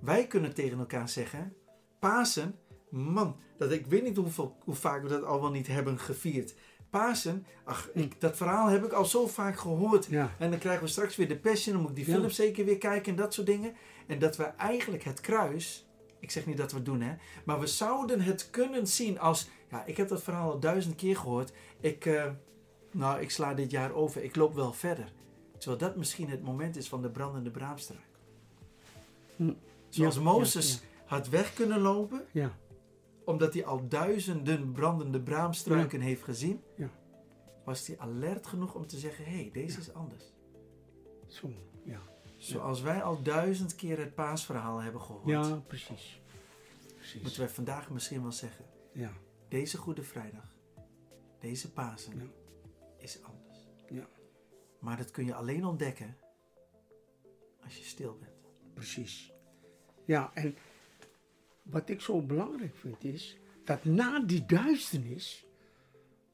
Wij 0.00 0.26
kunnen 0.26 0.54
tegen 0.54 0.78
elkaar 0.78 1.08
zeggen: 1.08 1.54
Pasen, 1.98 2.58
man, 2.90 3.36
dat 3.58 3.72
ik 3.72 3.86
weet 3.86 4.02
niet 4.02 4.16
hoeveel, 4.16 4.56
hoe 4.64 4.74
vaak 4.74 5.02
we 5.02 5.08
dat 5.08 5.24
al 5.24 5.40
wel 5.40 5.50
niet 5.50 5.66
hebben 5.66 5.98
gevierd. 5.98 6.54
Pasen, 6.90 7.46
ach, 7.64 7.90
ik, 7.94 8.20
dat 8.20 8.36
verhaal 8.36 8.68
heb 8.68 8.84
ik 8.84 8.92
al 8.92 9.04
zo 9.04 9.26
vaak 9.26 9.58
gehoord. 9.58 10.06
Ja. 10.06 10.30
En 10.38 10.50
dan 10.50 10.58
krijgen 10.58 10.82
we 10.82 10.90
straks 10.90 11.16
weer 11.16 11.28
de 11.28 11.38
Passion, 11.38 11.72
dan 11.74 11.82
moet 11.82 11.90
ik 11.90 11.96
die 12.04 12.06
Ja. 12.06 12.18
film 12.18 12.30
zeker 12.30 12.64
weer 12.64 12.78
kijken 12.78 13.10
en 13.10 13.18
dat 13.18 13.34
soort 13.34 13.46
dingen. 13.46 13.74
En 14.06 14.18
dat 14.18 14.36
we 14.36 14.44
eigenlijk 14.44 15.02
het 15.02 15.20
kruis, 15.20 15.88
ik 16.18 16.30
zeg 16.30 16.46
niet 16.46 16.56
dat 16.56 16.70
we 16.70 16.76
het 16.76 16.86
doen 16.86 17.00
hè, 17.00 17.14
maar 17.44 17.60
we 17.60 17.66
zouden 17.66 18.20
het 18.20 18.50
kunnen 18.50 18.86
zien 18.86 19.18
als, 19.18 19.48
ja, 19.70 19.84
ik 19.84 19.96
heb 19.96 20.08
dat 20.08 20.22
verhaal 20.22 20.50
al 20.52 20.60
duizend 20.60 20.94
keer 20.94 21.16
gehoord. 21.16 21.52
Ik, 21.80 22.06
eh, 22.06 22.30
nou, 22.90 23.20
ik 23.20 23.30
sla 23.30 23.54
dit 23.54 23.70
jaar 23.70 23.92
over, 23.92 24.22
ik 24.24 24.36
loop 24.36 24.54
wel 24.54 24.72
verder. 24.72 25.12
Terwijl 25.58 25.80
dat 25.80 25.96
misschien 25.96 26.30
het 26.30 26.42
moment 26.42 26.76
is 26.76 26.88
van 26.88 27.02
de 27.02 27.10
brandende 27.10 27.50
braamstruik. 27.50 28.08
Hm. 29.36 29.52
Zoals 29.88 30.14
Ja, 30.14 30.20
Mozes 30.20 30.72
ja, 30.74 30.86
had 31.04 31.28
weg 31.28 31.54
kunnen 31.54 31.80
lopen, 31.80 32.24
Ja. 32.32 32.52
omdat 33.24 33.54
hij 33.54 33.64
al 33.64 33.88
duizenden 33.88 34.72
brandende 34.72 35.20
braamstruiken 35.20 36.00
heeft 36.00 36.22
gezien, 36.22 36.60
Ja. 36.76 36.90
was 37.64 37.86
hij 37.86 37.98
alert 37.98 38.46
genoeg 38.46 38.74
om 38.74 38.86
te 38.86 38.98
zeggen, 38.98 39.24
hé, 39.24 39.30
hey, 39.30 39.50
deze 39.52 39.78
is 39.78 39.92
anders. 39.94 40.24
Zo. 41.26 41.48
Ja. 41.84 42.00
Zoals 42.36 42.80
wij 42.80 43.02
al 43.02 43.22
duizend 43.22 43.74
keer 43.74 43.98
het 43.98 44.14
paasverhaal 44.14 44.78
hebben 44.78 45.00
gehoord, 45.00 45.26
Ja, 45.26 45.62
precies. 45.66 46.20
Precies. 46.96 47.22
moeten 47.22 47.40
wij 47.40 47.48
vandaag 47.48 47.90
misschien 47.90 48.22
wel 48.22 48.32
zeggen, 48.32 48.64
Ja. 48.92 49.12
deze 49.48 49.76
Goede 49.76 50.02
Vrijdag, 50.02 50.54
deze 51.40 51.72
Pasen. 51.72 52.32
Is 53.00 53.22
anders. 53.22 53.68
Ja. 53.88 54.08
Maar 54.78 54.96
dat 54.96 55.10
kun 55.10 55.24
je 55.24 55.34
alleen 55.34 55.64
ontdekken 55.64 56.16
als 57.64 57.76
je 57.76 57.84
stil 57.84 58.18
bent. 58.18 58.32
Precies. 58.74 59.32
Ja, 60.04 60.30
en 60.34 60.56
wat 61.62 61.88
ik 61.88 62.00
zo 62.00 62.22
belangrijk 62.22 62.76
vind 62.76 63.04
is 63.04 63.38
dat 63.64 63.84
na 63.84 64.20
die 64.20 64.46
duisternis, 64.46 65.46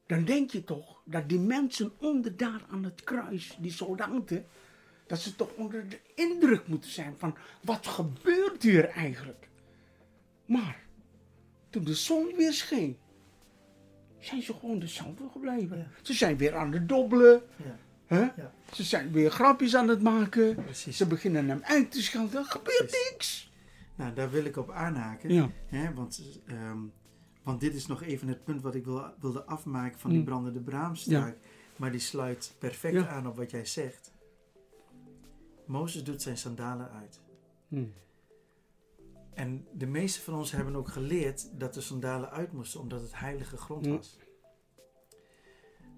dan 0.05 0.25
denk 0.25 0.51
je 0.51 0.63
toch 0.63 1.01
dat 1.05 1.29
die 1.29 1.39
mensen 1.39 1.91
onder 1.99 2.37
daar 2.37 2.65
aan 2.69 2.83
het 2.83 3.03
kruis, 3.03 3.57
die 3.59 3.71
soldaten, 3.71 4.45
dat 5.07 5.19
ze 5.19 5.35
toch 5.35 5.53
onder 5.53 5.89
de 5.89 5.99
indruk 6.15 6.67
moeten 6.67 6.89
zijn 6.89 7.17
van 7.17 7.37
wat 7.61 7.87
gebeurt 7.87 8.63
hier 8.63 8.89
eigenlijk. 8.89 9.49
Maar 10.45 10.85
toen 11.69 11.83
de 11.83 11.95
zon 11.95 12.35
weer 12.35 12.53
scheen 12.53 12.97
zijn 14.19 14.41
ze 14.41 14.53
gewoon 14.53 14.79
dezelfde 14.79 15.23
gebleven. 15.31 15.77
Ja. 15.77 15.87
Ze 16.01 16.13
zijn 16.13 16.37
weer 16.37 16.55
aan 16.55 16.71
het 16.71 16.89
dobbelen. 16.89 17.41
Ja, 17.55 17.77
Hè? 18.05 18.19
Ja. 18.21 18.53
Ze 18.73 18.83
zijn 18.83 19.11
weer 19.11 19.31
grapjes 19.31 19.75
aan 19.75 19.87
het 19.87 20.01
maken. 20.01 20.55
precies. 20.55 20.97
Ze 20.97 21.07
beginnen 21.07 21.47
hem 21.49 21.59
uit 21.63 21.91
te 21.91 22.01
schelden. 22.01 22.39
Er 22.39 22.45
gebeurt 22.45 22.77
Precies. 22.77 23.09
niks. 23.11 23.51
Nou, 23.95 24.13
daar 24.13 24.29
wil 24.31 24.45
ik 24.45 24.57
op 24.57 24.71
aanhaken. 24.71 25.51
Hè, 25.67 25.93
want, 25.93 26.39
ehm, 26.47 26.77
want 27.43 27.59
dit 27.59 27.73
is 27.75 27.87
nog 27.87 28.03
even 28.03 28.27
het 28.27 28.43
punt 28.43 28.61
wat 28.61 28.75
ik 28.75 28.85
wil, 28.85 29.05
wilde 29.19 29.43
afmaken 29.43 29.99
van 29.99 30.09
die 30.09 30.19
Mm. 30.19 30.25
brandende 30.25 30.59
braamstruik. 30.59 31.37
Maar 31.75 31.91
die 31.91 31.99
sluit 31.99 32.53
perfect 32.59 33.07
aan 33.07 33.27
op 33.27 33.35
wat 33.35 33.51
jij 33.51 33.65
zegt. 33.65 34.11
Mozes 35.65 36.03
doet 36.03 36.21
zijn 36.21 36.37
sandalen 36.37 36.91
uit. 36.91 37.19
Hm. 37.67 37.83
En 39.37 39.67
de 39.73 39.85
meeste 39.85 40.21
van 40.21 40.33
ons 40.33 40.51
hebben 40.51 40.75
ook 40.75 40.87
geleerd 40.87 41.59
dat 41.59 41.73
de 41.73 41.81
sandalen 41.81 42.29
uit 42.29 42.51
moesten 42.51 42.79
omdat 42.79 43.01
het 43.01 43.19
heilige 43.19 43.57
grond 43.57 43.87
was. 43.87 44.19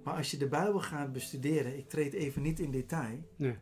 Maar 0.03 0.15
als 0.15 0.31
je 0.31 0.37
de 0.37 0.47
Bijbel 0.47 0.79
gaat 0.79 1.11
bestuderen, 1.11 1.77
ik 1.77 1.89
treed 1.89 2.13
even 2.13 2.41
niet 2.41 2.59
in 2.59 2.71
detail, 2.71 3.19
Nee. 3.35 3.57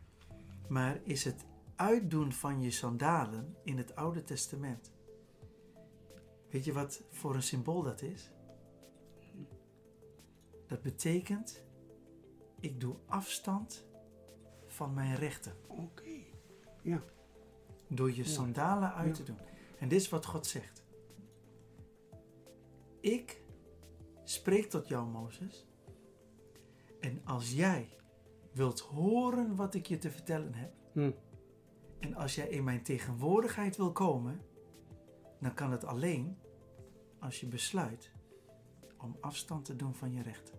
maar 0.68 1.00
is 1.02 1.24
het 1.24 1.44
uitdoen 1.76 2.32
van 2.32 2.62
je 2.62 2.70
sandalen 2.70 3.56
in 3.64 3.76
het 3.78 3.94
Oude 3.96 4.24
Testament. 4.24 4.92
Weet 6.50 6.64
je 6.64 6.72
wat 6.72 7.02
voor 7.10 7.34
een 7.34 7.42
symbool 7.42 7.82
dat 7.82 8.02
is? 8.02 8.30
Dat 10.66 10.82
betekent, 10.82 11.64
ik 12.60 12.80
doe 12.80 12.96
afstand 13.06 13.86
van 14.66 14.94
mijn 14.94 15.14
rechten. 15.14 15.52
Oké. 15.66 16.10
Ja. 16.82 17.02
Door 17.88 18.12
je 18.12 18.24
sandalen 18.24 18.94
uit 18.94 19.08
Ja. 19.16 19.24
te 19.24 19.32
doen. 19.32 19.38
En 19.78 19.88
dit 19.88 20.00
is 20.00 20.08
wat 20.08 20.26
God 20.26 20.46
zegt. 20.46 20.84
Ik 23.00 23.42
spreek 24.24 24.70
tot 24.70 24.88
jou, 24.88 25.08
Mozes. 25.08 25.66
En 27.00 27.20
als 27.24 27.52
jij 27.52 27.96
wilt 28.52 28.80
horen 28.80 29.56
wat 29.56 29.74
ik 29.74 29.86
je 29.86 29.98
te 29.98 30.10
vertellen 30.10 30.54
heb, 30.54 30.72
Hm. 30.92 31.10
en 31.98 32.14
als 32.14 32.34
jij 32.34 32.48
in 32.48 32.64
mijn 32.64 32.82
tegenwoordigheid 32.82 33.76
wil 33.76 33.92
komen, 33.92 34.40
dan 35.40 35.54
kan 35.54 35.70
het 35.70 35.84
alleen 35.84 36.38
als 37.18 37.40
je 37.40 37.46
besluit 37.46 38.12
om 38.98 39.16
afstand 39.20 39.64
te 39.64 39.76
doen 39.76 39.94
van 39.94 40.12
je 40.12 40.22
rechten. 40.22 40.58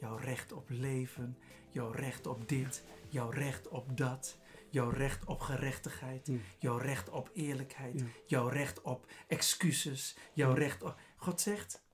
Jouw 0.00 0.16
recht 0.16 0.52
op 0.52 0.68
leven, 0.68 1.38
jouw 1.68 1.90
recht 1.90 2.26
op 2.26 2.48
dit, 2.48 2.84
jouw 3.08 3.30
recht 3.30 3.68
op 3.68 3.96
dat, 3.96 4.38
jouw 4.70 4.88
recht 4.90 5.24
op 5.24 5.40
gerechtigheid, 5.40 6.26
Hm. 6.26 6.36
jouw 6.58 6.76
recht 6.76 7.08
op 7.10 7.30
eerlijkheid, 7.32 8.04
jouw 8.26 8.48
recht 8.48 8.80
op 8.82 9.06
excuses, 9.28 10.16
jouw 10.32 10.50
Ja. 10.50 10.58
recht 10.58 10.82
op. 10.82 10.96
God 11.16 11.40
zegt: 11.40 11.84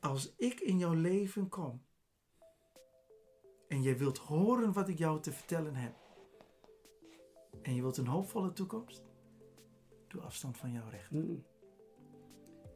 Als 0.00 0.34
ik 0.36 0.60
in 0.60 0.78
jouw 0.78 0.92
leven 0.94 1.48
kom 1.48 1.82
en 3.68 3.82
je 3.82 3.96
wilt 3.96 4.18
horen 4.18 4.72
wat 4.72 4.88
ik 4.88 4.98
jou 4.98 5.20
te 5.20 5.32
vertellen 5.32 5.74
heb, 5.74 5.94
en 7.62 7.74
je 7.74 7.80
wilt 7.80 7.96
een 7.96 8.06
hoopvolle 8.06 8.52
toekomst, 8.52 9.02
doe 10.08 10.20
afstand 10.22 10.56
van 10.56 10.72
jouw 10.72 10.88
recht. 10.88 11.08
Hm. 11.10 11.36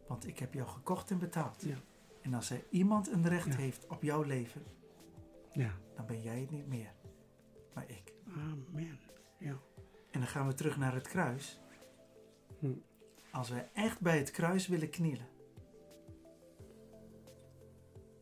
Want 0.09 0.27
ik 0.27 0.39
heb 0.39 0.55
jou 0.55 0.69
gekocht 0.69 1.11
en 1.11 1.19
betaald. 1.19 1.63
Ja. 1.63 1.77
En 2.21 2.35
als 2.35 2.51
er 2.51 2.65
iemand 2.71 3.09
een 3.13 3.29
recht 3.29 3.47
Ja. 3.53 3.57
heeft 3.57 3.87
op 3.87 4.03
jouw 4.03 4.23
leven, 4.23 4.63
Ja. 5.53 5.79
dan 5.95 6.07
ben 6.07 6.23
jij 6.23 6.41
het 6.41 6.51
niet 6.51 6.67
meer, 6.67 6.93
maar 7.75 7.91
ik. 7.91 8.13
Amen. 8.37 8.99
Ja. 9.43 9.59
En 10.11 10.21
dan 10.21 10.27
gaan 10.29 10.47
we 10.47 10.55
terug 10.55 10.77
naar 10.77 10.95
het 10.95 11.09
kruis. 11.09 11.61
Hm. 12.59 12.73
Als 13.31 13.49
wij 13.51 13.69
echt 13.73 14.01
bij 14.01 14.19
het 14.19 14.31
kruis 14.31 14.67
willen 14.67 14.91
knielen, 14.91 15.27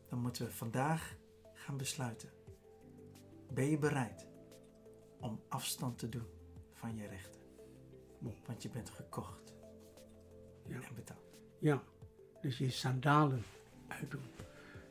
dan 0.09 0.19
moeten 0.19 0.45
we 0.45 0.51
vandaag 0.51 1.15
gaan 1.53 1.77
besluiten. 1.77 2.29
Ben 3.53 3.69
je 3.69 3.77
bereid 3.77 4.27
om 5.19 5.41
afstand 5.47 5.97
te 5.97 6.09
doen 6.09 6.27
van 6.73 6.95
je 6.95 7.07
rechten? 7.07 7.41
Want 8.45 8.63
je 8.63 8.69
bent 8.69 8.89
gekocht 8.89 9.53
Ja. 10.67 10.75
en 10.75 10.95
betaald. 10.95 11.19
Ja. 11.59 11.83
Dus 12.41 12.57
je 12.57 12.69
sandalen 12.69 13.43
uitdoen. 13.87 14.23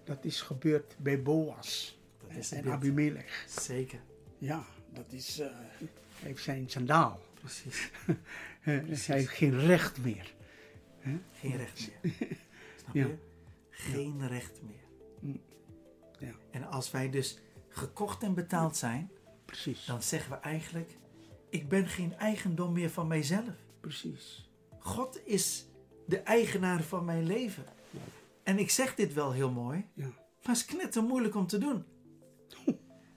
Dat 0.05 0.25
is 0.25 0.41
gebeurd 0.41 0.97
bij 0.99 1.23
Boas 1.23 1.99
Dat 2.21 2.37
is 2.37 2.51
en 2.51 2.57
het 2.57 2.65
beeld. 2.65 2.77
Abimelech. 2.77 3.45
Zeker, 3.49 4.01
Ja, 4.39 4.65
dat 4.93 5.13
is. 5.13 5.39
eh, 5.39 5.57
heeft 6.23 6.43
zijn 6.43 6.71
sandaal. 6.71 7.21
precies. 7.35 7.91
Eh, 8.07 8.15
hij 9.07 9.17
heeft 9.17 9.29
geen 9.29 9.61
recht 9.61 9.99
meer. 9.99 10.35
Geen 11.33 11.57
recht 11.57 11.91
meer. 12.03 12.13
Snap 12.83 12.95
Ja. 12.95 13.07
je? 13.07 13.17
Geen 13.71 14.29
recht 14.29 14.61
meer. 14.63 14.85
Hm. 15.21 15.39
Ja. 16.25 16.33
En 16.51 16.65
als 16.71 16.91
wij 16.91 17.11
dus 17.11 17.39
gekocht 17.69 18.23
en 18.23 18.35
betaald 18.35 18.77
zijn, 18.77 19.11
Precies. 19.45 19.85
dan 19.85 20.03
zeggen 20.03 20.31
we 20.31 20.37
eigenlijk: 20.39 20.97
ik 21.51 21.69
ben 21.69 21.87
geen 21.89 22.15
eigendom 22.17 22.73
meer 22.73 22.91
van 22.91 23.07
mijzelf. 23.07 23.55
Precies. 23.81 24.51
God 24.79 25.21
is 25.27 25.67
de 26.07 26.19
eigenaar 26.19 26.83
van 26.83 27.05
mijn 27.05 27.27
leven. 27.27 27.65
Ja. 27.91 27.99
En 28.43 28.59
ik 28.59 28.71
zeg 28.71 28.95
dit 28.95 29.13
wel 29.15 29.33
heel 29.33 29.51
mooi, 29.51 29.87
Ja. 29.95 30.07
maar 30.07 30.17
het 30.43 30.57
is 30.57 30.65
knetter 30.65 31.03
moeilijk 31.03 31.35
om 31.35 31.47
te 31.47 31.59
doen. 31.59 31.85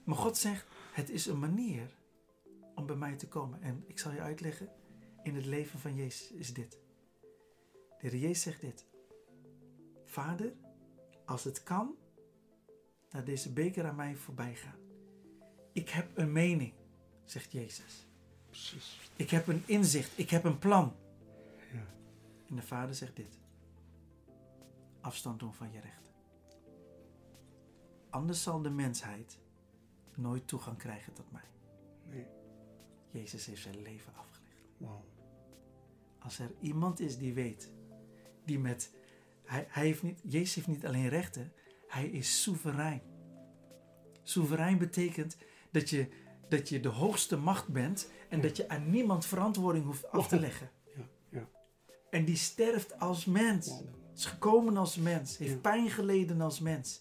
Maar 0.03 0.15
God 0.17 0.37
zegt: 0.37 0.65
het 0.93 1.09
is 1.09 1.25
een 1.25 1.39
manier 1.39 1.95
om 2.75 2.85
bij 2.85 2.95
mij 2.95 3.15
te 3.15 3.27
komen. 3.27 3.61
En 3.61 3.83
ik 3.87 3.99
zal 3.99 4.11
je 4.11 4.21
uitleggen: 4.21 4.69
in 5.23 5.35
het 5.35 5.45
leven 5.45 5.79
van 5.79 5.95
Jezus 5.95 6.31
is 6.31 6.53
dit. 6.53 6.71
De 7.99 8.09
Heer 8.09 8.15
Jezus 8.15 8.41
zegt 8.41 8.61
dit: 8.61 8.85
Vader, 10.05 10.53
als 11.25 11.43
het 11.43 11.63
kan, 11.63 11.95
laat 13.09 13.25
deze 13.25 13.53
beker 13.53 13.85
aan 13.85 13.95
mij 13.95 14.15
voorbij 14.15 14.55
gaan. 14.55 14.79
Ik 15.71 15.89
heb 15.89 16.17
een 16.17 16.31
mening, 16.31 16.73
zegt 17.23 17.51
Jezus. 17.51 18.07
Precies. 18.45 18.99
Ik 19.15 19.29
heb 19.29 19.47
een 19.47 19.63
inzicht, 19.65 20.17
ik 20.17 20.29
heb 20.29 20.43
een 20.43 20.59
plan. 20.59 20.95
Ja. 21.73 21.85
En 22.49 22.55
de 22.55 22.61
vader 22.61 22.95
zegt 22.95 23.15
dit. 23.15 23.39
Afstand 25.01 25.39
doen 25.39 25.53
van 25.53 25.71
je 25.71 25.79
rechten. 25.79 26.13
Anders 28.09 28.43
zal 28.43 28.61
de 28.61 28.69
mensheid 28.69 29.39
nooit 30.15 30.47
toegang 30.47 30.77
krijgen 30.77 31.13
tot 31.13 31.31
mij. 31.31 31.49
Nee. 32.05 32.27
Jezus 33.13 33.45
heeft 33.45 33.61
zijn 33.61 33.81
leven 33.81 34.13
afgelegd. 34.15 34.63
Wauw. 34.77 35.05
Als 36.19 36.39
er 36.39 36.51
iemand 36.59 36.99
is 36.99 37.17
die 37.17 37.33
weet, 37.33 37.71
die 38.45 38.59
met, 38.59 38.93
hij, 39.45 39.65
hij 39.69 39.85
heeft 39.85 40.03
niet, 40.03 40.19
Jezus 40.23 40.55
heeft 40.55 40.67
niet 40.67 40.85
alleen 40.85 41.09
rechten, 41.09 41.51
hij 41.87 42.05
is 42.05 42.41
soeverein. 42.41 43.01
Soeverein 44.23 44.77
betekent 44.77 45.37
dat 45.71 45.89
je, 45.89 46.07
dat 46.49 46.69
je 46.69 46.79
de 46.79 46.89
hoogste 46.89 47.37
macht 47.37 47.67
bent 47.67 48.11
en 48.29 48.37
Ja. 48.37 48.43
dat 48.43 48.57
je 48.57 48.69
aan 48.69 48.89
niemand 48.89 49.25
verantwoording 49.25 49.85
hoeft 49.85 50.11
af 50.11 50.27
te 50.27 50.39
leggen. 50.39 50.71
Ja. 50.95 51.07
Ja. 51.29 51.49
En 52.09 52.25
die 52.25 52.35
sterft 52.35 52.99
als 52.99 53.25
mens. 53.25 53.81
Is 54.15 54.25
gekomen 54.25 54.77
als 54.77 54.95
mens. 54.97 55.37
Heeft 55.37 55.61
pijn 55.61 55.89
geleden 55.89 56.41
als 56.41 56.59
mens. 56.59 56.99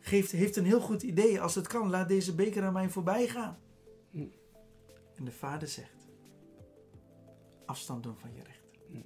Geeft, 0.00 0.30
heeft 0.30 0.56
een 0.56 0.64
heel 0.64 0.80
goed 0.80 1.02
idee. 1.02 1.40
Als 1.40 1.54
het 1.54 1.66
kan, 1.66 1.90
laat 1.90 2.08
deze 2.08 2.34
beker 2.34 2.62
aan 2.64 2.72
mij 2.72 2.88
voorbij 2.88 3.26
gaan. 3.28 3.58
En 5.22 5.28
de 5.28 5.34
vader 5.34 5.68
zegt: 5.68 6.08
afstand 7.66 8.02
doen 8.02 8.16
van 8.16 8.34
je 8.34 8.42
rechten. 8.42 8.70
Hm. 8.88 8.96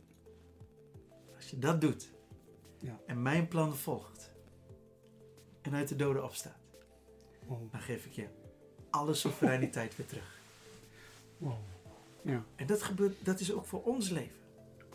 Als 1.37 1.51
je 1.51 1.59
dat 1.59 1.81
doet 1.81 2.11
Ja. 2.79 3.01
en 3.07 3.23
mijn 3.23 3.49
plan 3.49 3.77
volgt 3.77 4.33
en 5.63 5.75
uit 5.75 5.89
de 5.89 5.97
doden 5.97 6.25
opstaat, 6.25 6.59
dan 7.71 7.81
geef 7.81 8.07
ik 8.07 8.13
je 8.13 8.29
alle 8.91 9.15
soevereiniteit 9.15 9.97
weer 9.97 10.07
terug. 10.07 10.41
Wauw. 11.39 11.59
Ja. 12.23 12.45
En 12.55 12.67
dat, 12.67 12.83
gebeurt, 12.83 13.25
dat 13.25 13.41
is 13.41 13.53
ook 13.53 13.67
voor 13.67 13.83
ons 13.83 14.11
leven. 14.11 14.37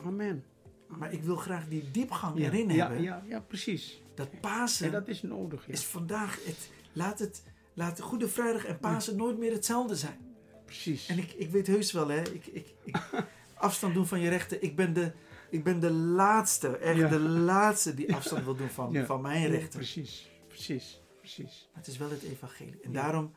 Amen. 0.04 0.46
Maar 0.88 1.14
ik 1.14 1.24
wil 1.24 1.36
graag 1.36 1.68
die 1.68 1.92
diepgang 1.92 2.38
Ja. 2.40 2.46
erin 2.46 2.70
hebben. 2.70 3.02
Ja, 3.02 3.24
ja, 3.28 3.40
precies. 3.40 4.02
Dat 4.16 4.40
Pasen 4.40 4.86
En 4.86 4.92
dat 4.92 5.08
is 5.08 5.22
nodig. 5.22 5.68
Is 5.68 5.86
vandaag, 5.86 6.46
het, 6.46 6.72
laat, 6.94 7.20
het, 7.20 7.44
laat 7.74 7.98
de 7.98 8.04
Goede 8.04 8.28
Vrijdag 8.28 8.66
en 8.66 8.80
Pasen 8.80 9.16
nooit 9.16 9.38
meer 9.38 9.52
hetzelfde 9.52 9.96
zijn. 9.96 10.30
Precies. 10.72 11.08
En 11.08 11.18
ik, 11.18 11.32
ik 11.34 11.50
weet 11.50 11.68
heus 11.68 11.92
wel, 11.92 12.08
hè, 12.08 12.22
ik, 12.22 12.46
ik, 12.46 12.74
ik, 12.84 12.96
afstand 13.56 13.94
doen 13.94 14.08
van 14.08 14.20
je 14.20 14.30
rechten. 14.30 14.64
Ik 14.64 14.76
ben 14.76 14.94
de, 14.94 15.12
ik 15.50 15.64
ben 15.64 15.80
de 15.80 15.92
laatste, 15.92 16.78
echt 16.78 16.98
Ja. 16.98 17.08
de 17.08 17.20
laatste 17.20 17.94
die 17.94 18.16
afstand 18.16 18.44
wil 18.44 18.56
doen 18.56 18.70
van, 18.70 18.92
Ja. 18.92 19.06
van 19.06 19.22
mijn 19.22 19.42
Ja, 19.42 19.48
rechten. 19.48 19.80
precies. 19.80 20.30
Precies. 20.48 21.02
Precies. 21.20 21.70
Maar 21.74 21.84
het 21.84 21.88
is 21.92 21.98
wel 21.98 22.10
het 22.10 22.22
evangelie. 22.24 22.80
En 22.82 22.92
daarom, 22.94 23.34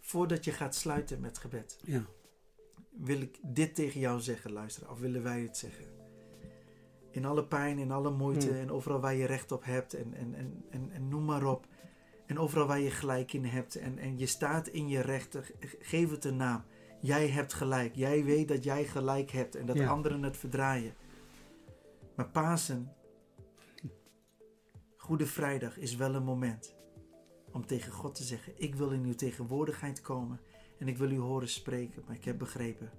voordat 0.00 0.44
je 0.44 0.52
gaat 0.52 0.74
sluiten 0.74 1.20
met 1.20 1.38
gebed, 1.38 1.78
Ja. 1.84 2.04
wil 2.90 3.20
ik 3.20 3.38
dit 3.42 3.74
tegen 3.74 4.00
jou 4.00 4.20
zeggen, 4.20 4.52
luisteren. 4.52 4.90
Of 4.90 4.98
willen 4.98 5.22
wij 5.22 5.40
het 5.40 5.56
zeggen? 5.56 5.84
In 7.10 7.24
alle 7.24 7.44
pijn, 7.44 7.78
in 7.78 7.90
alle 7.90 8.10
moeite 8.10 8.46
Hmm. 8.48 8.56
en 8.56 8.70
overal 8.70 9.00
waar 9.00 9.14
je 9.14 9.26
recht 9.26 9.52
op 9.52 9.64
hebt 9.64 9.94
en, 9.94 10.14
en, 10.14 10.34
en, 10.34 10.64
en, 10.70 10.90
en 10.92 11.08
noem 11.08 11.24
maar 11.24 11.44
op. 11.46 11.66
En 12.26 12.38
overal 12.38 12.66
waar 12.66 12.80
je 12.80 12.90
gelijk 12.90 13.32
in 13.32 13.44
hebt 13.44 13.76
en, 13.76 13.98
en 13.98 14.18
je 14.18 14.26
staat 14.26 14.68
in 14.68 14.88
je 14.88 15.00
rechten, 15.00 15.44
ge- 15.44 15.54
geef 15.80 16.10
het 16.10 16.24
een 16.24 16.36
naam. 16.36 16.64
Jij 17.02 17.28
hebt 17.28 17.52
gelijk. 17.52 17.94
Jij 17.94 18.24
weet 18.24 18.48
dat 18.48 18.64
jij 18.64 18.84
gelijk 18.84 19.30
hebt 19.30 19.54
en 19.54 19.66
dat 19.66 19.76
Ja. 19.76 19.88
anderen 19.88 20.22
het 20.22 20.36
verdraaien. 20.36 20.94
Maar 22.16 22.28
Pasen 22.30 22.92
Goede 24.96 25.26
Vrijdag 25.26 25.78
is 25.78 25.96
wel 25.96 26.14
een 26.14 26.24
moment 26.24 26.76
om 27.52 27.66
tegen 27.66 27.92
God 27.92 28.14
te 28.14 28.22
zeggen: 28.22 28.52
Ik 28.56 28.74
wil 28.74 28.90
in 28.90 29.04
uw 29.04 29.14
tegenwoordigheid 29.14 30.00
komen 30.00 30.40
en 30.78 30.88
ik 30.88 30.98
wil 30.98 31.10
u 31.10 31.18
horen 31.18 31.48
spreken, 31.48 32.02
maar 32.06 32.16
ik 32.16 32.24
heb 32.24 32.38
begrepen 32.38 32.90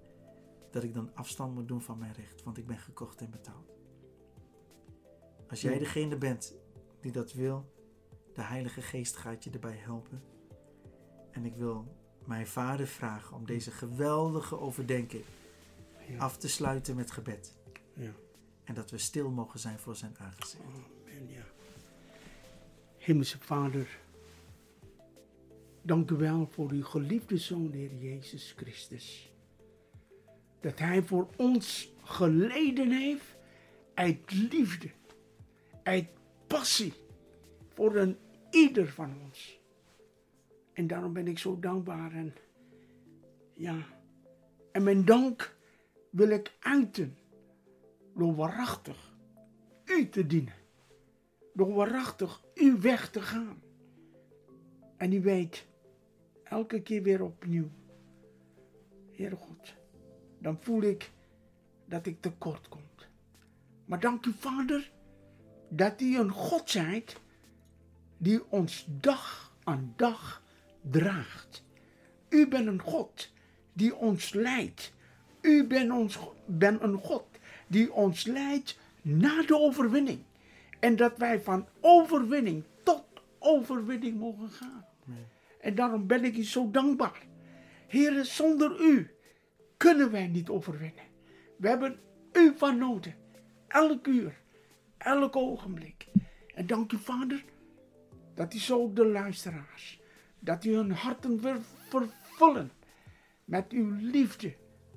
dat 0.72 0.84
ik 0.84 0.94
dan 0.94 1.16
afstand 1.16 1.54
moet 1.54 1.68
doen 1.68 1.82
van 1.82 1.98
mijn 1.98 2.14
recht, 2.14 2.44
want 2.44 2.58
ik 2.58 2.68
ben 2.68 2.78
gekocht 2.78 3.22
en 3.22 3.30
betaald. 3.30 3.72
Als 5.50 5.62
jij 5.62 5.78
degene 5.80 6.18
bent 6.18 6.56
die 7.02 7.12
dat 7.12 7.34
wil, 7.34 7.74
de 8.34 8.42
Heilige 8.42 8.82
Geest 8.82 9.16
gaat 9.16 9.44
je 9.44 9.50
erbij 9.50 9.78
helpen. 9.78 10.24
En 11.32 11.46
ik 11.46 11.56
wil 11.56 12.03
mijn 12.28 12.48
vader 12.48 12.88
vragen 12.88 13.36
om 13.36 13.46
deze 13.46 13.72
geweldige 13.72 14.60
overdenking 14.60 15.24
Ja. 16.08 16.18
af 16.18 16.38
te 16.38 16.48
sluiten 16.50 16.96
met 16.96 17.12
gebed. 17.12 17.54
Ja. 17.94 18.12
En 18.64 18.74
dat 18.74 18.92
we 18.92 18.98
stil 18.98 19.30
mogen 19.30 19.60
zijn 19.60 19.80
voor 19.80 19.96
zijn 19.96 20.16
aangezicht. 20.18 20.64
Amen, 20.64 21.30
ja. 21.30 21.46
Hemelse 22.98 23.38
Vader, 23.40 24.00
dank 25.82 26.12
u 26.12 26.16
wel 26.16 26.48
voor 26.52 26.70
uw 26.72 26.84
geliefde 26.84 27.38
Zoon, 27.38 27.72
de 27.72 27.78
Heer 27.78 27.96
Jezus 27.98 28.54
Christus. 28.58 29.32
Dat 30.62 30.80
Hij 30.80 31.04
voor 31.04 31.28
ons 31.36 31.92
geleden 32.04 32.92
heeft 32.92 33.36
uit 33.94 34.32
liefde, 34.32 34.90
uit 35.84 36.08
passie 36.48 36.94
voor 37.74 37.96
een 37.96 38.18
ieder 38.52 38.88
van 38.88 39.14
ons. 39.26 39.60
En 40.74 40.88
daarom 40.88 41.14
ben 41.14 41.28
ik 41.28 41.40
zo 41.40 41.60
dankbaar 41.60 42.12
en 42.12 42.34
ja, 43.54 43.86
en 44.72 44.84
mijn 44.84 45.06
dank 45.06 45.56
wil 46.10 46.30
ik 46.30 46.56
uiten 46.60 47.18
door 48.16 48.36
waarachtig 48.36 49.16
u 49.86 50.10
te 50.10 50.26
dienen. 50.26 50.54
Door 51.54 51.74
waarachtig 51.74 52.44
uw 52.56 52.80
weg 52.80 53.10
te 53.10 53.22
gaan. 53.22 53.62
En 54.98 55.14
u 55.14 55.22
weet, 55.22 55.68
elke 56.44 56.82
keer 56.82 57.04
weer 57.04 57.24
opnieuw. 57.24 57.70
Heer 59.12 59.38
God, 59.38 59.74
dan 60.40 60.58
voel 60.62 60.82
ik 60.82 61.12
dat 61.86 62.06
ik 62.06 62.22
tekort 62.22 62.68
kom. 62.68 62.82
Maar 63.86 64.00
dank 64.00 64.26
u 64.26 64.34
Vader, 64.34 64.92
dat 65.70 66.02
u 66.02 66.18
een 66.18 66.30
God 66.30 66.70
zijt 66.70 67.20
die 68.18 68.52
ons 68.52 68.88
dag 68.90 69.56
aan 69.64 69.94
dag 69.96 70.43
draagt. 70.92 71.64
U 72.30 72.48
bent 72.48 72.68
een 72.68 72.82
God 72.82 73.32
die 73.74 73.96
ons 73.96 74.34
leidt. 74.34 74.94
U 75.42 75.68
bent, 75.68 75.92
ons, 75.92 76.20
bent 76.46 76.82
een 76.82 76.98
God 76.98 77.26
die 77.68 77.94
ons 77.94 78.26
leidt 78.26 78.80
naar 79.02 79.46
de 79.46 79.58
overwinning. 79.58 80.20
En 80.80 80.96
dat 80.96 81.18
wij 81.18 81.42
van 81.42 81.68
overwinning 81.80 82.64
tot 82.84 83.04
overwinning 83.40 84.20
mogen 84.20 84.50
gaan. 84.50 84.86
En 85.62 85.76
daarom 85.76 86.08
ben 86.08 86.24
ik 86.24 86.38
u 86.38 86.44
zo 86.44 86.72
dankbaar. 86.72 87.26
Heren, 87.88 88.26
zonder 88.26 88.82
u 88.82 89.12
kunnen 89.78 90.12
wij 90.12 90.28
niet 90.28 90.50
overwinnen. 90.50 91.04
We 91.58 91.68
hebben 91.68 92.00
u 92.34 92.54
van 92.58 92.78
nodig. 92.78 93.14
Elk 93.68 94.08
uur, 94.08 94.42
elk 94.98 95.36
ogenblik. 95.36 96.08
En 96.56 96.68
dank 96.68 96.92
u, 96.92 96.98
Vader, 96.98 97.44
dat 98.34 98.54
u 98.54 98.58
zo 98.58 98.94
de 98.94 99.06
luisteraars, 99.06 100.00
dat 100.44 100.66
u 100.66 100.76
hun 100.76 100.92
harten 100.92 101.42
wil 101.42 101.58
vervullen 101.90 102.72
met 103.46 103.72
uw 103.72 103.96
liefde, 104.00 104.56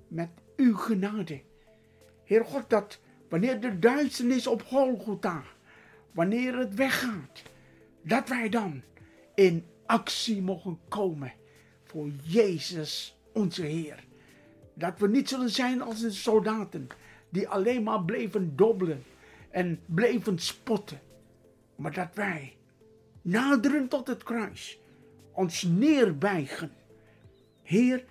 met 0.08 0.30
uw 0.56 0.76
genade. 0.76 1.42
Heer 2.24 2.44
God, 2.44 2.70
dat 2.70 3.00
wanneer 3.28 3.60
de 3.60 3.78
duisternis 3.78 4.46
op 4.46 4.62
Golgotha, 4.62 5.42
wanneer 6.12 6.58
het 6.58 6.74
weggaat, 6.74 7.42
dat 8.02 8.28
wij 8.28 8.48
dan 8.48 8.82
in 9.34 9.64
actie 9.86 10.42
mogen 10.42 10.78
komen 10.88 11.32
voor 11.84 12.08
Jezus 12.22 13.16
onze 13.32 13.62
Heer. 13.62 14.04
Dat 14.74 14.98
we 14.98 15.08
niet 15.08 15.28
zullen 15.28 15.50
zijn 15.50 15.82
als 15.82 16.00
de 16.00 16.10
soldaten 16.10 16.86
die 17.28 17.48
alleen 17.48 17.82
maar 17.82 18.04
bleven 18.04 18.56
dobbelen 18.56 19.04
en 19.50 19.80
bleven 19.86 20.38
spotten. 20.38 21.00
Maar 21.76 21.92
dat 21.92 22.14
wij 22.14 22.56
naderen 23.22 23.88
tot 23.88 24.06
het 24.06 24.22
kruis, 24.22 24.80
ons 25.36 25.62
neerbijgen. 25.62 26.72
Heer, 27.62 28.04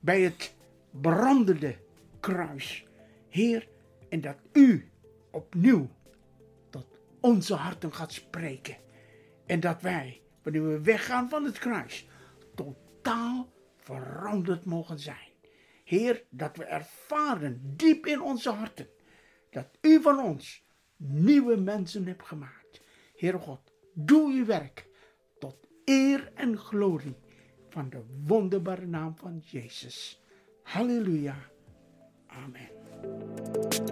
bij 0.00 0.20
het 0.20 0.54
brandende 0.90 1.76
kruis. 2.20 2.86
Heer, 3.28 3.68
en 4.08 4.20
dat 4.20 4.36
u 4.52 4.90
opnieuw 5.30 5.90
tot 6.70 6.86
onze 7.20 7.54
harten 7.54 7.94
gaat 7.94 8.12
spreken. 8.12 8.76
En 9.46 9.60
dat 9.60 9.82
wij, 9.82 10.20
wanneer 10.42 10.68
we 10.68 10.80
weggaan 10.80 11.28
van 11.28 11.44
het 11.44 11.58
kruis, 11.58 12.08
totaal 12.54 13.52
veranderd 13.76 14.64
mogen 14.64 14.98
zijn. 14.98 15.32
Heer, 15.84 16.24
dat 16.30 16.56
we 16.56 16.64
ervaren 16.64 17.60
diep 17.76 18.06
in 18.06 18.22
onze 18.22 18.50
harten 18.50 18.88
dat 19.50 19.78
u 19.80 20.02
van 20.02 20.18
ons 20.18 20.64
nieuwe 20.96 21.56
mensen 21.56 22.06
hebt 22.06 22.26
gemaakt. 22.26 22.80
Heer 23.14 23.38
God, 23.38 23.72
doe 23.92 24.32
uw 24.32 24.44
werk 24.44 24.88
tot 25.38 25.67
eer 25.88 26.32
en 26.34 26.58
glorie 26.58 27.16
van 27.68 27.90
de 27.90 28.02
wonderbare 28.26 28.86
naam 28.86 29.16
van 29.16 29.42
Jezus. 29.44 30.22
Halleluja. 30.62 31.36
Amen. 32.26 33.87